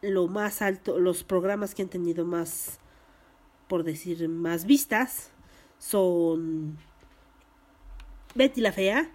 lo 0.00 0.28
más 0.28 0.62
alto, 0.62 0.98
los 0.98 1.24
programas 1.24 1.74
que 1.74 1.82
han 1.82 1.88
tenido 1.88 2.24
más, 2.24 2.78
por 3.68 3.84
decir, 3.84 4.28
más 4.28 4.64
vistas 4.64 5.30
son 5.78 6.78
Betty 8.34 8.60
la 8.60 8.72
Fea 8.72 9.10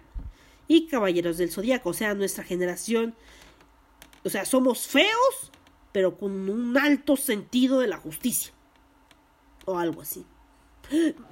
y 0.68 0.86
Caballeros 0.86 1.38
del 1.38 1.50
Zodíaco. 1.50 1.90
O 1.90 1.94
sea, 1.94 2.14
nuestra 2.14 2.44
generación, 2.44 3.14
o 4.24 4.30
sea, 4.30 4.44
somos 4.44 4.86
feos, 4.86 5.52
pero 5.92 6.18
con 6.18 6.48
un 6.48 6.76
alto 6.76 7.16
sentido 7.16 7.80
de 7.80 7.88
la 7.88 7.96
justicia. 7.96 8.52
O 9.64 9.78
algo 9.78 10.02
así. 10.02 10.24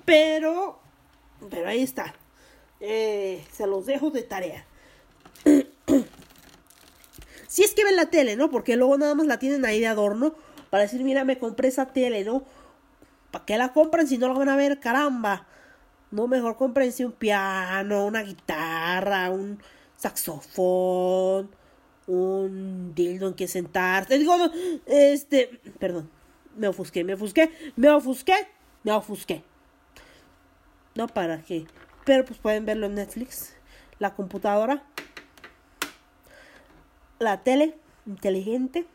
Pero, 0.05 0.79
pero 1.51 1.69
ahí 1.69 1.83
está. 1.83 2.15
Eh, 2.81 3.45
se 3.53 3.67
los 3.67 3.87
dejo 3.87 4.11
de 4.11 4.23
tarea. 4.23 4.67
Si 7.47 7.63
es 7.63 7.75
que 7.75 7.85
ven 7.85 7.97
la 7.97 8.07
tele, 8.07 8.35
¿no? 8.37 8.51
Porque 8.51 8.77
luego 8.77 8.97
nada 8.97 9.15
más 9.15 9.27
la 9.27 9.39
tienen 9.39 9.65
ahí 9.67 9.79
de 9.79 9.87
adorno 9.87 10.35
para 10.71 10.85
decir, 10.85 11.05
mira, 11.05 11.23
me 11.25 11.39
compré 11.39 11.69
esa 11.69 11.87
tele, 11.87 12.25
¿no? 12.25 12.45
¿Para 13.31 13.45
qué 13.45 13.59
la 13.59 13.75
compran 13.75 14.07
si 14.07 14.17
no 14.17 14.29
la 14.29 14.35
van 14.35 14.49
a 14.49 14.57
ver? 14.57 14.81
Caramba. 14.81 15.47
No, 16.11 16.29
mejor 16.29 16.57
cómprense 16.57 17.05
un 17.05 17.13
piano, 17.13 18.07
una 18.07 18.23
guitarra, 18.23 19.31
un 19.31 19.59
saxofón, 19.97 21.51
un 22.07 22.95
dildo 22.95 23.29
en 23.29 23.35
que 23.35 23.49
sentarse. 23.49 24.19
Digo, 24.19 24.35
este, 24.87 25.61
perdón, 25.79 26.11
me 26.57 26.69
ofusqué, 26.69 27.05
me 27.05 27.15
ofusqué, 27.15 27.51
me 27.77 27.89
ofusqué, 27.91 28.49
me 28.83 28.93
ofusqué. 28.93 29.43
No, 30.95 31.07
¿para 31.07 31.43
qué? 31.43 31.67
Pero 32.05 32.25
pues 32.25 32.39
pueden 32.39 32.67
verlo 32.67 32.87
en 32.87 32.95
Netflix, 32.95 33.55
la 33.99 34.15
computadora 34.15 34.85
la 37.23 37.43
tele 37.43 37.77
inteligente, 38.07 38.87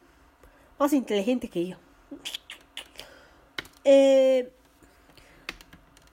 más 0.78 0.94
inteligente 0.94 1.50
que 1.50 1.68
yo. 1.68 1.78
Eh, 3.84 4.52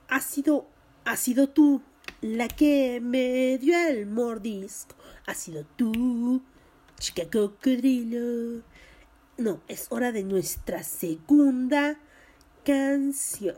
ha 0.09 0.21
sido, 0.21 0.67
ha 1.05 1.17
sido 1.17 1.49
tú 1.49 1.83
la 2.21 2.49
que 2.49 3.01
me 3.03 3.59
dio 3.59 3.77
el 3.89 4.07
mordisco. 4.07 4.95
Ha 5.27 5.35
sido 5.35 5.65
tú, 5.77 6.43
chica 6.99 7.25
cocodrilo. 7.25 8.63
No, 9.37 9.61
es 9.67 9.87
hora 9.91 10.13
de 10.13 10.23
nuestra 10.23 10.83
segunda 10.85 11.97
canción. 12.65 13.57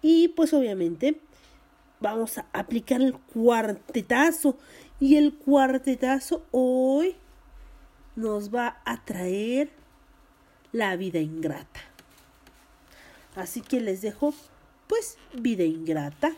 Y 0.00 0.28
pues 0.28 0.54
obviamente 0.54 1.20
vamos 2.00 2.38
a 2.38 2.46
aplicar 2.52 3.02
el 3.02 3.14
cuartetazo. 3.14 4.56
Y 4.98 5.16
el 5.16 5.34
cuartetazo 5.34 6.46
hoy 6.50 7.16
nos 8.16 8.54
va 8.54 8.80
a 8.84 9.04
traer 9.04 9.70
la 10.72 10.96
vida 10.96 11.18
ingrata. 11.18 11.80
Así 13.36 13.60
que 13.60 13.80
les 13.80 14.00
dejo 14.00 14.34
pues 14.86 15.18
vida 15.34 15.64
ingrata. 15.64 16.32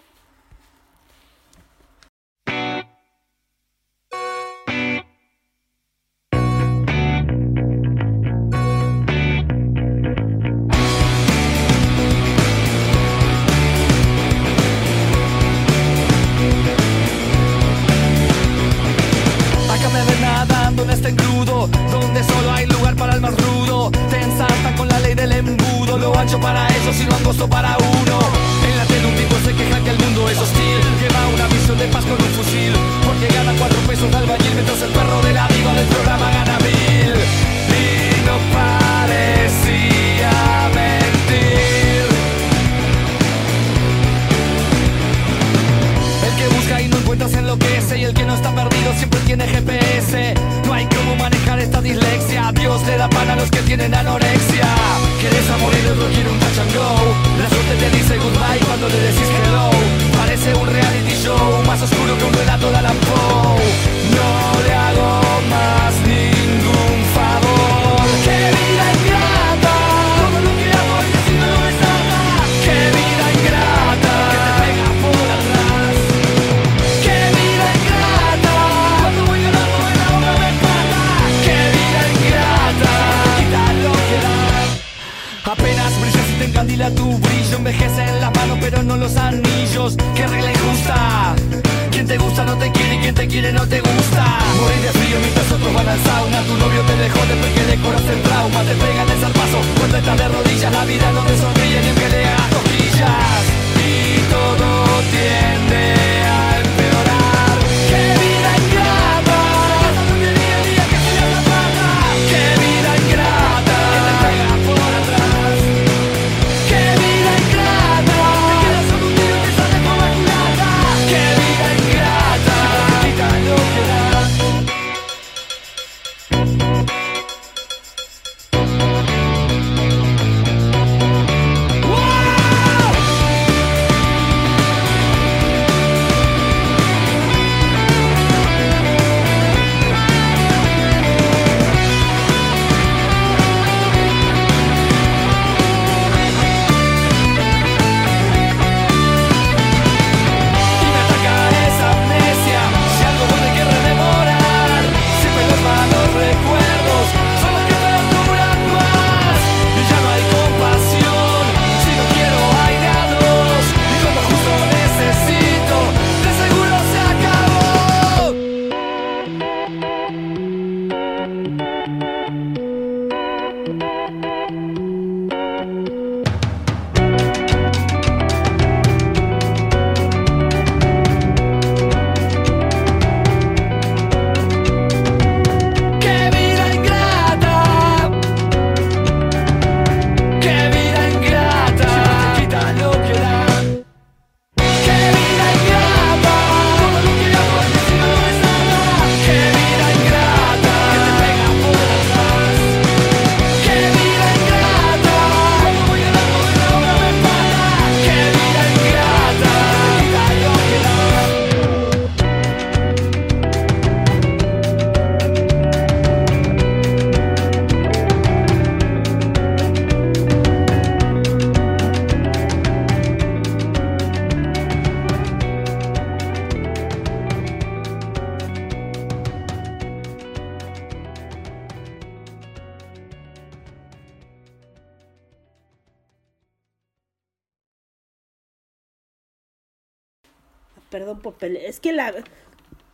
Perdón 240.92 241.20
por 241.20 241.36
pelear. 241.36 241.64
Es 241.64 241.80
que 241.80 241.94
la, 241.94 242.12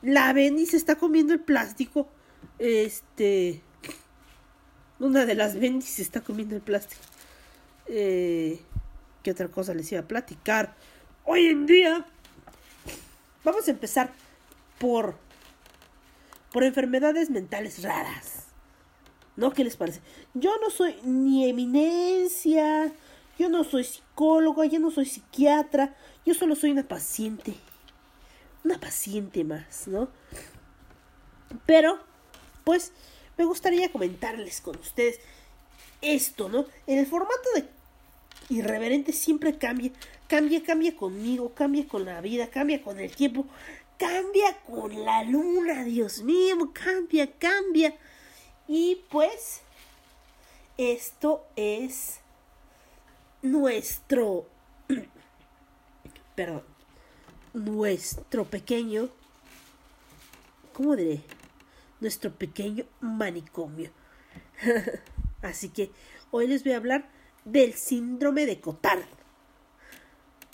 la 0.03 0.33
Bendy 0.33 0.67
se 0.67 0.77
está 0.77 0.95
comiendo 0.95 1.33
el 1.33 1.41
plástico. 1.41 2.09
Este. 2.61 3.61
Una 5.01 5.27
de 5.27 5.35
las 5.35 5.59
Bendy 5.59 5.85
se 5.85 6.03
está 6.03 6.21
comiendo 6.21 6.55
el 6.55 6.63
plástico. 6.63 7.03
Eh, 7.89 8.61
¿Qué 9.25 9.33
otra 9.33 9.49
cosa 9.49 9.75
les 9.75 9.91
iba 9.91 10.03
a 10.03 10.07
platicar? 10.07 10.77
Hoy 11.25 11.47
en 11.47 11.67
día. 11.67 12.07
Vamos 13.43 13.67
a 13.67 13.73
empezar 13.73 14.13
por. 14.79 15.17
Por 16.53 16.63
enfermedades 16.63 17.31
mentales 17.31 17.83
raras. 17.83 18.45
¿No? 19.35 19.51
¿Qué 19.51 19.65
les 19.65 19.77
parece? 19.77 20.03
Yo 20.35 20.53
no 20.61 20.71
soy 20.71 20.95
ni 21.03 21.51
eminencia. 21.51 22.93
Yo 23.41 23.49
no 23.49 23.65
soy 23.65 23.83
psicóloga. 23.83 24.67
Yo 24.67 24.79
no 24.79 24.93
soy 24.93 25.07
psiquiatra. 25.07 25.97
Yo 26.25 26.35
solo 26.35 26.55
soy 26.55 26.71
una 26.71 26.87
paciente 26.87 27.57
una 28.69 28.79
paciente 28.79 29.45
más, 29.45 29.89
¿no? 29.89 30.09
Pero, 31.65 31.99
pues, 32.65 32.93
me 33.39 33.47
gustaría 33.47 33.91
comentarles 33.91 34.61
con 34.61 34.77
ustedes 34.77 35.21
esto, 36.03 36.51
¿no? 36.51 36.67
En 36.87 36.99
el 36.99 37.07
formato 37.07 37.49
de 37.55 37.65
irreverente 38.51 39.15
siempre 39.15 39.57
cambia, 39.57 39.91
cambia, 40.27 40.63
cambia 40.63 40.95
conmigo, 40.95 41.55
cambia 41.55 41.89
con 41.89 42.05
la 42.05 42.21
vida, 42.21 42.49
cambia 42.49 42.83
con 42.83 43.01
el 43.01 43.11
tiempo, 43.17 43.47
cambia 43.97 44.59
con 44.67 45.03
la 45.03 45.23
luna, 45.25 45.83
Dios 45.85 46.21
mío, 46.21 46.71
cambia, 46.75 47.27
cambia. 47.39 47.97
Y 48.67 49.03
pues, 49.09 49.63
esto 50.77 51.47
es 51.57 52.21
nuestro, 53.41 54.47
perdón, 56.35 56.78
nuestro 57.59 58.45
pequeño, 58.45 59.09
¿cómo 60.73 60.97
diré? 60.97 61.23
Nuestro 62.01 62.33
pequeño 62.33 62.85
manicomio. 63.01 63.91
Así 65.43 65.69
que 65.69 65.91
hoy 66.31 66.47
les 66.47 66.65
voy 66.65 66.73
a 66.73 66.79
hablar 66.79 67.09
del 67.45 67.75
síndrome 67.75 68.47
de 68.47 68.61
Cotard. 68.61 69.05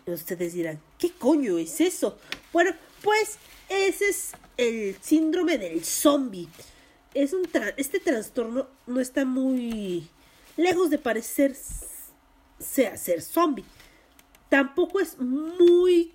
Ustedes 0.07 0.53
dirán, 0.53 0.81
¿qué 0.99 1.11
coño 1.13 1.59
es 1.59 1.81
eso? 1.81 2.19
Bueno, 2.53 2.73
pues 3.03 3.39
ese 3.69 4.09
es 4.09 4.33
el 4.57 4.97
síndrome 5.01 5.59
del 5.59 5.85
zombie. 5.85 6.49
Es 7.15 7.33
un 7.33 7.49
este 7.77 8.01
trastorno 8.01 8.69
no 8.87 9.01
está 9.01 9.25
muy 9.25 10.09
lejos 10.57 10.91
de 10.91 10.99
parecer 10.99 11.57
sea 12.59 12.97
ser 12.97 13.23
zombie. 13.23 13.65
Tampoco 14.49 15.01
es 15.01 15.19
muy 15.19 16.14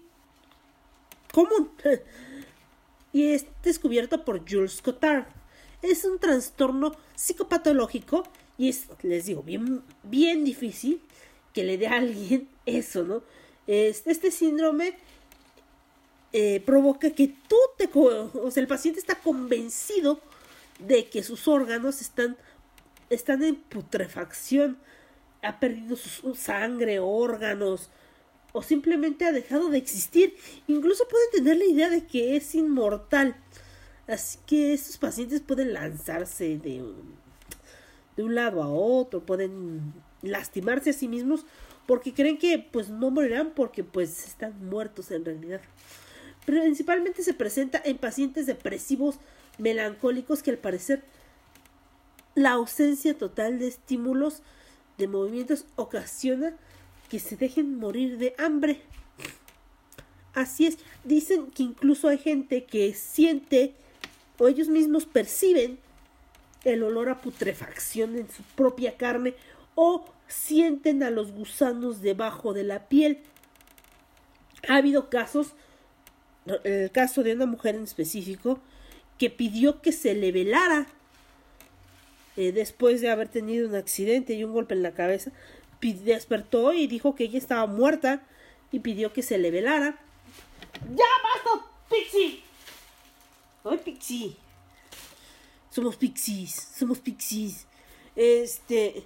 común. 1.45 1.71
y 3.13 3.31
es 3.33 3.45
descubierto 3.63 4.23
por 4.25 4.49
Jules 4.49 4.81
Cotard. 4.81 5.25
Es 5.81 6.03
un 6.05 6.19
trastorno 6.19 6.91
psicopatológico 7.15 8.23
y 8.57 8.69
es, 8.69 8.87
les 9.01 9.25
digo, 9.25 9.41
bien, 9.43 9.81
bien 10.03 10.43
difícil 10.43 11.01
que 11.53 11.63
le 11.63 11.77
dé 11.77 11.87
a 11.87 11.95
alguien 11.97 12.47
eso, 12.65 13.03
¿no? 13.03 13.23
Es- 13.67 14.05
Este 14.05 14.31
síndrome 14.31 14.95
eh, 16.33 16.61
provoca 16.65 17.09
que 17.11 17.33
tú 17.47 17.57
te... 17.77 17.89
O 17.93 18.51
sea, 18.51 18.61
el 18.61 18.67
paciente 18.67 18.99
está 18.99 19.15
convencido 19.15 20.19
de 20.79 21.09
que 21.09 21.23
sus 21.23 21.47
órganos 21.47 22.01
están, 22.01 22.37
están 23.09 23.43
en 23.43 23.55
putrefacción, 23.55 24.77
ha 25.41 25.59
perdido 25.59 25.95
su 25.95 26.35
sangre, 26.35 26.99
órganos, 26.99 27.89
o 28.51 28.61
simplemente 28.61 29.25
ha 29.25 29.31
dejado 29.31 29.69
de 29.69 29.77
existir. 29.77 30.35
Incluso 30.67 31.07
pueden 31.07 31.31
tener 31.31 31.57
la 31.57 31.65
idea 31.65 31.89
de 31.89 32.05
que 32.05 32.35
es 32.35 32.55
inmortal. 32.55 33.35
Así 34.07 34.39
que 34.45 34.73
estos 34.73 34.97
pacientes 34.97 35.41
pueden 35.41 35.73
lanzarse 35.73 36.57
de 36.57 36.81
un, 36.81 37.15
de 38.17 38.23
un 38.23 38.35
lado 38.35 38.63
a 38.63 38.69
otro, 38.69 39.25
pueden 39.25 39.93
lastimarse 40.21 40.89
a 40.89 40.93
sí 40.93 41.07
mismos 41.07 41.45
porque 41.85 42.13
creen 42.13 42.37
que 42.37 42.59
pues 42.59 42.89
no 42.89 43.09
morirán 43.09 43.51
porque 43.55 43.83
pues 43.83 44.27
están 44.27 44.53
muertos 44.67 45.11
en 45.11 45.25
realidad. 45.25 45.61
Principalmente 46.45 47.23
se 47.23 47.33
presenta 47.33 47.81
en 47.83 47.97
pacientes 47.97 48.45
depresivos 48.45 49.19
melancólicos 49.57 50.41
que 50.41 50.51
al 50.51 50.57
parecer 50.57 51.03
la 52.35 52.51
ausencia 52.51 53.17
total 53.17 53.59
de 53.59 53.67
estímulos 53.67 54.41
de 54.97 55.07
movimientos 55.07 55.65
ocasiona 55.75 56.55
que 57.09 57.19
se 57.19 57.35
dejen 57.35 57.77
morir 57.77 58.17
de 58.17 58.35
hambre. 58.37 58.81
Así 60.33 60.67
es, 60.67 60.77
dicen 61.03 61.47
que 61.47 61.63
incluso 61.63 62.07
hay 62.07 62.17
gente 62.17 62.65
que 62.65 62.93
siente 62.93 63.73
o 64.37 64.47
ellos 64.47 64.69
mismos 64.69 65.05
perciben 65.05 65.79
el 66.63 66.83
olor 66.83 67.09
a 67.09 67.21
putrefacción 67.21 68.17
en 68.17 68.29
su 68.29 68.43
propia 68.55 68.97
carne 68.97 69.33
o 69.75 70.05
sienten 70.27 71.03
a 71.03 71.09
los 71.09 71.31
gusanos 71.31 72.01
debajo 72.01 72.53
de 72.53 72.63
la 72.63 72.87
piel. 72.87 73.19
Ha 74.67 74.77
habido 74.77 75.09
casos, 75.09 75.53
el 76.63 76.91
caso 76.91 77.23
de 77.23 77.33
una 77.33 77.45
mujer 77.45 77.75
en 77.75 77.83
específico, 77.83 78.59
que 79.17 79.29
pidió 79.29 79.81
que 79.81 79.91
se 79.91 80.15
le 80.15 80.31
velara 80.31 80.87
eh, 82.37 82.51
después 82.51 83.01
de 83.01 83.09
haber 83.09 83.27
tenido 83.27 83.67
un 83.67 83.75
accidente 83.75 84.33
y 84.33 84.43
un 84.43 84.53
golpe 84.53 84.73
en 84.73 84.83
la 84.83 84.93
cabeza, 84.93 85.31
despertó 85.81 86.73
y 86.73 86.87
dijo 86.87 87.15
que 87.15 87.25
ella 87.25 87.37
estaba 87.37 87.65
muerta 87.65 88.21
y 88.71 88.79
pidió 88.79 89.13
que 89.13 89.23
se 89.23 89.37
le 89.37 89.51
velara. 89.51 89.99
¡Ya 90.95 91.05
basta, 91.23 91.67
Pixie! 91.89 92.43
¡Ay, 93.63 93.77
Pixie! 93.83 94.37
Somos 95.69 95.97
pixies, 95.97 96.69
somos 96.75 96.99
pixies. 96.99 97.67
Este, 98.15 99.03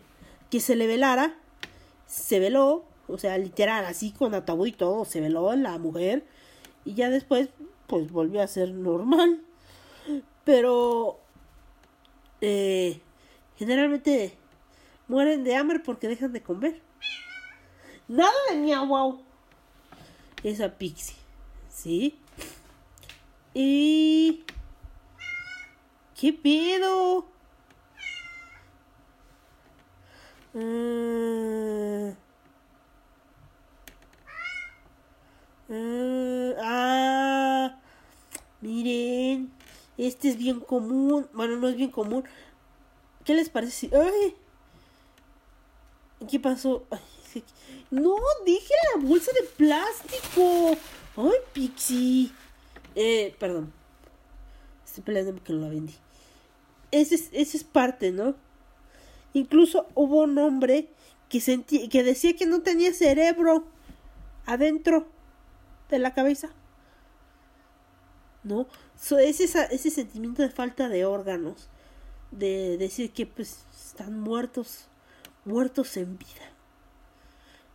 que 0.50 0.60
se 0.60 0.76
le 0.76 0.88
velara, 0.88 1.36
se 2.08 2.40
veló, 2.40 2.86
o 3.08 3.18
sea, 3.18 3.38
literal, 3.38 3.86
así 3.86 4.12
con 4.12 4.34
ataúd 4.34 4.68
y 4.68 4.72
todo, 4.72 5.06
se 5.06 5.22
veló 5.22 5.54
la 5.56 5.78
mujer 5.78 6.26
y 6.86 6.94
ya 6.94 7.10
después, 7.10 7.50
pues 7.88 8.12
volvió 8.12 8.42
a 8.42 8.48
ser 8.48 8.72
normal. 8.72 9.42
Pero, 10.46 11.20
eh, 12.42 13.00
generalmente 13.58 14.38
mueren 15.08 15.44
de 15.44 15.56
hambre 15.56 15.80
porque 15.80 16.08
dejan 16.08 16.34
de 16.34 16.42
comer. 16.44 16.82
Nada 18.08 18.32
de 18.50 18.58
miau 18.58 18.86
wow. 18.88 19.24
Esa 20.44 20.70
pixie, 20.70 21.16
¿sí? 21.70 22.20
Y... 23.54 24.44
¿Qué 26.20 26.32
pedo? 26.34 27.26
Mm. 30.54 32.14
Mm, 35.70 36.52
ah, 36.62 37.80
miren, 38.62 39.52
este 39.98 40.30
es 40.30 40.38
bien 40.38 40.60
común. 40.60 41.28
Bueno, 41.34 41.58
no 41.58 41.68
es 41.68 41.76
bien 41.76 41.90
común. 41.92 42.24
¿Qué 43.26 43.34
les 43.34 43.50
parece? 43.50 43.72
si- 43.90 43.96
¡Ay! 43.96 44.36
¿Qué 46.28 46.40
pasó? 46.40 46.86
No, 47.92 48.16
dije 48.46 48.74
la 48.96 49.02
bolsa 49.02 49.32
de 49.34 49.48
plástico. 49.48 50.76
Ay, 51.16 51.38
Pixie. 51.54 52.32
Eh, 52.96 53.36
perdón. 53.40 53.72
Estoy 54.84 55.04
peleando 55.04 55.34
porque 55.34 55.54
no 55.54 55.60
la 55.60 55.70
vendí. 55.70 55.94
Ese 56.92 57.16
es, 57.16 57.30
ese 57.32 57.58
es 57.58 57.64
parte, 57.64 58.12
¿no? 58.12 58.36
Incluso 59.34 59.88
hubo 59.96 60.24
un 60.24 60.38
hombre 60.40 60.90
que, 61.30 61.40
sentí, 61.40 61.88
que 61.90 62.04
decía 62.04 62.36
que 62.36 62.46
no 62.46 62.62
tenía 62.62 62.94
cerebro 62.94 63.66
adentro 64.46 65.08
de 65.90 66.00
la 66.00 66.14
cabeza. 66.14 66.50
¿No? 68.44 68.68
So, 69.00 69.20
es 69.20 69.40
esa, 69.40 69.66
ese 69.66 69.90
sentimiento 69.90 70.42
de 70.42 70.50
falta 70.50 70.90
de 70.90 71.06
órganos. 71.06 71.70
De 72.32 72.78
decir 72.78 73.12
que 73.12 73.28
pues 73.28 73.66
están 73.76 74.20
muertos, 74.20 74.88
muertos 75.46 75.98
en 75.98 76.18
vida. 76.18 76.52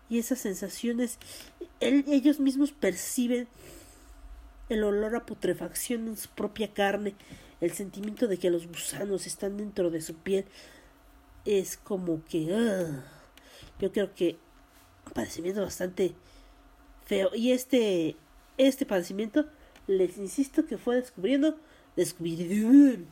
Y 0.09 0.19
esas 0.19 0.39
sensaciones, 0.41 1.19
él- 1.81 2.05
ellos 2.09 2.41
mismos 2.41 2.73
perciben 2.73 3.47
el 4.69 4.85
olor 4.85 5.17
a 5.17 5.27
putrefacción 5.27 6.09
en 6.09 6.17
su 6.17 6.29
propia 6.31 6.73
carne, 6.73 7.15
el 7.61 7.73
sentimiento 7.73 8.29
de 8.29 8.39
que 8.39 8.51
los 8.51 8.67
gusanos 8.67 9.27
están 9.27 9.57
dentro 9.57 9.91
de 9.91 10.01
su 10.01 10.15
piel, 10.15 10.45
es 11.45 11.77
como 11.77 12.25
que 12.25 12.55
ah, 12.55 13.05
yo 13.81 13.93
creo 13.93 14.15
que 14.15 14.37
un 15.07 15.13
padecimiento 15.13 15.63
bastante 15.63 16.15
feo. 17.07 17.31
Y 17.35 17.53
este 17.53 18.17
este 18.59 18.87
padecimiento 18.87 19.47
les 19.87 20.19
insisto 20.19 20.67
que 20.67 20.79
fue 20.79 20.97
descubriendo 20.97 21.59
descubriendo. 21.97 23.05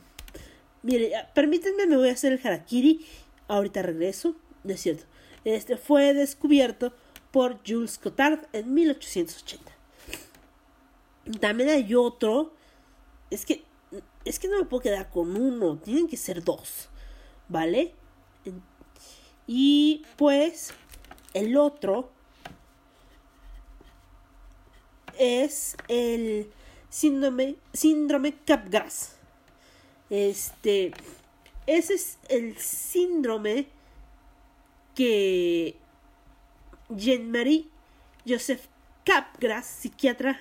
Mire 0.83 1.15
ah, 1.15 1.31
permítanme 1.33 1.87
me 1.87 1.97
voy 1.97 2.09
a 2.09 2.13
hacer 2.13 2.33
el 2.33 2.39
harakiri. 2.45 3.05
Ahorita 3.47 3.81
regreso 3.81 4.35
no 4.63 4.73
es 4.73 4.81
cierto. 4.81 5.05
Este 5.43 5.77
fue 5.77 6.13
descubierto 6.13 6.93
por 7.31 7.59
Jules 7.65 7.97
Cotard 7.97 8.45
en 8.53 8.73
1880 8.73 9.77
también 11.39 11.69
hay 11.69 11.93
otro. 11.95 12.53
Es 13.29 13.45
que 13.45 13.63
es 14.25 14.39
que 14.39 14.47
no 14.49 14.57
me 14.57 14.65
puedo 14.65 14.83
quedar 14.83 15.09
con 15.09 15.35
uno. 15.35 15.77
Tienen 15.77 16.07
que 16.07 16.17
ser 16.17 16.43
dos 16.43 16.89
vale 17.49 17.93
y 19.45 20.03
pues 20.17 20.73
el 21.33 21.55
otro 21.55 22.09
es 25.17 25.77
el 25.87 26.51
síndrome, 26.89 27.55
síndrome 27.73 28.35
Capgras. 28.45 29.15
Este, 30.09 30.91
ese 31.65 31.93
es 31.93 32.17
el 32.27 32.57
síndrome 32.57 33.67
que 34.97 35.75
Jean-Marie 36.89 37.67
Joseph 38.27 38.65
Capgras, 39.05 39.67
psiquiatra 39.67 40.39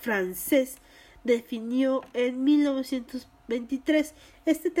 francés, 0.00 0.76
definió 1.24 2.02
en 2.14 2.44
1923. 2.44 4.14
Este, 4.46 4.72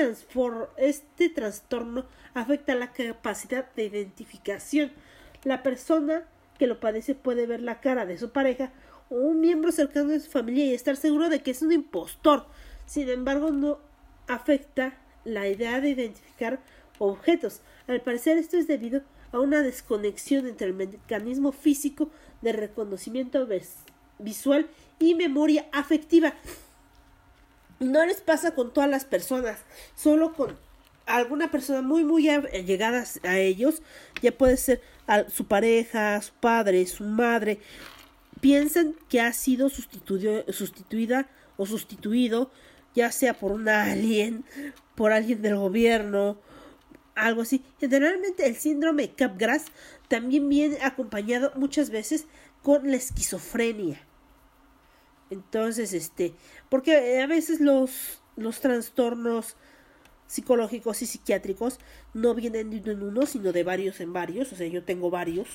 este 0.76 1.28
trastorno 1.30 2.06
afecta 2.32 2.76
la 2.76 2.92
capacidad 2.92 3.68
de 3.74 3.86
identificación. 3.86 4.92
La 5.42 5.64
persona 5.64 6.22
que 6.56 6.68
lo 6.68 6.78
padece 6.78 7.16
puede 7.16 7.46
ver 7.46 7.60
la 7.60 7.80
cara 7.80 8.06
de 8.06 8.18
su 8.18 8.30
pareja 8.30 8.70
o 9.10 9.16
un 9.16 9.40
miembro 9.40 9.72
cercano 9.72 10.10
de 10.10 10.20
su 10.20 10.30
familia 10.30 10.64
y 10.64 10.74
estar 10.74 10.96
seguro 10.96 11.28
de 11.28 11.42
que 11.42 11.50
es 11.50 11.62
un 11.62 11.72
impostor. 11.72 12.46
Sin 12.86 13.08
embargo, 13.08 13.50
no 13.50 13.80
afecta 14.28 14.96
la 15.24 15.48
idea 15.48 15.80
de 15.80 15.88
identificar 15.88 16.60
objetos. 16.98 17.62
Al 17.88 18.02
parecer 18.02 18.36
esto 18.36 18.58
es 18.58 18.68
debido 18.68 19.02
a 19.32 19.40
una 19.40 19.62
desconexión 19.62 20.46
entre 20.46 20.66
el 20.66 20.74
mecanismo 20.74 21.52
físico 21.52 22.10
de 22.42 22.52
reconocimiento 22.52 23.48
visual 24.18 24.68
y 24.98 25.14
memoria 25.14 25.66
afectiva. 25.72 26.34
No 27.80 28.04
les 28.04 28.20
pasa 28.20 28.54
con 28.54 28.72
todas 28.72 28.90
las 28.90 29.06
personas, 29.06 29.58
solo 29.96 30.34
con 30.34 30.56
alguna 31.06 31.50
persona 31.50 31.80
muy 31.80 32.04
muy 32.04 32.24
llegada 32.24 33.04
a 33.22 33.38
ellos, 33.38 33.80
ya 34.20 34.32
puede 34.32 34.58
ser 34.58 34.82
a 35.06 35.28
su 35.30 35.46
pareja, 35.46 36.20
su 36.20 36.34
padre, 36.34 36.86
su 36.86 37.04
madre, 37.04 37.60
piensan 38.40 38.94
que 39.08 39.22
ha 39.22 39.32
sido 39.32 39.70
sustituida 39.70 40.44
o 41.56 41.64
sustituido, 41.64 42.50
ya 42.94 43.10
sea 43.12 43.32
por 43.32 43.52
un 43.52 43.68
alien, 43.68 44.44
por 44.94 45.12
alguien 45.12 45.40
del 45.40 45.56
gobierno, 45.56 46.36
algo 47.26 47.42
así. 47.42 47.62
Generalmente 47.80 48.46
el 48.46 48.56
síndrome 48.56 49.12
Capgras 49.12 49.66
también 50.08 50.48
viene 50.48 50.78
acompañado 50.82 51.52
muchas 51.56 51.90
veces 51.90 52.26
con 52.62 52.90
la 52.90 52.96
esquizofrenia. 52.96 54.00
Entonces, 55.30 55.92
este, 55.92 56.34
porque 56.68 57.20
a 57.20 57.26
veces 57.26 57.60
los, 57.60 58.20
los 58.36 58.60
trastornos 58.60 59.56
psicológicos 60.26 61.02
y 61.02 61.06
psiquiátricos 61.06 61.78
no 62.14 62.34
vienen 62.34 62.70
de 62.70 62.78
uno 62.78 62.92
en 62.92 63.02
uno, 63.02 63.26
sino 63.26 63.52
de 63.52 63.64
varios 63.64 64.00
en 64.00 64.12
varios. 64.12 64.52
O 64.52 64.56
sea, 64.56 64.66
yo 64.66 64.84
tengo 64.84 65.10
varios. 65.10 65.48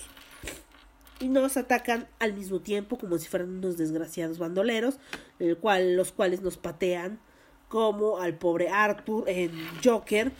Y 1.19 1.29
nos 1.29 1.57
atacan 1.57 2.07
al 2.19 2.33
mismo 2.33 2.59
tiempo, 2.59 2.97
como 2.97 3.17
si 3.17 3.27
fueran 3.27 3.49
unos 3.49 3.77
desgraciados 3.77 4.39
bandoleros, 4.39 4.97
el 5.39 5.57
cual, 5.57 5.95
los 5.95 6.11
cuales 6.11 6.41
nos 6.41 6.57
patean, 6.57 7.19
como 7.69 8.19
al 8.19 8.37
pobre 8.37 8.69
Arthur 8.69 9.29
en 9.29 9.51
Joker, 9.83 10.31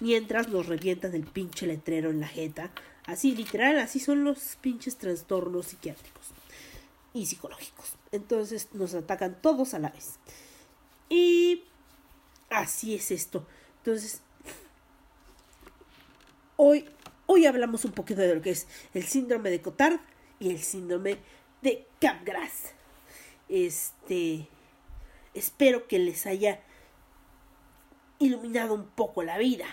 mientras 0.00 0.48
nos 0.48 0.66
revientan 0.66 1.14
el 1.14 1.24
pinche 1.24 1.66
letrero 1.66 2.10
en 2.10 2.20
la 2.20 2.28
jeta. 2.28 2.70
Así, 3.06 3.34
literal, 3.34 3.78
así 3.78 4.00
son 4.00 4.24
los 4.24 4.56
pinches 4.60 4.96
trastornos 4.98 5.66
psiquiátricos 5.66 6.26
y 7.14 7.26
psicológicos. 7.26 7.94
Entonces 8.12 8.68
nos 8.72 8.94
atacan 8.94 9.40
todos 9.40 9.74
a 9.74 9.78
la 9.78 9.90
vez. 9.90 10.18
Y 11.08 11.64
así 12.50 12.94
es 12.94 13.10
esto. 13.10 13.46
Entonces, 13.78 14.20
hoy, 16.56 16.84
hoy 17.26 17.46
hablamos 17.46 17.84
un 17.84 17.92
poquito 17.92 18.20
de 18.20 18.34
lo 18.34 18.42
que 18.42 18.50
es 18.50 18.66
el 18.94 19.04
síndrome 19.04 19.50
de 19.50 19.62
Cotard 19.62 20.00
y 20.38 20.50
el 20.50 20.62
síndrome 20.62 21.18
de 21.62 21.86
Capgras. 22.00 22.74
Este, 23.48 24.46
espero 25.32 25.88
que 25.88 25.98
les 25.98 26.26
haya 26.26 26.60
iluminado 28.18 28.74
un 28.74 28.86
poco 28.86 29.22
la 29.22 29.38
vida. 29.38 29.66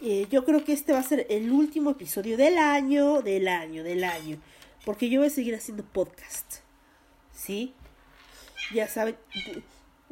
Eh, 0.00 0.26
yo 0.30 0.44
creo 0.44 0.64
que 0.64 0.72
este 0.72 0.92
va 0.92 0.98
a 0.98 1.02
ser 1.02 1.26
el 1.30 1.50
último 1.50 1.90
episodio 1.90 2.36
del 2.36 2.58
año, 2.58 3.22
del 3.22 3.48
año, 3.48 3.82
del 3.82 4.04
año. 4.04 4.38
Porque 4.84 5.08
yo 5.08 5.20
voy 5.20 5.28
a 5.28 5.30
seguir 5.30 5.54
haciendo 5.54 5.84
podcast. 5.84 6.56
¿Sí? 7.32 7.74
Ya 8.74 8.88
saben. 8.88 9.16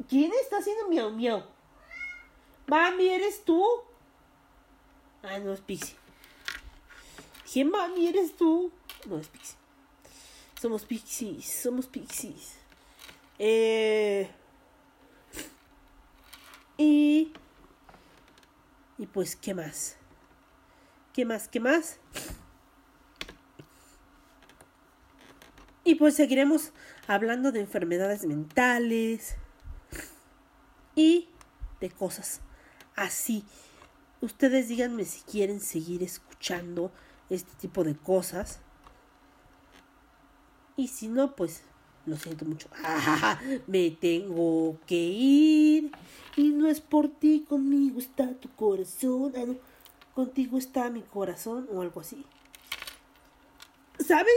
¿Quién 0.09 0.31
está 0.41 0.57
haciendo 0.57 0.87
miau 0.89 1.11
miau? 1.11 1.43
Mami, 2.67 3.07
¿eres 3.09 3.43
tú? 3.45 3.63
Ah, 5.23 5.39
no 5.39 5.53
es 5.53 5.61
Pixie. 5.61 5.95
Dije, 7.45 7.63
mami, 7.63 8.07
¿eres 8.07 8.35
tú? 8.35 8.71
No 9.05 9.19
es 9.19 9.27
Pixie. 9.27 9.55
Somos 10.61 10.83
Pixies, 10.83 11.45
somos 11.45 11.85
Pixies. 11.85 12.55
Eh... 13.37 14.29
Y... 16.77 17.31
Y 18.97 19.07
pues, 19.07 19.35
¿qué 19.35 19.53
más? 19.53 19.97
¿Qué 21.13 21.25
más? 21.25 21.47
¿Qué 21.47 21.59
más? 21.59 21.99
Y 25.83 25.95
pues 25.95 26.15
seguiremos 26.15 26.71
hablando 27.07 27.51
de 27.51 27.59
enfermedades 27.59 28.25
mentales 28.25 29.35
y 30.95 31.29
de 31.79 31.91
cosas 31.91 32.41
así. 32.95 33.45
Ustedes 34.19 34.67
díganme 34.67 35.05
si 35.05 35.21
quieren 35.21 35.59
seguir 35.59 36.01
escuchando 36.01 36.91
este 37.29 37.53
tipo 37.55 37.83
de 37.83 37.95
cosas. 37.95 38.61
Y 40.75 40.87
si 40.87 41.07
no, 41.07 41.35
pues 41.35 41.63
lo 42.05 42.17
siento 42.17 42.45
mucho. 42.45 42.69
Me 43.67 43.91
tengo 43.91 44.77
que 44.85 44.95
ir. 44.95 45.91
Y 46.35 46.49
no 46.49 46.67
es 46.67 46.81
por 46.81 47.09
ti, 47.09 47.45
conmigo 47.47 47.99
está 47.99 48.33
tu 48.33 48.49
corazón. 48.49 49.33
Ah, 49.35 49.45
contigo 50.13 50.57
está 50.57 50.89
mi 50.89 51.01
corazón 51.01 51.67
o 51.71 51.81
algo 51.81 52.01
así. 52.01 52.23
¿Saben 53.99 54.33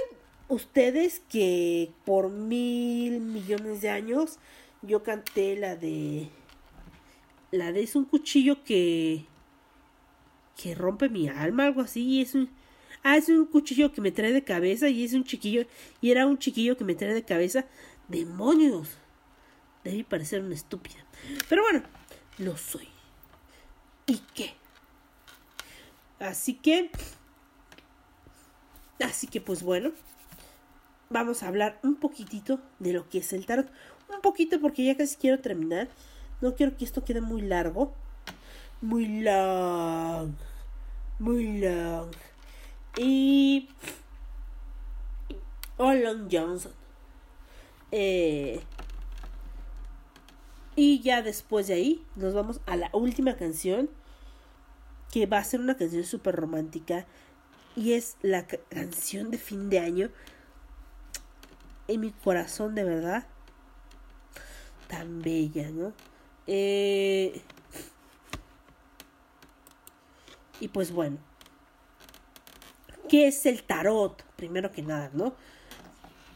ustedes 0.48 1.20
que 1.28 1.92
por 2.04 2.30
mil 2.30 3.20
millones 3.20 3.80
de 3.80 3.90
años 3.90 4.38
yo 4.82 5.02
canté 5.02 5.56
la 5.56 5.76
de... 5.76 6.28
La 7.50 7.72
de 7.72 7.82
es 7.82 7.96
un 7.96 8.04
cuchillo 8.04 8.62
que... 8.64 9.24
Que 10.56 10.74
rompe 10.74 11.08
mi 11.08 11.28
alma, 11.28 11.66
algo 11.66 11.82
así. 11.82 12.02
Y 12.02 12.22
es 12.22 12.34
un... 12.34 12.48
Ah, 13.10 13.16
es 13.16 13.30
un 13.30 13.46
cuchillo 13.46 13.90
que 13.90 14.02
me 14.02 14.12
trae 14.12 14.34
de 14.34 14.44
cabeza 14.44 14.90
y 14.90 15.02
es 15.02 15.14
un 15.14 15.24
chiquillo... 15.24 15.64
Y 16.02 16.10
era 16.10 16.26
un 16.26 16.36
chiquillo 16.36 16.76
que 16.76 16.84
me 16.84 16.94
trae 16.94 17.14
de 17.14 17.24
cabeza. 17.24 17.64
¡Demonios! 18.06 18.98
Debí 19.82 20.02
parecer 20.02 20.42
una 20.42 20.54
estúpida. 20.54 21.06
Pero 21.48 21.62
bueno, 21.62 21.84
lo 22.36 22.58
soy. 22.58 22.86
¿Y 24.06 24.18
qué? 24.34 24.52
Así 26.18 26.52
que 26.52 26.90
Así 29.02 29.26
que 29.26 29.40
pues 29.40 29.62
bueno, 29.62 29.92
vamos 31.08 31.42
a 31.42 31.48
hablar 31.48 31.80
un 31.82 31.94
poquitito 31.94 32.60
de 32.78 32.92
lo 32.92 33.08
que 33.08 33.20
es 33.20 33.32
el 33.32 33.46
tarot. 33.46 33.70
Un 34.14 34.20
poquito 34.20 34.60
porque 34.60 34.84
ya 34.84 34.98
casi 34.98 35.16
quiero 35.16 35.40
terminar. 35.40 35.88
No 36.42 36.54
quiero 36.54 36.76
que 36.76 36.84
esto 36.84 37.06
quede 37.06 37.22
muy 37.22 37.40
largo. 37.40 37.94
Muy 38.82 39.22
long. 39.22 40.34
Muy 41.18 41.58
long. 41.58 42.10
Y... 42.98 43.68
Olon 45.76 46.28
Johnson. 46.30 46.72
Eh, 47.92 48.60
y 50.74 51.00
ya 51.00 51.22
después 51.22 51.68
de 51.68 51.74
ahí 51.74 52.06
nos 52.16 52.34
vamos 52.34 52.60
a 52.66 52.76
la 52.76 52.90
última 52.92 53.36
canción. 53.36 53.88
Que 55.12 55.26
va 55.26 55.38
a 55.38 55.44
ser 55.44 55.60
una 55.60 55.76
canción 55.76 56.04
súper 56.04 56.34
romántica. 56.34 57.06
Y 57.76 57.92
es 57.92 58.16
la 58.20 58.46
canción 58.46 59.30
de 59.30 59.38
fin 59.38 59.70
de 59.70 59.78
año. 59.78 60.10
En 61.86 62.00
mi 62.00 62.10
corazón, 62.10 62.74
de 62.74 62.82
verdad. 62.82 63.26
Tan 64.88 65.22
bella, 65.22 65.70
¿no? 65.70 65.92
Eh, 66.48 67.42
y 70.58 70.68
pues 70.68 70.90
bueno. 70.90 71.27
¿Qué 73.08 73.28
es 73.28 73.46
el 73.46 73.62
tarot? 73.62 74.22
Primero 74.36 74.70
que 74.70 74.82
nada, 74.82 75.10
¿no? 75.12 75.34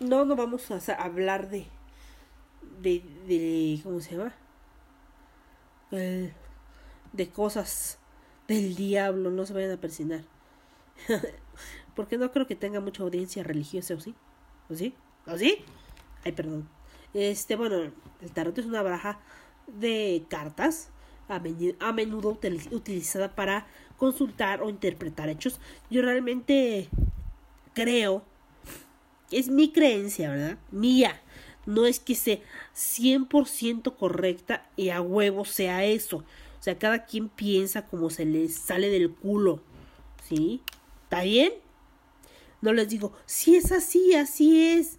No, 0.00 0.24
no 0.24 0.36
vamos 0.36 0.70
a 0.70 0.94
hablar 0.94 1.48
de 1.50 1.66
de, 2.82 3.02
de 3.26 3.80
¿cómo 3.82 4.00
se 4.00 4.16
llama? 4.16 4.34
de 5.90 7.28
cosas 7.28 7.98
del 8.48 8.74
diablo, 8.74 9.30
no 9.30 9.44
se 9.44 9.52
vayan 9.52 9.72
a 9.72 9.76
persinar. 9.76 10.22
Porque 11.94 12.16
no 12.16 12.32
creo 12.32 12.46
que 12.46 12.56
tenga 12.56 12.80
mucha 12.80 13.02
audiencia 13.02 13.42
religiosa, 13.42 13.92
¿o 13.92 14.00
sí? 14.00 14.14
¿O 14.70 14.74
sí? 14.74 14.94
¿O 15.26 15.36
sí? 15.36 15.62
Ay, 16.24 16.32
perdón. 16.32 16.66
Este, 17.12 17.56
bueno, 17.56 17.92
el 18.22 18.30
tarot 18.32 18.56
es 18.56 18.64
una 18.64 18.82
baraja 18.82 19.20
de 19.66 20.24
cartas, 20.30 20.88
a 21.28 21.92
menudo 21.92 22.38
utilizada 22.70 23.34
para 23.34 23.66
consultar 24.02 24.62
o 24.62 24.68
interpretar 24.68 25.28
hechos. 25.28 25.60
Yo 25.88 26.02
realmente 26.02 26.88
creo, 27.72 28.24
es 29.30 29.46
mi 29.46 29.70
creencia, 29.70 30.28
¿verdad? 30.28 30.58
Mía 30.72 31.22
no 31.66 31.86
es 31.86 32.00
que 32.00 32.16
sea 32.16 32.40
100% 32.74 33.96
correcta 33.96 34.68
y 34.74 34.88
a 34.88 35.00
huevo 35.00 35.44
sea 35.44 35.84
eso. 35.84 36.16
O 36.16 36.62
sea, 36.64 36.80
cada 36.80 37.04
quien 37.04 37.28
piensa 37.28 37.86
como 37.86 38.10
se 38.10 38.24
les 38.24 38.56
sale 38.56 38.90
del 38.90 39.14
culo. 39.14 39.62
¿Sí? 40.28 40.62
¿Está 41.04 41.22
bien? 41.22 41.52
No 42.60 42.72
les 42.72 42.88
digo, 42.88 43.12
si 43.24 43.54
es 43.54 43.70
así, 43.70 44.14
así 44.14 44.64
es. 44.64 44.98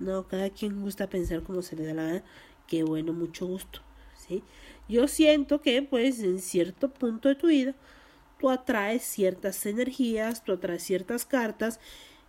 No, 0.00 0.26
cada 0.26 0.50
quien 0.50 0.82
gusta 0.82 1.08
pensar 1.08 1.44
como 1.44 1.62
se 1.62 1.76
le 1.76 1.86
da 1.86 1.94
la 1.94 2.02
gana. 2.02 2.24
Qué 2.66 2.82
bueno, 2.82 3.12
mucho 3.12 3.46
gusto. 3.46 3.78
¿Sí? 4.26 4.42
Yo 4.88 5.06
siento 5.06 5.60
que, 5.60 5.82
pues, 5.82 6.18
en 6.18 6.40
cierto 6.40 6.92
punto 6.92 7.28
de 7.28 7.36
tu 7.36 7.46
vida, 7.46 7.76
tú 8.38 8.50
atraes 8.50 9.02
ciertas 9.02 9.64
energías, 9.66 10.44
tú 10.44 10.52
atraes 10.52 10.82
ciertas 10.82 11.24
cartas 11.24 11.80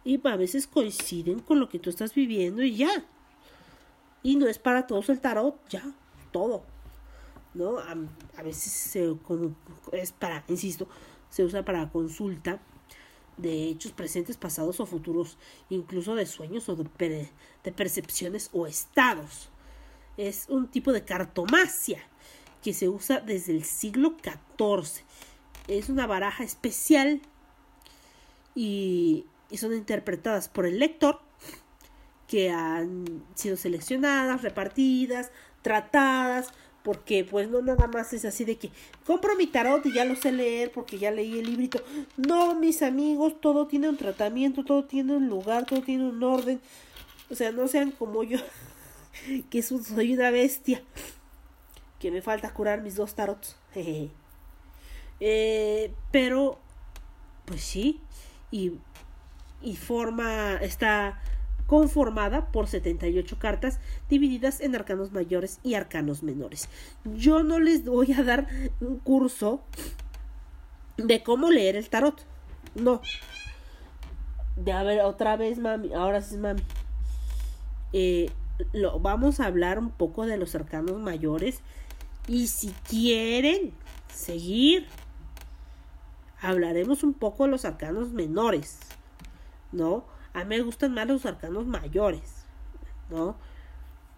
y 0.03 0.19
a 0.27 0.35
veces 0.35 0.67
coinciden 0.67 1.39
con 1.39 1.59
lo 1.59 1.69
que 1.69 1.79
tú 1.79 1.89
estás 1.89 2.13
viviendo 2.13 2.63
y 2.63 2.75
ya. 2.75 3.05
Y 4.23 4.35
no 4.35 4.47
es 4.47 4.59
para 4.59 4.87
todos 4.87 5.09
el 5.09 5.19
tarot, 5.19 5.57
ya, 5.69 5.83
todo. 6.31 6.63
¿No? 7.53 7.79
A, 7.79 8.43
veces 8.43 8.71
se, 8.71 9.15
como, 9.23 9.55
es 9.91 10.11
para, 10.11 10.43
insisto, 10.47 10.87
se 11.29 11.43
usa 11.43 11.65
para 11.65 11.89
consulta 11.89 12.59
de 13.37 13.69
hechos 13.69 13.91
presentes, 13.91 14.37
pasados 14.37 14.79
o 14.79 14.85
futuros, 14.85 15.37
incluso 15.69 16.15
de 16.15 16.25
sueños 16.25 16.69
o 16.69 16.75
de, 16.75 17.29
de 17.63 17.71
percepciones 17.71 18.49
o 18.53 18.67
estados. 18.67 19.49
Es 20.17 20.47
un 20.49 20.67
tipo 20.67 20.91
de 20.91 21.05
cartomacia 21.05 22.03
que 22.61 22.73
se 22.73 22.89
usa 22.89 23.19
desde 23.19 23.53
el 23.53 23.63
siglo 23.63 24.15
XIV. 24.21 25.03
Es 25.69 25.89
una 25.89 26.07
baraja 26.07 26.43
especial 26.43 27.21
y, 28.55 29.25
y 29.49 29.57
son 29.57 29.73
interpretadas 29.73 30.49
por 30.49 30.65
el 30.65 30.79
lector 30.79 31.21
que 32.27 32.51
han 32.51 33.23
sido 33.33 33.57
seleccionadas, 33.57 34.43
repartidas, 34.43 35.31
tratadas, 35.63 36.49
porque 36.83 37.25
pues 37.25 37.49
no 37.49 37.61
nada 37.61 37.87
más 37.87 38.13
es 38.13 38.23
así 38.23 38.45
de 38.45 38.57
que 38.57 38.71
compro 39.05 39.35
mi 39.35 39.47
tarot 39.47 39.85
y 39.85 39.93
ya 39.93 40.05
lo 40.05 40.15
sé 40.15 40.31
leer 40.31 40.71
porque 40.71 40.97
ya 40.97 41.11
leí 41.11 41.39
el 41.39 41.47
librito. 41.47 41.83
No, 42.17 42.55
mis 42.55 42.83
amigos, 42.83 43.41
todo 43.41 43.67
tiene 43.67 43.89
un 43.89 43.97
tratamiento, 43.97 44.63
todo 44.63 44.85
tiene 44.85 45.15
un 45.15 45.27
lugar, 45.27 45.65
todo 45.65 45.81
tiene 45.81 46.07
un 46.07 46.21
orden. 46.23 46.61
O 47.29 47.35
sea, 47.35 47.51
no 47.51 47.67
sean 47.67 47.91
como 47.91 48.23
yo, 48.23 48.37
que 49.49 49.61
soy 49.63 50.13
una 50.13 50.29
bestia, 50.29 50.81
que 51.99 52.11
me 52.11 52.21
falta 52.21 52.53
curar 52.53 52.81
mis 52.81 52.95
dos 52.95 53.15
tarots. 53.15 53.55
eh, 55.19 55.93
pero, 56.11 56.59
pues 57.45 57.61
sí, 57.61 58.01
y, 58.51 58.73
y 59.61 59.75
forma, 59.75 60.55
esta 60.57 61.19
conformada 61.69 62.51
por 62.51 62.67
78 62.67 63.37
cartas 63.37 63.79
divididas 64.09 64.59
en 64.59 64.75
arcanos 64.75 65.11
mayores 65.11 65.59
y 65.63 65.75
arcanos 65.75 66.23
menores. 66.23 66.67
Yo 67.05 67.43
no 67.43 67.59
les 67.59 67.85
voy 67.85 68.11
a 68.13 68.23
dar 68.23 68.47
un 68.81 68.97
curso 68.97 69.61
de 70.97 71.21
cómo 71.21 71.51
leer 71.51 71.75
el 71.75 71.87
tarot. 71.87 72.25
No. 72.73 73.01
De 74.55 74.71
a 74.71 74.81
ver, 74.81 75.01
otra 75.01 75.37
vez, 75.37 75.59
mami. 75.59 75.93
Ahora 75.93 76.21
sí, 76.21 76.37
mami. 76.37 76.61
Eh, 77.93 78.31
lo, 78.73 78.99
vamos 78.99 79.39
a 79.39 79.45
hablar 79.45 79.77
un 79.77 79.91
poco 79.91 80.25
de 80.25 80.37
los 80.37 80.55
arcanos 80.55 80.97
mayores. 80.99 81.61
Y 82.27 82.47
si 82.47 82.73
quieren 82.89 83.73
seguir, 84.13 84.87
hablaremos 86.41 87.03
un 87.03 87.13
poco 87.13 87.45
de 87.45 87.51
los 87.51 87.65
arcanos 87.65 88.11
menores. 88.11 88.79
¿No? 89.71 90.05
A 90.33 90.43
mí 90.43 90.57
me 90.57 90.61
gustan 90.61 90.93
más 90.93 91.07
los 91.07 91.25
arcanos 91.25 91.65
mayores, 91.65 92.45
¿no? 93.09 93.35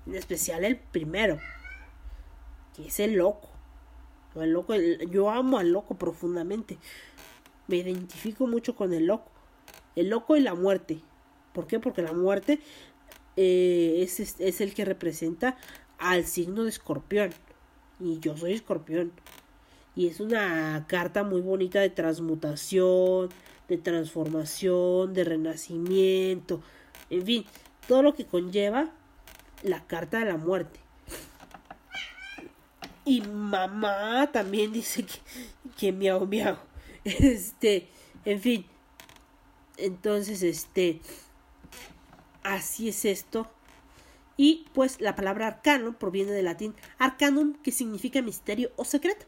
En 0.06 0.16
especial 0.16 0.64
el 0.64 0.78
primero, 0.78 1.40
que 2.76 2.88
es 2.88 3.00
el 3.00 3.14
loco. 3.14 3.50
El 4.36 4.52
loco 4.52 4.74
yo 4.76 5.30
amo 5.30 5.58
al 5.58 5.72
loco 5.72 5.96
profundamente. 5.96 6.78
Me 7.68 7.78
identifico 7.78 8.48
mucho 8.48 8.76
con 8.76 8.94
el 8.94 9.08
loco. 9.08 9.32
El 9.96 10.10
loco 10.10 10.38
y 10.38 10.42
la 10.42 10.56
muerte. 10.56 11.00
¿Por 11.54 11.68
qué? 11.68 11.80
Porque 11.80 12.02
la 12.02 12.14
muerte 12.14 12.60
eh, 13.36 14.00
es, 14.02 14.40
es 14.40 14.62
el 14.62 14.74
que 14.74 14.86
representa 14.86 15.58
al 15.98 16.26
signo 16.26 16.64
de 16.64 16.70
escorpión. 16.70 17.32
Y 18.00 18.20
yo 18.20 18.36
soy 18.38 18.54
escorpión. 18.54 19.12
Y 19.96 20.08
es 20.08 20.20
una 20.20 20.86
carta 20.88 21.24
muy 21.24 21.42
bonita 21.42 21.80
de 21.80 21.90
transmutación, 21.90 23.30
de 23.68 23.78
transformación, 23.78 25.14
de 25.14 25.24
renacimiento, 25.24 26.62
en 27.10 27.26
fin, 27.26 27.46
todo 27.88 28.04
lo 28.04 28.14
que 28.14 28.26
conlleva 28.26 28.92
la 29.64 29.86
carta 29.86 30.20
de 30.20 30.26
la 30.26 30.38
muerte. 30.38 30.80
Y 33.04 33.22
mamá 33.22 34.32
también 34.32 34.72
dice 34.72 35.04
que, 35.04 35.20
que 35.78 35.92
miau 35.92 36.26
miau. 36.26 36.58
Este, 37.04 37.90
en 38.26 38.40
fin. 38.40 38.66
Entonces, 39.78 40.44
este, 40.44 41.02
así 42.44 42.90
es 42.90 43.06
esto. 43.06 43.48
Y 44.38 44.68
pues 44.74 45.02
la 45.02 45.16
palabra 45.16 45.48
arcano 45.48 45.98
proviene 45.98 46.32
del 46.32 46.46
latín 46.46 46.76
arcanum, 47.00 47.54
que 47.64 47.72
significa 47.72 48.22
misterio 48.22 48.72
o 48.76 48.86
secreto. 48.86 49.26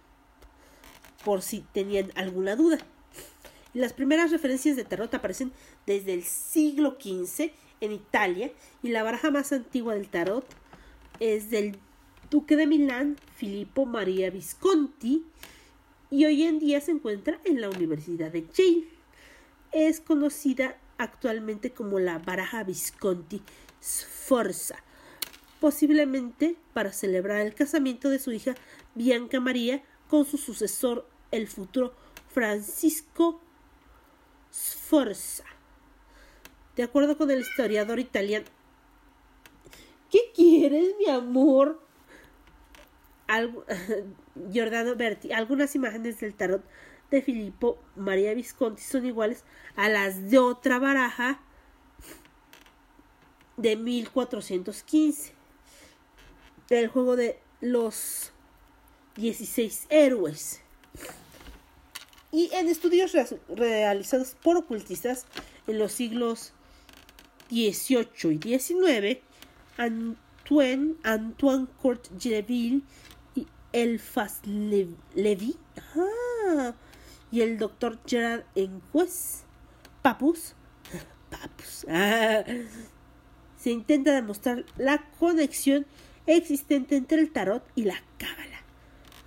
Por 1.24 1.42
si 1.42 1.62
tenían 1.74 2.12
alguna 2.16 2.56
duda. 2.56 2.78
Las 3.74 3.94
primeras 3.94 4.32
referencias 4.32 4.76
de 4.76 4.84
tarot 4.84 5.14
aparecen 5.14 5.52
desde 5.88 6.14
el 6.14 6.24
siglo 6.24 6.98
XV 7.00 7.52
en 7.82 7.92
Italia 7.92 8.52
y 8.84 8.90
la 8.90 9.04
baraja 9.04 9.32
más 9.32 9.52
antigua 9.52 9.96
del 9.96 10.10
tarot 10.10 10.46
es 11.20 11.50
del 11.50 11.78
duque 12.30 12.56
de 12.56 12.68
Milán, 12.68 13.18
Filippo 13.36 13.86
Maria 13.86 14.30
Visconti, 14.30 15.24
y 16.10 16.26
hoy 16.26 16.44
en 16.44 16.60
día 16.60 16.80
se 16.82 16.92
encuentra 16.92 17.40
en 17.44 17.62
la 17.62 17.70
Universidad 17.70 18.32
de 18.32 18.46
Yale. 18.54 18.88
Es 19.72 20.00
conocida 20.00 20.78
actualmente 20.98 21.72
como 21.72 22.00
la 22.00 22.20
baraja 22.20 22.64
Visconti 22.64 23.42
Sforza, 23.82 24.78
posiblemente 25.60 26.56
para 26.74 26.92
celebrar 26.92 27.42
el 27.42 27.56
casamiento 27.56 28.10
de 28.10 28.20
su 28.20 28.32
hija 28.32 28.56
Bianca 28.94 29.40
María 29.40 29.82
con 30.08 30.26
su 30.26 30.38
sucesor, 30.38 31.08
el 31.34 31.48
futuro 31.48 31.94
Francisco 32.30 33.42
Sforza. 34.52 35.44
De 36.76 36.84
acuerdo 36.84 37.18
con 37.18 37.30
el 37.30 37.42
historiador 37.42 38.00
italiano. 38.00 38.46
¿Qué 40.10 40.32
quieres, 40.34 40.96
mi 41.00 41.10
amor? 41.10 41.82
Giordano 44.52 44.96
Berti, 44.96 45.32
algunas 45.32 45.76
imágenes 45.76 46.20
del 46.20 46.36
tarot 46.36 46.64
de 47.10 47.22
Filippo 47.22 47.80
María 47.96 48.34
Visconti 48.34 48.82
son 48.82 49.06
iguales 49.06 49.44
a 49.76 49.90
las 49.90 50.30
de 50.30 50.40
otra 50.40 50.80
baraja 50.80 51.40
de 53.58 53.76
1415 53.76 55.34
del 56.70 56.88
juego 56.88 57.16
de 57.16 57.40
los 57.62 58.32
16 59.16 59.88
héroes. 59.90 60.63
Y 62.34 62.50
en 62.54 62.68
estudios 62.68 63.14
re- 63.14 63.40
realizados 63.48 64.36
por 64.44 64.58
ocultistas 64.58 65.26
en 65.68 65.78
los 65.80 65.92
siglos 65.94 66.52
XVIII 67.50 68.40
y 68.44 68.60
XIX, 68.60 69.20
Antoine, 69.78 70.96
Antoine 71.04 71.68
Courteville 71.82 72.82
y 73.36 73.48
Elphas 73.72 74.40
Le- 74.46 74.88
Levy 75.16 75.56
ah, 75.96 76.74
y 77.32 77.42
el 77.42 77.58
doctor 77.60 78.00
Gerard 78.06 78.44
Enquist 78.56 79.44
Papus, 80.02 80.56
Papus 81.30 81.86
ah, 81.88 82.44
se 83.58 83.70
intenta 83.72 84.12
demostrar 84.12 84.66
la 84.78 85.04
conexión 85.20 85.86
existente 86.26 86.96
entre 86.96 87.20
el 87.22 87.32
tarot 87.32 87.64
y 87.76 87.84
la 87.84 88.02
cábala, 88.18 88.53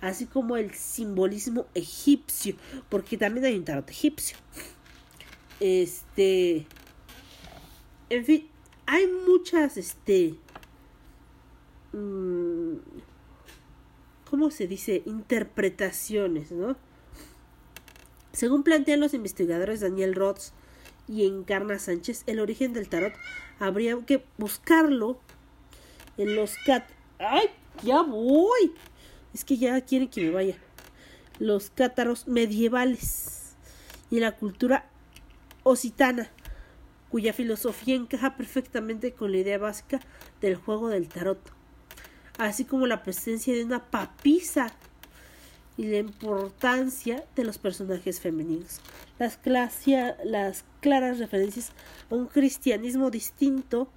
así 0.01 0.25
como 0.25 0.57
el 0.57 0.73
simbolismo 0.73 1.65
egipcio, 1.73 2.55
porque 2.89 3.17
también 3.17 3.45
hay 3.45 3.57
un 3.57 3.65
tarot 3.65 3.89
egipcio. 3.89 4.37
Este, 5.59 6.67
en 8.09 8.25
fin, 8.25 8.47
hay 8.85 9.07
muchas, 9.27 9.77
este, 9.77 10.35
mm, 11.93 12.75
¿cómo 14.29 14.51
se 14.51 14.67
dice? 14.67 15.01
Interpretaciones, 15.05 16.51
¿no? 16.51 16.77
Según 18.33 18.63
plantean 18.63 18.99
los 18.99 19.15
investigadores 19.15 19.79
Daniel 19.79 20.13
Roth 20.13 20.51
y 21.07 21.25
Encarna 21.25 21.79
Sánchez, 21.79 22.23
el 22.27 22.39
origen 22.39 22.71
del 22.73 22.87
tarot 22.87 23.13
habría 23.59 23.97
que 24.05 24.23
buscarlo 24.37 25.19
en 26.17 26.35
los 26.35 26.55
cat... 26.65 26.87
¡Ay! 27.17 27.47
¡Ya 27.83 28.03
voy! 28.03 28.73
Es 29.33 29.45
que 29.45 29.57
ya 29.57 29.79
quieren 29.81 30.07
que 30.09 30.21
me 30.21 30.31
vaya. 30.31 30.55
Los 31.39 31.69
cátaros 31.69 32.27
medievales 32.27 33.55
y 34.09 34.19
la 34.19 34.33
cultura 34.35 34.85
occitana, 35.63 36.29
cuya 37.09 37.33
filosofía 37.33 37.95
encaja 37.95 38.35
perfectamente 38.35 39.13
con 39.13 39.31
la 39.31 39.37
idea 39.37 39.57
básica 39.57 39.99
del 40.41 40.55
juego 40.55 40.89
del 40.89 41.07
tarot, 41.07 41.39
así 42.37 42.65
como 42.65 42.87
la 42.87 43.03
presencia 43.03 43.53
de 43.53 43.63
una 43.63 43.83
papisa 43.91 44.73
y 45.77 45.85
la 45.85 45.97
importancia 45.97 47.23
de 47.35 47.43
los 47.43 47.57
personajes 47.59 48.19
femeninos. 48.19 48.81
Las, 49.19 49.37
clasia- 49.37 50.17
las 50.23 50.65
claras 50.81 51.19
referencias 51.19 51.71
a 52.09 52.15
un 52.15 52.27
cristianismo 52.27 53.11
distinto 53.11 53.87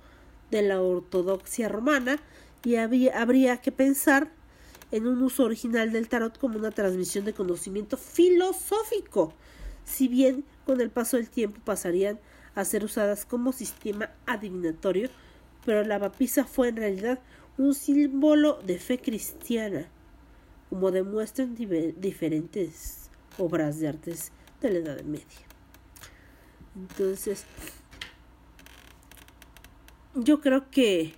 de 0.50 0.62
la 0.62 0.80
ortodoxia 0.82 1.68
romana 1.68 2.18
y 2.64 2.76
había- 2.76 3.18
habría 3.20 3.56
que 3.58 3.72
pensar 3.72 4.30
en 4.90 5.06
un 5.06 5.22
uso 5.22 5.44
original 5.44 5.92
del 5.92 6.08
tarot 6.08 6.38
como 6.38 6.58
una 6.58 6.70
transmisión 6.70 7.24
de 7.24 7.34
conocimiento 7.34 7.96
filosófico, 7.96 9.32
si 9.84 10.08
bien 10.08 10.44
con 10.66 10.80
el 10.80 10.90
paso 10.90 11.16
del 11.16 11.30
tiempo 11.30 11.60
pasarían 11.64 12.18
a 12.54 12.64
ser 12.64 12.84
usadas 12.84 13.24
como 13.24 13.52
sistema 13.52 14.10
adivinatorio, 14.26 15.08
pero 15.64 15.84
la 15.84 16.00
papisa 16.00 16.44
fue 16.44 16.68
en 16.68 16.76
realidad 16.76 17.20
un 17.58 17.74
símbolo 17.74 18.60
de 18.64 18.78
fe 18.78 18.98
cristiana, 18.98 19.88
como 20.68 20.90
demuestran 20.90 21.54
diferentes 21.54 23.10
obras 23.38 23.80
de 23.80 23.88
artes 23.88 24.32
de 24.60 24.70
la 24.70 24.78
Edad 24.78 25.02
Media. 25.02 25.24
Entonces, 26.76 27.44
yo 30.14 30.40
creo 30.40 30.70
que 30.70 31.14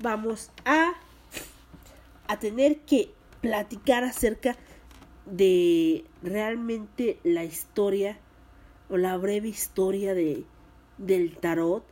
vamos 0.00 0.50
a, 0.64 0.92
a 2.28 2.38
tener 2.38 2.78
que 2.80 3.12
platicar 3.40 4.04
acerca 4.04 4.56
de 5.26 6.04
realmente 6.22 7.18
la 7.24 7.44
historia 7.44 8.18
o 8.88 8.96
la 8.96 9.16
breve 9.16 9.48
historia 9.48 10.14
de, 10.14 10.44
del 10.98 11.36
tarot. 11.36 11.84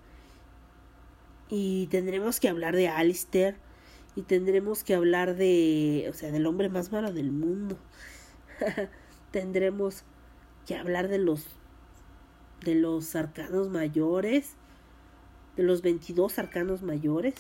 Y 1.49 1.87
tendremos 1.89 2.41
que 2.41 2.49
hablar 2.49 2.75
de 2.75 2.89
Alistair 2.89 3.57
y 4.17 4.23
tendremos 4.23 4.83
que 4.83 4.95
hablar 4.95 5.37
de 5.37 6.07
o 6.09 6.15
sea 6.15 6.31
del 6.31 6.47
hombre 6.47 6.69
más 6.69 6.91
malo 6.91 7.13
del 7.13 7.31
mundo. 7.31 7.79
Tendremos 9.31 10.03
que 10.67 10.75
hablar 10.75 11.09
de 11.09 11.19
los 11.19 11.47
de 12.65 12.75
los 12.75 13.15
arcanos 13.15 13.69
mayores 13.69 14.55
de 15.57 15.63
los 15.63 15.83
22 15.83 16.39
arcanos 16.39 16.83
mayores 16.83 17.35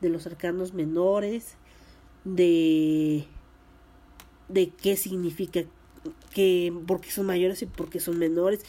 de 0.00 0.08
los 0.08 0.26
arcanos 0.26 0.72
menores 0.72 1.56
de 2.24 3.26
de 4.48 4.70
qué 4.70 4.96
significa 4.96 5.64
que 6.32 6.72
porque 6.86 7.10
son 7.10 7.26
mayores 7.26 7.62
y 7.62 7.66
porque 7.66 8.00
son 8.00 8.18
menores. 8.18 8.60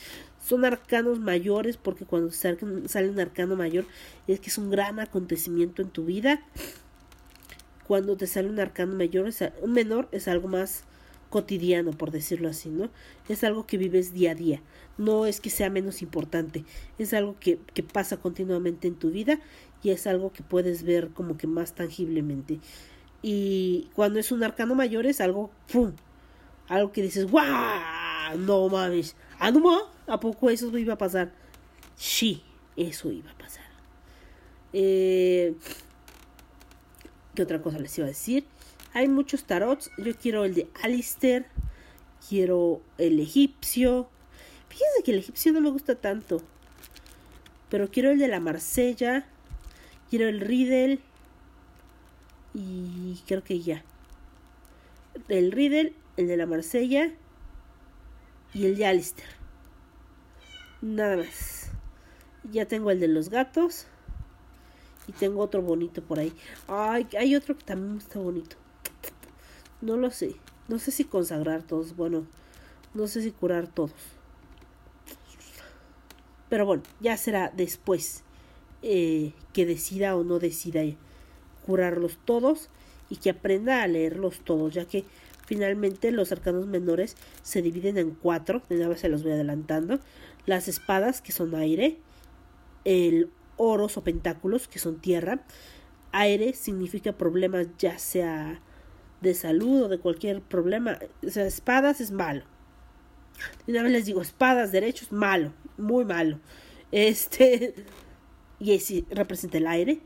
Son 0.44 0.64
arcanos 0.64 1.20
mayores 1.20 1.78
porque 1.78 2.06
cuando 2.06 2.32
sale, 2.32 2.60
un 2.62 3.20
arcano 3.20 3.56
mayor 3.56 3.86
es 4.28 4.40
que 4.40 4.50
es 4.50 4.58
un 4.58 4.70
gran 4.70 5.00
acontecimiento 5.00 5.82
en 5.82 5.90
tu 5.90 6.06
vida. 6.06 6.42
Cuando 7.88 8.16
te 8.16 8.28
sale 8.28 8.50
un 8.50 8.60
arcano 8.60 8.96
mayor 8.96 9.28
es 9.28 9.44
un 9.62 9.74
menor 9.74 10.08
es 10.12 10.28
algo 10.28 10.48
más 10.48 10.84
cotidiano 11.30 11.92
por 11.92 12.12
decirlo 12.12 12.48
así 12.48 12.70
no 12.70 12.90
es 13.28 13.44
algo 13.44 13.66
que 13.66 13.78
vives 13.78 14.14
día 14.14 14.32
a 14.32 14.36
día. 14.36 14.62
No 14.98 15.26
es 15.26 15.42
que 15.42 15.50
sea 15.50 15.70
menos 15.70 16.02
importante. 16.02 16.64
Es 17.00 17.14
algo 17.14 17.36
que, 17.40 17.60
que 17.74 17.84
pasa 17.84 18.18
continuamente 18.18 18.88
en 18.88 18.96
tu 18.96 19.10
vida 19.10 19.40
y 19.84 19.90
es 19.90 20.08
algo 20.08 20.32
que 20.32 20.44
puedes 20.44 20.84
ver 20.84 21.10
como 21.10 21.38
que 21.38 21.48
más 21.48 21.74
tangiblemente 21.74 22.60
y 23.28 23.90
cuando 23.96 24.20
es 24.20 24.32
un 24.32 24.44
arcano 24.44 24.76
mayor 24.76 25.08
es 25.08 25.20
algo 25.20 25.50
¡pum! 25.72 25.94
algo 26.68 26.92
que 26.92 27.02
dices 27.02 27.26
¡guau! 27.26 28.38
no 28.38 28.70
mames 28.70 29.16
¿ah 29.40 29.50
no? 29.50 29.82
¿a 30.06 30.20
poco 30.20 30.52
eso 30.52 30.78
iba 30.78 30.94
a 30.94 30.98
pasar? 31.00 31.32
sí 31.96 32.44
eso 32.76 33.12
iba 33.12 33.32
a 33.32 33.36
pasar 33.36 33.66
eh, 34.74 35.56
¿qué 37.34 37.42
otra 37.42 37.64
cosa 37.64 37.80
les 37.80 37.98
iba 37.98 38.06
a 38.06 38.10
decir? 38.10 38.46
hay 38.94 39.08
muchos 39.08 39.46
tarots 39.46 39.90
yo 39.98 40.16
quiero 40.16 40.46
el 40.46 40.54
de 40.54 40.68
Alistair 40.84 41.48
quiero 42.30 42.84
el 43.00 43.20
egipcio 43.20 44.08
fíjense 44.70 45.02
que 45.04 45.12
el 45.14 45.18
egipcio 45.18 45.52
no 45.52 45.62
me 45.62 45.72
gusta 45.72 45.96
tanto 45.96 46.44
pero 47.72 47.90
quiero 47.90 48.12
el 48.12 48.20
de 48.20 48.28
la 48.28 48.40
Marsella 48.40 49.26
quiero 50.12 50.28
el 50.28 50.42
Riddle 50.42 51.00
y 52.56 53.22
creo 53.28 53.44
que 53.44 53.60
ya. 53.60 53.84
El 55.28 55.52
Riddle 55.52 55.94
el 56.18 56.28
de 56.28 56.38
la 56.38 56.46
Marsella 56.46 57.12
y 58.54 58.66
el 58.66 58.78
de 58.78 58.86
Alistair. 58.86 59.28
Nada 60.82 61.18
más. 61.18 61.70
Ya 62.52 62.66
tengo 62.66 62.92
el 62.92 63.00
de 63.00 63.08
los 63.08 63.30
gatos 63.30 63.86
y 65.08 65.12
tengo 65.12 65.42
otro 65.42 65.62
bonito 65.62 66.02
por 66.02 66.20
ahí. 66.20 66.34
Ay 66.68 67.08
hay 67.18 67.36
otro 67.36 67.58
que 67.58 67.64
también 67.64 67.98
está 67.98 68.20
bonito. 68.20 68.56
No 69.82 69.98
lo 69.98 70.10
sé. 70.12 70.36
No 70.68 70.80
sé 70.80 70.92
si 70.92 71.04
consagrar 71.04 71.64
todos. 71.64 71.96
Bueno 71.96 72.26
no 72.94 73.08
sé 73.08 73.22
si 73.22 73.32
curar 73.32 73.68
todos. 73.68 73.92
Pero 76.50 76.66
bueno 76.66 76.84
ya 77.02 77.18
será 77.18 77.52
después 77.54 78.24
eh, 78.84 79.34
que 79.52 79.66
decida 79.66 80.16
o 80.16 80.24
no 80.24 80.40
decida 80.40 80.82
curarlos 81.66 82.20
todos 82.26 82.70
y 83.10 83.18
que 83.18 83.32
aprenda 83.32 83.82
a 83.82 83.88
leerlos 83.88 84.40
todos, 84.44 84.74
ya 84.74 84.86
que 84.86 85.04
finalmente 85.46 86.12
los 86.12 86.32
arcanos 86.32 86.68
menores 86.68 87.16
se 87.44 87.62
dividen 87.62 87.98
en 87.98 88.12
cuatro, 88.12 88.62
de 88.70 88.88
vez 88.88 89.00
se 89.00 89.10
los 89.10 89.24
voy 89.24 89.34
adelantando, 89.34 90.00
las 90.46 90.68
espadas 90.68 91.22
que 91.22 91.32
son 91.32 91.56
aire, 91.56 91.98
el 92.84 93.30
oros 93.58 93.98
o 93.98 94.04
pentáculos 94.04 94.68
que 94.68 94.80
son 94.80 94.98
tierra, 94.98 95.44
aire 96.12 96.54
significa 96.54 97.14
problemas 97.14 97.68
ya 97.78 97.98
sea 98.00 98.62
de 99.22 99.34
salud 99.34 99.84
o 99.84 99.88
de 99.88 100.00
cualquier 100.00 100.42
problema, 100.42 101.00
o 101.26 101.30
sea, 101.30 101.46
espadas 101.46 102.02
es 102.02 102.12
malo. 102.12 102.44
De 103.66 103.74
una 103.74 103.84
vez 103.84 103.92
les 103.92 104.06
digo, 104.06 104.22
espadas, 104.22 104.72
derechos, 104.72 105.12
malo, 105.12 105.52
muy 105.78 106.06
malo. 106.06 106.40
Este, 106.92 107.76
y 108.60 108.74
ese 108.74 109.06
representa 109.10 109.58
el 109.58 109.68
aire, 109.68 110.00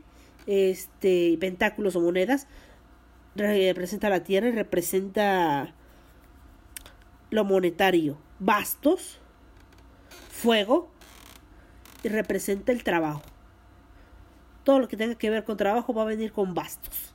este, 0.46 1.36
pentáculos 1.40 1.96
o 1.96 2.00
monedas, 2.00 2.46
representa 3.34 4.08
la 4.08 4.22
tierra 4.22 4.48
y 4.48 4.52
representa 4.52 5.74
lo 7.30 7.44
monetario, 7.44 8.18
bastos, 8.38 9.20
fuego 10.30 10.90
y 12.02 12.08
representa 12.08 12.72
el 12.72 12.82
trabajo. 12.82 13.22
Todo 14.64 14.78
lo 14.78 14.88
que 14.88 14.96
tenga 14.96 15.14
que 15.14 15.30
ver 15.30 15.44
con 15.44 15.56
trabajo 15.56 15.94
va 15.94 16.02
a 16.02 16.06
venir 16.06 16.32
con 16.32 16.54
bastos. 16.54 17.14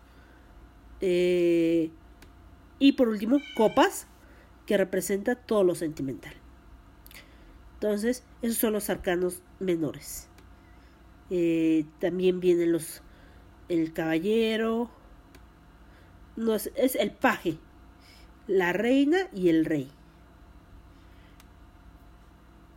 Eh, 1.01 1.91
y 2.79 2.93
por 2.93 3.09
último, 3.09 3.39
copas, 3.55 4.07
que 4.65 4.77
representa 4.77 5.35
todo 5.35 5.63
lo 5.63 5.75
sentimental. 5.75 6.33
Entonces, 7.75 8.23
esos 8.41 8.57
son 8.57 8.73
los 8.73 8.89
arcanos 8.89 9.41
menores. 9.59 10.27
Eh, 11.29 11.85
también 11.99 12.39
vienen 12.39 12.71
los 12.71 13.01
el 13.69 13.93
caballero, 13.93 14.89
no 16.35 16.53
es, 16.55 16.71
es 16.75 16.95
el 16.95 17.11
paje, 17.11 17.57
la 18.47 18.73
reina 18.73 19.17
y 19.33 19.49
el 19.49 19.65
rey. 19.65 19.91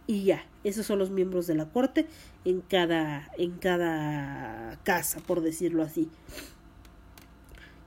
Y 0.06 0.24
ya, 0.24 0.44
esos 0.64 0.86
son 0.86 0.98
los 0.98 1.10
miembros 1.10 1.46
de 1.46 1.54
la 1.54 1.66
corte 1.66 2.06
en 2.44 2.62
cada 2.62 3.30
en 3.36 3.52
cada 3.58 4.78
casa, 4.82 5.20
por 5.20 5.42
decirlo 5.42 5.82
así. 5.82 6.08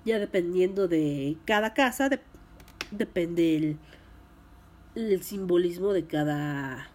Ya 0.06 0.20
dependiendo 0.20 0.88
de 0.88 1.38
cada 1.46 1.74
casa, 1.74 2.10
de- 2.10 2.22
depende 2.92 3.56
el, 3.56 3.78
el 4.96 5.24
simbolismo 5.24 5.94
de 5.94 6.06
cada 6.06 6.88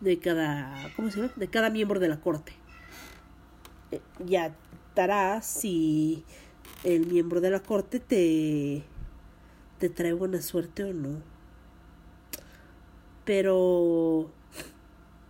de 0.00 0.18
cada 0.18 0.90
¿cómo 0.96 1.10
se 1.10 1.20
llama? 1.20 1.32
de 1.36 1.48
cada 1.48 1.70
miembro 1.70 2.00
de 2.00 2.08
la 2.08 2.20
corte 2.20 2.52
Eh, 3.92 4.00
ya 4.26 4.52
si 5.42 6.24
el 6.84 7.06
miembro 7.06 7.40
de 7.40 7.50
la 7.50 7.60
corte 7.60 8.00
te 8.00 8.82
te 9.78 9.88
trae 9.88 10.12
buena 10.12 10.40
suerte 10.42 10.84
o 10.84 10.92
no 10.92 11.20
pero 13.24 14.30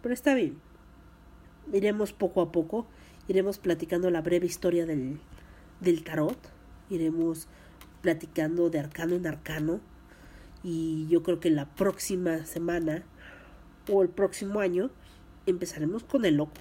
pero 0.02 0.14
está 0.14 0.34
bien 0.34 0.58
iremos 1.72 2.12
poco 2.12 2.40
a 2.40 2.52
poco 2.52 2.86
iremos 3.28 3.58
platicando 3.58 4.10
la 4.10 4.20
breve 4.20 4.46
historia 4.46 4.84
del 4.84 5.20
del 5.80 6.04
tarot 6.04 6.38
iremos 6.90 7.48
platicando 8.02 8.68
de 8.68 8.80
arcano 8.80 9.14
en 9.14 9.26
arcano 9.26 9.80
y 10.62 11.06
yo 11.08 11.22
creo 11.22 11.40
que 11.40 11.50
la 11.50 11.66
próxima 11.74 12.44
semana 12.44 13.04
o 13.90 14.02
el 14.02 14.08
próximo 14.08 14.60
año 14.60 14.90
empezaremos 15.46 16.04
con 16.04 16.24
el 16.24 16.36
loco. 16.36 16.60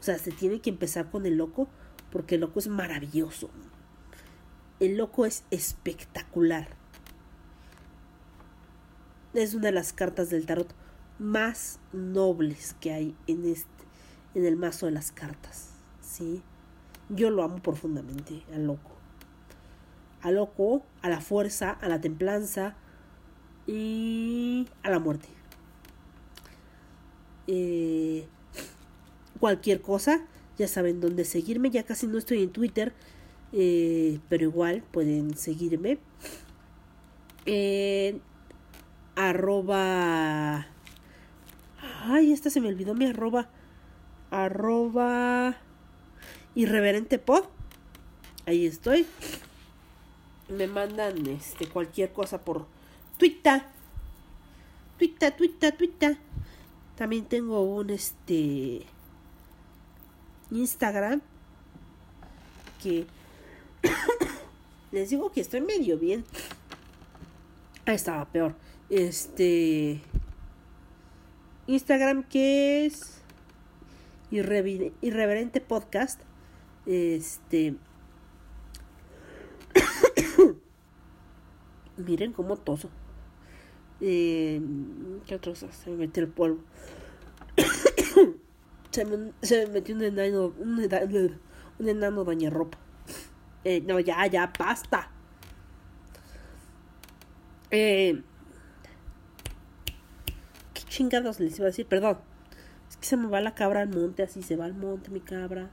O 0.00 0.02
sea, 0.02 0.18
se 0.18 0.30
tiene 0.30 0.60
que 0.60 0.70
empezar 0.70 1.10
con 1.10 1.26
el 1.26 1.36
loco 1.36 1.68
porque 2.10 2.36
el 2.36 2.42
loco 2.42 2.58
es 2.58 2.68
maravilloso. 2.68 3.50
El 4.80 4.96
loco 4.96 5.26
es 5.26 5.44
espectacular. 5.50 6.68
Es 9.34 9.54
una 9.54 9.66
de 9.66 9.72
las 9.72 9.92
cartas 9.92 10.30
del 10.30 10.46
tarot 10.46 10.72
más 11.18 11.80
nobles 11.92 12.76
que 12.80 12.92
hay 12.92 13.16
en 13.26 13.44
este 13.44 13.68
en 14.34 14.44
el 14.44 14.56
mazo 14.56 14.86
de 14.86 14.92
las 14.92 15.10
cartas, 15.10 15.70
¿sí? 16.00 16.42
Yo 17.08 17.30
lo 17.30 17.42
amo 17.42 17.60
profundamente 17.60 18.44
al 18.52 18.66
loco. 18.66 18.92
Al 20.20 20.34
loco, 20.34 20.84
a 21.02 21.08
la 21.08 21.20
fuerza, 21.20 21.70
a 21.70 21.88
la 21.88 22.00
templanza 22.00 22.76
y 23.66 24.68
a 24.82 24.90
la 24.90 24.98
muerte 24.98 25.28
eh, 27.48 28.28
cualquier 29.40 29.80
cosa, 29.80 30.20
ya 30.58 30.68
saben 30.68 31.00
dónde 31.00 31.24
seguirme. 31.24 31.70
Ya 31.70 31.84
casi 31.84 32.06
no 32.06 32.18
estoy 32.18 32.42
en 32.42 32.50
Twitter, 32.50 32.92
eh, 33.52 34.18
pero 34.28 34.44
igual 34.44 34.82
pueden 34.90 35.36
seguirme. 35.36 35.98
En 37.46 38.20
arroba. 39.14 40.66
Ay, 42.02 42.32
esta 42.32 42.50
se 42.50 42.60
me 42.60 42.68
olvidó 42.68 42.94
mi 42.94 43.06
arroba. 43.06 43.48
Arroba. 44.30 45.56
Irreverente 46.54 47.18
pod. 47.18 47.44
Ahí 48.46 48.66
estoy. 48.66 49.06
Me 50.48 50.66
mandan 50.66 51.26
este 51.26 51.68
cualquier 51.68 52.12
cosa 52.12 52.40
por 52.40 52.66
Twitter. 53.16 53.62
Twitter, 54.98 55.36
Twitter, 55.36 55.76
Twitter. 55.76 56.16
También 56.96 57.26
tengo 57.26 57.62
un 57.62 57.90
este 57.90 58.84
Instagram 60.50 61.20
que 62.82 63.06
les 64.92 65.10
digo 65.10 65.30
que 65.32 65.40
estoy 65.40 65.60
medio 65.60 65.98
bien. 65.98 66.24
Ahí 67.86 67.94
estaba 67.94 68.24
peor. 68.26 68.54
Este 68.90 70.00
Instagram 71.66 72.22
que 72.22 72.86
es 72.86 73.20
irreverente 74.30 75.60
podcast. 75.60 76.20
Este 76.86 77.74
miren 81.96 82.32
cómo 82.32 82.56
toso. 82.56 82.88
Eh, 84.00 84.60
¿Qué 85.26 85.34
otra 85.34 85.52
cosa? 85.52 85.72
Se 85.72 85.90
me 85.90 86.08
el 86.12 86.28
polvo. 86.28 86.60
Se, 88.98 89.04
me, 89.04 89.32
se 89.42 89.66
me 89.66 89.74
metió 89.74 89.94
un 89.94 90.02
enano. 90.02 90.52
Un 90.58 90.80
enano, 90.80 91.30
un 91.78 91.88
enano. 91.88 92.70
Eh, 93.64 93.80
no, 93.86 94.00
ya, 94.00 94.26
ya, 94.26 94.52
basta. 94.58 95.10
Eh, 97.70 98.22
¿Qué 100.74 100.82
chingados 100.88 101.38
les 101.38 101.56
iba 101.58 101.66
a 101.66 101.70
decir? 101.70 101.86
Perdón. 101.86 102.18
Es 102.90 102.96
que 102.96 103.06
se 103.06 103.16
me 103.16 103.28
va 103.28 103.40
la 103.40 103.54
cabra 103.54 103.82
al 103.82 103.88
monte, 103.88 104.22
así 104.22 104.42
se 104.42 104.56
va 104.56 104.64
al 104.64 104.74
monte 104.74 105.10
mi 105.10 105.20
cabra. 105.20 105.70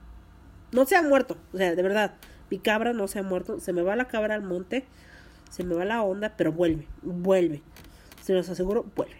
No 0.71 0.85
se 0.85 0.95
ha 0.95 1.01
muerto, 1.01 1.37
o 1.53 1.57
sea, 1.57 1.73
de 1.73 1.81
verdad. 1.81 2.15
Mi 2.51 2.59
cabra 2.59 2.93
no 2.93 3.07
se 3.07 3.19
ha 3.19 3.23
muerto. 3.23 3.59
Se 3.59 3.73
me 3.73 3.81
va 3.81 3.95
la 3.95 4.07
cabra 4.07 4.35
al 4.35 4.43
monte. 4.43 4.85
Se 5.49 5.63
me 5.63 5.73
va 5.73 5.85
la 5.85 6.03
onda, 6.03 6.35
pero 6.37 6.51
vuelve, 6.51 6.87
vuelve. 7.01 7.63
Se 8.21 8.33
los 8.33 8.49
aseguro, 8.49 8.85
vuelve. 8.95 9.15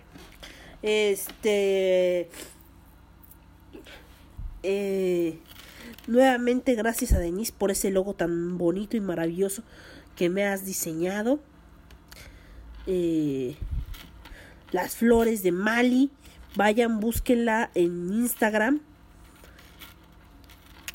Este. 0.83 2.29
Eh, 4.67 5.37
nuevamente, 6.07 6.73
gracias 6.73 7.13
a 7.13 7.19
Denise 7.19 7.53
por 7.55 7.69
ese 7.69 7.91
logo 7.91 8.15
tan 8.15 8.57
bonito 8.57 8.97
y 8.97 8.99
maravilloso 8.99 9.61
que 10.15 10.27
me 10.27 10.43
has 10.43 10.65
diseñado. 10.65 11.39
Eh, 12.87 13.57
las 14.71 14.95
flores 14.95 15.43
de 15.43 15.51
Mali. 15.51 16.09
Vayan, 16.55 16.99
búsquenla 16.99 17.69
en 17.75 18.11
Instagram. 18.11 18.81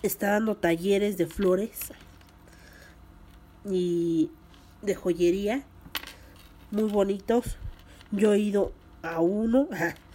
Está 0.03 0.31
dando 0.33 0.57
talleres 0.57 1.17
de 1.17 1.27
flores 1.27 1.93
y 3.65 4.31
de 4.83 4.97
joyería 4.97 5.65
muy 6.73 6.91
bonitos. 6.91 7.57
Yo 8.11 8.33
he 8.33 8.41
ido 8.41 8.73
a 9.03 9.21
uno 9.21 9.69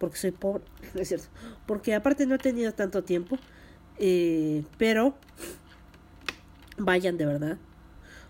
porque 0.00 0.16
soy 0.16 0.30
pobre, 0.32 0.64
es 0.94 1.08
cierto. 1.08 1.28
Porque 1.66 1.94
aparte 1.94 2.26
no 2.26 2.34
he 2.34 2.38
tenido 2.38 2.72
tanto 2.72 3.04
tiempo, 3.04 3.38
eh, 3.98 4.64
pero 4.78 5.14
vayan 6.78 7.18
de 7.18 7.26
verdad. 7.26 7.58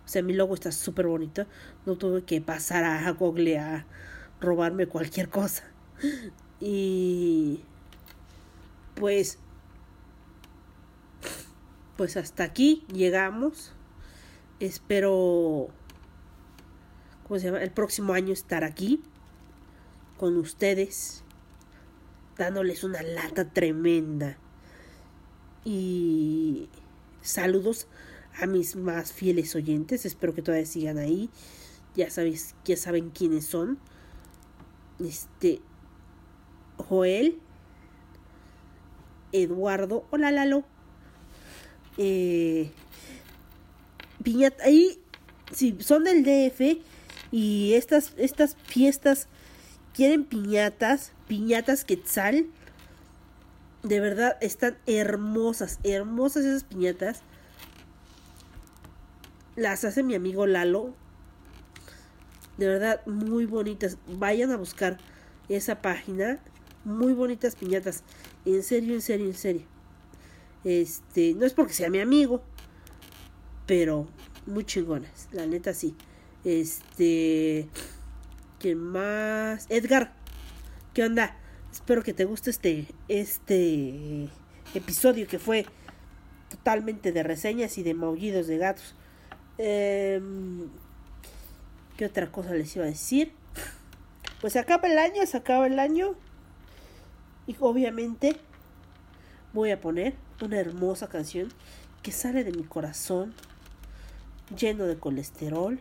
O 0.05 0.09
sea, 0.09 0.23
mi 0.23 0.33
logo 0.33 0.55
está 0.55 0.73
súper 0.73 1.07
bonito. 1.07 1.47
No 1.87 1.97
tuve 1.97 2.25
que 2.25 2.41
pasar 2.41 2.83
a 2.83 3.09
Google 3.13 3.59
a 3.59 3.87
robarme 4.41 4.87
cualquier 4.87 5.29
cosa. 5.29 5.65
Y 6.59 7.63
pues 8.97 9.39
pues 11.97 12.17
hasta 12.17 12.43
aquí 12.43 12.85
llegamos. 12.93 13.73
Espero 14.59 15.69
¿cómo 17.29 17.39
se 17.39 17.47
llama? 17.47 17.63
El 17.63 17.71
próximo 17.71 18.13
año 18.13 18.33
estar 18.33 18.65
aquí 18.65 19.01
con 20.19 20.37
ustedes 20.37 21.23
dándoles 22.41 22.85
una 22.85 23.03
lata 23.03 23.45
tremenda. 23.45 24.39
Y 25.63 26.71
saludos 27.21 27.87
a 28.41 28.47
mis 28.47 28.77
más 28.77 29.13
fieles 29.13 29.55
oyentes. 29.55 30.07
Espero 30.07 30.35
que 30.35 30.41
todavía 30.41 30.65
sigan 30.65 30.97
ahí. 30.97 31.29
Ya 31.95 32.11
sabéis, 32.11 32.55
ya 32.65 32.79
saben 32.79 33.11
quiénes 33.11 33.45
son. 33.45 33.79
Este 34.99 35.61
Joel, 36.79 37.39
Eduardo, 39.33 40.07
hola 40.11 40.31
Lalo. 40.31 40.65
Eh, 41.99 42.71
piñata, 44.23 44.65
ahí, 44.65 44.99
si 45.53 45.77
son 45.81 46.05
del 46.05 46.25
DF 46.25 46.83
y 47.33 47.75
estas, 47.75 48.15
estas 48.17 48.57
fiestas 48.65 49.29
quieren 50.01 50.25
piñatas, 50.25 51.13
piñatas 51.29 51.85
quetzal, 51.85 52.47
de 53.83 54.01
verdad 54.01 54.39
están 54.41 54.79
hermosas, 54.87 55.79
hermosas 55.85 56.47
esas 56.47 56.65
piñatas. 56.65 57.21
Las 59.57 59.85
hace 59.85 60.03
mi 60.03 60.15
amigo 60.15 60.47
Lalo. 60.47 60.95
De 62.57 62.67
verdad, 62.67 63.05
muy 63.05 63.45
bonitas. 63.45 63.99
Vayan 64.07 64.51
a 64.53 64.57
buscar 64.57 64.97
esa 65.51 65.83
página. 65.83 66.39
Muy 66.87 67.13
bonitas 67.13 67.55
piñatas. 67.55 68.03
En 68.47 68.63
serio, 68.63 68.95
en 68.95 69.03
serio, 69.03 69.27
en 69.27 69.35
serio. 69.35 69.63
Este, 70.65 71.35
no 71.35 71.45
es 71.45 71.53
porque 71.53 71.75
sea 71.75 71.91
mi 71.91 72.01
amigo, 72.01 72.43
pero 73.67 74.09
muy 74.47 74.65
chingonas, 74.65 75.29
la 75.31 75.45
neta 75.45 75.75
sí. 75.75 75.95
Este, 76.43 77.69
¿Quién 78.61 78.79
más? 78.79 79.65
Edgar. 79.71 80.13
¿Qué 80.93 81.03
onda? 81.03 81.35
Espero 81.73 82.03
que 82.03 82.13
te 82.13 82.27
guste 82.27 82.51
este, 82.51 82.89
este 83.09 84.29
episodio 84.75 85.27
que 85.27 85.39
fue 85.39 85.65
totalmente 86.51 87.11
de 87.11 87.23
reseñas 87.23 87.79
y 87.79 87.83
de 87.83 87.95
maullidos 87.95 88.49
de 88.49 88.59
gatos. 88.59 88.95
Em, 89.57 90.69
¿Qué 91.97 92.05
otra 92.05 92.31
cosa 92.31 92.53
les 92.53 92.77
iba 92.77 92.85
a 92.85 92.89
decir? 92.89 93.33
Pues 94.43 94.53
se 94.53 94.59
acaba 94.59 94.89
el 94.89 94.99
año, 94.99 95.25
se 95.25 95.39
acaba 95.39 95.67
el 95.67 95.79
año. 95.79 96.15
Y 97.47 97.57
obviamente 97.61 98.37
voy 99.55 99.71
a 99.71 99.81
poner 99.81 100.17
una 100.43 100.61
hermosa 100.61 101.09
canción 101.09 101.49
que 102.03 102.13
sale 102.13 102.45
de 102.45 102.53
mi 102.53 102.65
corazón 102.65 103.33
lleno 104.55 104.85
de 104.85 104.99
colesterol 104.99 105.81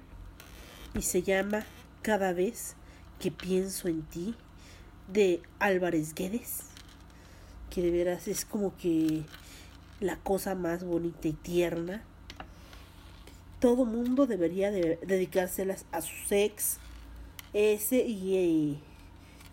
y 0.93 1.01
se 1.01 1.23
llama 1.23 1.65
Cada 2.01 2.33
vez 2.33 2.75
que 3.19 3.31
pienso 3.31 3.87
en 3.87 4.03
ti 4.03 4.35
de 5.07 5.41
Álvarez 5.59 6.13
Guedes 6.13 6.69
que 7.69 7.81
de 7.81 7.91
veras 7.91 8.27
es 8.27 8.45
como 8.45 8.75
que 8.77 9.23
la 9.99 10.17
cosa 10.17 10.55
más 10.55 10.83
bonita 10.83 11.27
y 11.27 11.33
tierna. 11.33 12.03
Todo 13.59 13.85
mundo 13.85 14.25
debería 14.25 14.71
de 14.71 14.97
dedicárselas 15.05 15.85
a 15.91 16.01
su 16.01 16.15
sex 16.27 16.77
ese 17.53 17.97
y, 17.97 18.37
y 18.37 18.79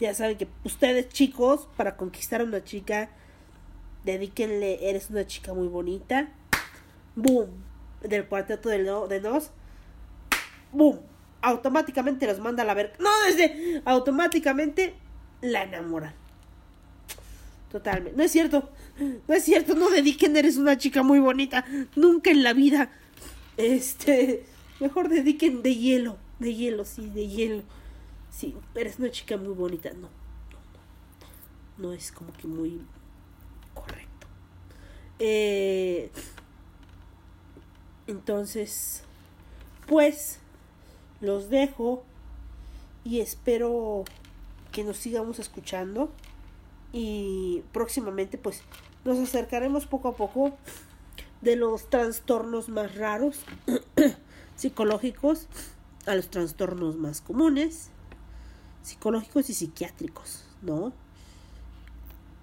ya 0.00 0.14
saben 0.14 0.36
que 0.36 0.48
ustedes 0.64 1.08
chicos 1.08 1.68
para 1.76 1.96
conquistar 1.96 2.40
a 2.40 2.44
una 2.44 2.62
chica 2.62 3.10
dedíquenle 4.04 4.88
eres 4.88 5.10
una 5.10 5.26
chica 5.26 5.52
muy 5.52 5.68
bonita. 5.68 6.32
Boom. 7.16 7.48
Del 8.02 8.26
cuarteto 8.26 8.68
de, 8.68 8.78
no, 8.80 9.08
de 9.08 9.20
nos 9.20 9.50
boom 10.72 11.00
automáticamente 11.42 12.26
los 12.26 12.40
manda 12.40 12.62
a 12.62 12.66
la 12.66 12.74
ver 12.74 12.94
no 12.98 13.10
desde 13.26 13.82
automáticamente 13.84 14.94
la 15.40 15.62
enamoran. 15.62 16.14
Totalmente. 17.70 18.16
No 18.16 18.24
es 18.24 18.32
cierto. 18.32 18.70
No 19.28 19.34
es 19.34 19.44
cierto. 19.44 19.74
No 19.74 19.90
dediquen 19.90 20.36
eres 20.36 20.56
una 20.56 20.78
chica 20.78 21.02
muy 21.02 21.18
bonita. 21.18 21.64
Nunca 21.94 22.30
en 22.30 22.42
la 22.42 22.52
vida. 22.52 22.90
Este 23.56 24.44
mejor 24.80 25.08
dediquen 25.08 25.62
de 25.62 25.74
hielo 25.74 26.16
de 26.38 26.54
hielo 26.54 26.84
sí 26.84 27.08
de 27.10 27.26
hielo. 27.26 27.62
Sí 28.30 28.54
eres 28.74 28.98
una 28.98 29.10
chica 29.10 29.36
muy 29.36 29.54
bonita. 29.54 29.90
No 29.90 30.00
no 30.00 30.08
no, 31.78 31.88
no 31.88 31.92
es 31.92 32.12
como 32.12 32.32
que 32.32 32.46
muy 32.46 32.80
correcto. 33.74 34.26
Eh, 35.18 36.10
entonces, 38.06 39.02
pues 39.86 40.38
los 41.20 41.48
dejo 41.50 42.04
y 43.04 43.20
espero 43.20 44.04
que 44.72 44.84
nos 44.84 44.96
sigamos 44.96 45.38
escuchando 45.38 46.10
y 46.92 47.62
próximamente 47.72 48.38
pues 48.38 48.62
nos 49.04 49.18
acercaremos 49.18 49.86
poco 49.86 50.08
a 50.08 50.16
poco 50.16 50.56
de 51.40 51.56
los 51.56 51.88
trastornos 51.88 52.68
más 52.68 52.94
raros 52.96 53.40
psicológicos 54.56 55.46
a 56.06 56.14
los 56.14 56.28
trastornos 56.28 56.96
más 56.96 57.20
comunes 57.20 57.90
psicológicos 58.86 59.50
y 59.50 59.54
psiquiátricos, 59.54 60.44
¿no? 60.62 60.92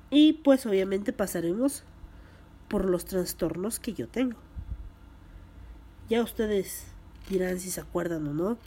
Y 0.09 0.33
pues 0.33 0.65
obviamente 0.65 1.13
pasaremos 1.13 1.83
por 2.67 2.83
los 2.83 3.05
trastornos 3.05 3.79
que 3.79 3.93
yo 3.93 4.09
tengo. 4.09 4.37
Ya 6.09 6.21
ustedes 6.21 6.83
dirán 7.29 7.59
si 7.59 7.69
se 7.69 7.81
acuerdan 7.81 8.27
o 8.27 8.33
no. 8.33 8.57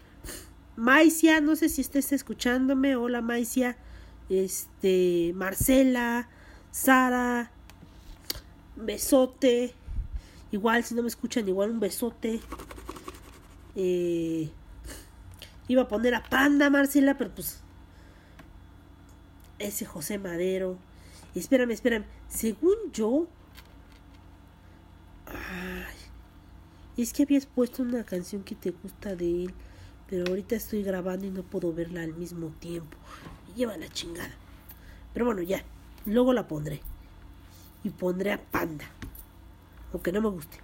Maicia, 0.76 1.40
no 1.40 1.56
sé 1.56 1.68
si 1.68 1.80
estés 1.80 2.12
escuchándome. 2.12 2.96
Hola 2.96 3.22
Maicia. 3.22 3.76
Este, 4.28 5.32
Marcela, 5.34 6.28
Sara, 6.70 7.50
besote. 8.76 9.72
Igual, 10.52 10.84
si 10.84 10.94
no 10.94 11.02
me 11.02 11.08
escuchan, 11.08 11.48
igual 11.48 11.70
un 11.70 11.80
besote. 11.80 12.40
Eh, 13.74 14.50
iba 15.68 15.82
a 15.82 15.88
poner 15.88 16.14
a 16.14 16.22
Panda, 16.22 16.70
Marcela, 16.70 17.16
pero 17.16 17.34
pues. 17.34 17.60
Ese 19.58 19.86
José 19.86 20.18
Madero. 20.18 20.78
Espérame, 21.34 21.72
espérame. 21.72 22.04
Según 22.28 22.76
yo. 22.92 23.26
Ay, 25.26 25.94
es 27.02 27.12
que 27.12 27.24
habías 27.24 27.46
puesto 27.46 27.82
una 27.82 28.04
canción 28.04 28.42
que 28.42 28.54
te 28.54 28.70
gusta 28.70 29.14
de 29.14 29.44
él, 29.44 29.54
pero 30.08 30.26
ahorita 30.28 30.56
estoy 30.56 30.82
grabando 30.82 31.26
y 31.26 31.30
no 31.30 31.42
puedo 31.42 31.72
verla 31.72 32.02
al 32.02 32.14
mismo 32.14 32.48
tiempo. 32.58 32.96
Lleva 33.54 33.76
la 33.76 33.88
chingada. 33.88 34.34
Pero 35.12 35.26
bueno, 35.26 35.42
ya. 35.42 35.62
Luego 36.04 36.32
la 36.32 36.46
pondré. 36.46 36.80
Y 37.84 37.90
pondré 37.90 38.32
a 38.32 38.40
Panda. 38.40 38.84
Aunque 39.92 40.12
no 40.12 40.20
me 40.20 40.28
guste. 40.28 40.58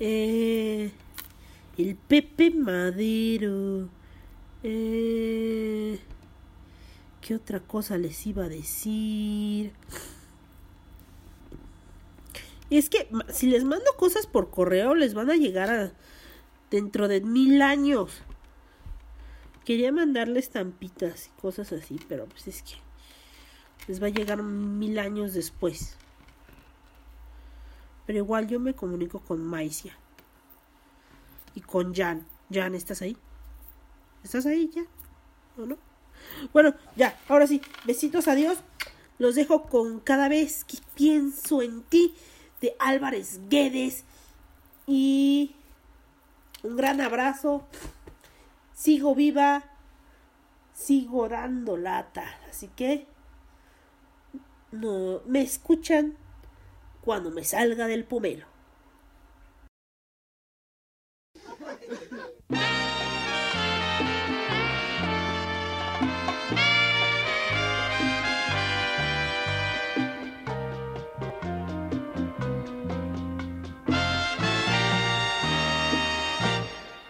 Eh, 0.00 0.90
el 1.76 1.96
Pepe 1.96 2.50
Madero. 2.50 3.88
Eh, 4.62 5.98
¿Qué 7.20 7.34
otra 7.34 7.60
cosa 7.60 7.98
les 7.98 8.26
iba 8.26 8.44
a 8.44 8.48
decir? 8.48 9.72
Es 12.76 12.90
que 12.90 13.08
si 13.32 13.46
les 13.46 13.64
mando 13.64 13.90
cosas 13.96 14.26
por 14.26 14.50
correo, 14.50 14.94
les 14.94 15.14
van 15.14 15.30
a 15.30 15.36
llegar 15.36 15.70
a 15.70 15.92
dentro 16.70 17.08
de 17.08 17.22
mil 17.22 17.62
años. 17.62 18.12
Quería 19.64 19.92
mandarles 19.92 20.44
estampitas 20.44 21.28
y 21.28 21.40
cosas 21.40 21.72
así, 21.72 21.98
pero 22.08 22.26
pues 22.26 22.46
es 22.48 22.62
que 22.62 22.74
les 23.86 24.02
va 24.02 24.06
a 24.06 24.10
llegar 24.10 24.42
mil 24.42 24.98
años 24.98 25.32
después. 25.32 25.96
Pero 28.06 28.18
igual 28.18 28.48
yo 28.48 28.60
me 28.60 28.74
comunico 28.74 29.20
con 29.20 29.44
Maicia. 29.44 29.96
Y 31.54 31.60
con 31.60 31.94
Jan. 31.94 32.26
Jan, 32.50 32.74
¿estás 32.74 33.02
ahí? 33.02 33.16
¿Estás 34.24 34.46
ahí 34.46 34.70
ya? 34.74 34.84
¿O 35.56 35.66
no? 35.66 35.76
Bueno, 36.52 36.74
ya, 36.96 37.18
ahora 37.28 37.46
sí. 37.46 37.60
Besitos, 37.84 38.28
adiós. 38.28 38.58
Los 39.18 39.34
dejo 39.34 39.64
con 39.64 40.00
cada 40.00 40.28
vez 40.28 40.64
que 40.64 40.78
pienso 40.94 41.60
en 41.60 41.82
ti 41.82 42.14
de 42.60 42.74
Álvarez 42.78 43.40
Guedes. 43.48 44.04
Y 44.86 45.54
un 46.62 46.76
gran 46.76 47.00
abrazo. 47.00 47.66
Sigo 48.74 49.14
viva. 49.14 49.64
Sigo 50.74 51.28
dando 51.28 51.76
lata. 51.76 52.24
Así 52.48 52.68
que 52.68 53.06
no 54.72 55.22
me 55.26 55.42
escuchan 55.42 56.16
cuando 57.02 57.30
me 57.30 57.44
salga 57.44 57.86
del 57.86 58.04
pomelo. 58.04 58.46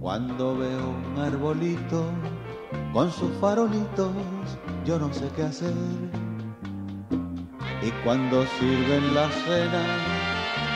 cuando 0.00 0.56
veo 0.56 0.90
un 0.90 1.18
arbolito 1.18 2.04
con 2.92 3.10
sus 3.10 3.30
farolitos, 3.40 4.12
yo 4.84 4.98
no 4.98 5.12
sé 5.12 5.28
qué 5.34 5.42
hacer. 5.42 5.74
Y 7.82 7.90
cuando 8.04 8.44
sirven 8.58 9.14
la 9.14 9.28
cena 9.28 9.84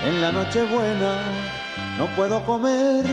en 0.05 0.20
la 0.20 0.32
noche 0.32 0.64
buena, 0.64 1.14
no 1.98 2.06
puedo 2.16 2.44
comer. 2.44 3.06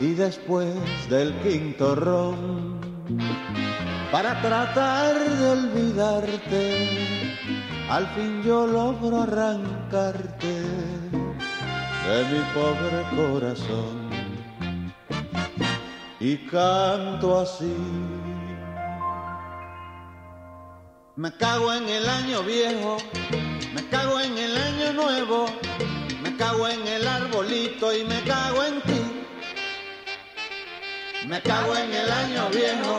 Y 0.00 0.14
después 0.14 0.74
del 1.08 1.34
quinto 1.40 1.94
ron, 1.94 2.80
para 4.10 4.40
tratar 4.42 5.18
de 5.18 5.50
olvidarte, 5.50 6.88
al 7.88 8.06
fin 8.08 8.42
yo 8.42 8.66
logro 8.66 9.22
arrancarte 9.22 11.23
de 12.06 12.24
mi 12.24 12.40
pobre 12.52 13.02
corazón 13.16 14.10
y 16.20 16.36
canto 16.48 17.40
así. 17.40 17.76
Me 21.16 21.32
cago 21.36 21.72
en 21.72 21.88
el 21.88 22.08
año 22.08 22.42
viejo, 22.42 22.98
me 23.74 23.88
cago 23.88 24.20
en 24.20 24.36
el 24.36 24.56
año 24.56 24.92
nuevo, 24.92 25.46
me 26.22 26.36
cago 26.36 26.68
en 26.68 26.86
el 26.86 27.06
arbolito 27.06 27.96
y 27.96 28.04
me 28.04 28.20
cago 28.22 28.64
en 28.64 28.82
ti. 28.82 29.02
Me 31.26 31.40
cago 31.40 31.74
en 31.74 31.90
el 31.90 32.10
año 32.10 32.50
viejo, 32.50 32.98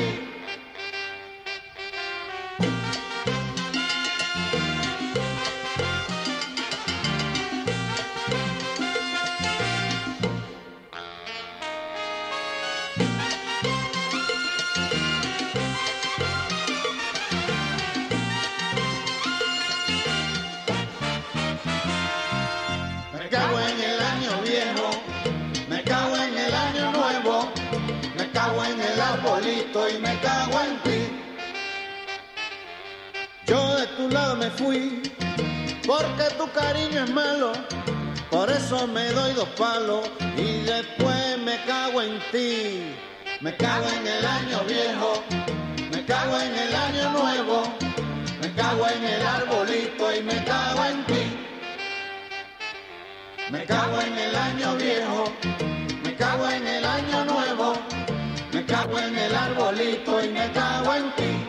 Tu 33.97 34.09
lado 34.09 34.35
me 34.35 34.49
fui, 34.49 35.01
porque 35.85 36.23
tu 36.37 36.49
cariño 36.51 37.03
es 37.03 37.09
malo, 37.11 37.51
por 38.29 38.49
eso 38.49 38.87
me 38.87 39.11
doy 39.11 39.33
dos 39.33 39.49
palos 39.57 40.09
y 40.37 40.61
después 40.61 41.37
me 41.39 41.57
cago 41.65 42.01
en 42.01 42.19
ti. 42.31 42.95
Me 43.41 43.55
cago 43.57 43.87
en 43.89 44.07
el 44.07 44.25
año 44.25 44.59
viejo, 44.67 45.23
me 45.91 46.05
cago 46.05 46.37
en 46.39 46.53
el 46.55 46.75
año 46.75 47.09
nuevo, 47.11 47.63
me 48.39 48.53
cago 48.53 48.87
en 48.87 49.03
el 49.03 49.25
arbolito 49.25 50.15
y 50.15 50.21
me 50.21 50.43
cago 50.43 50.85
en 50.85 51.05
ti. 51.05 51.37
Me 53.49 53.65
cago 53.65 53.99
en 53.99 54.17
el 54.17 54.35
año 54.35 54.75
viejo, 54.75 55.33
me 56.03 56.15
cago 56.15 56.47
en 56.49 56.67
el 56.67 56.85
año 56.85 57.25
nuevo, 57.25 57.73
me 58.53 58.65
cago 58.65 58.99
en 58.99 59.17
el 59.17 59.35
arbolito 59.35 60.23
y 60.23 60.29
me 60.29 60.51
cago 60.51 60.93
en 60.93 61.15
ti. 61.15 61.40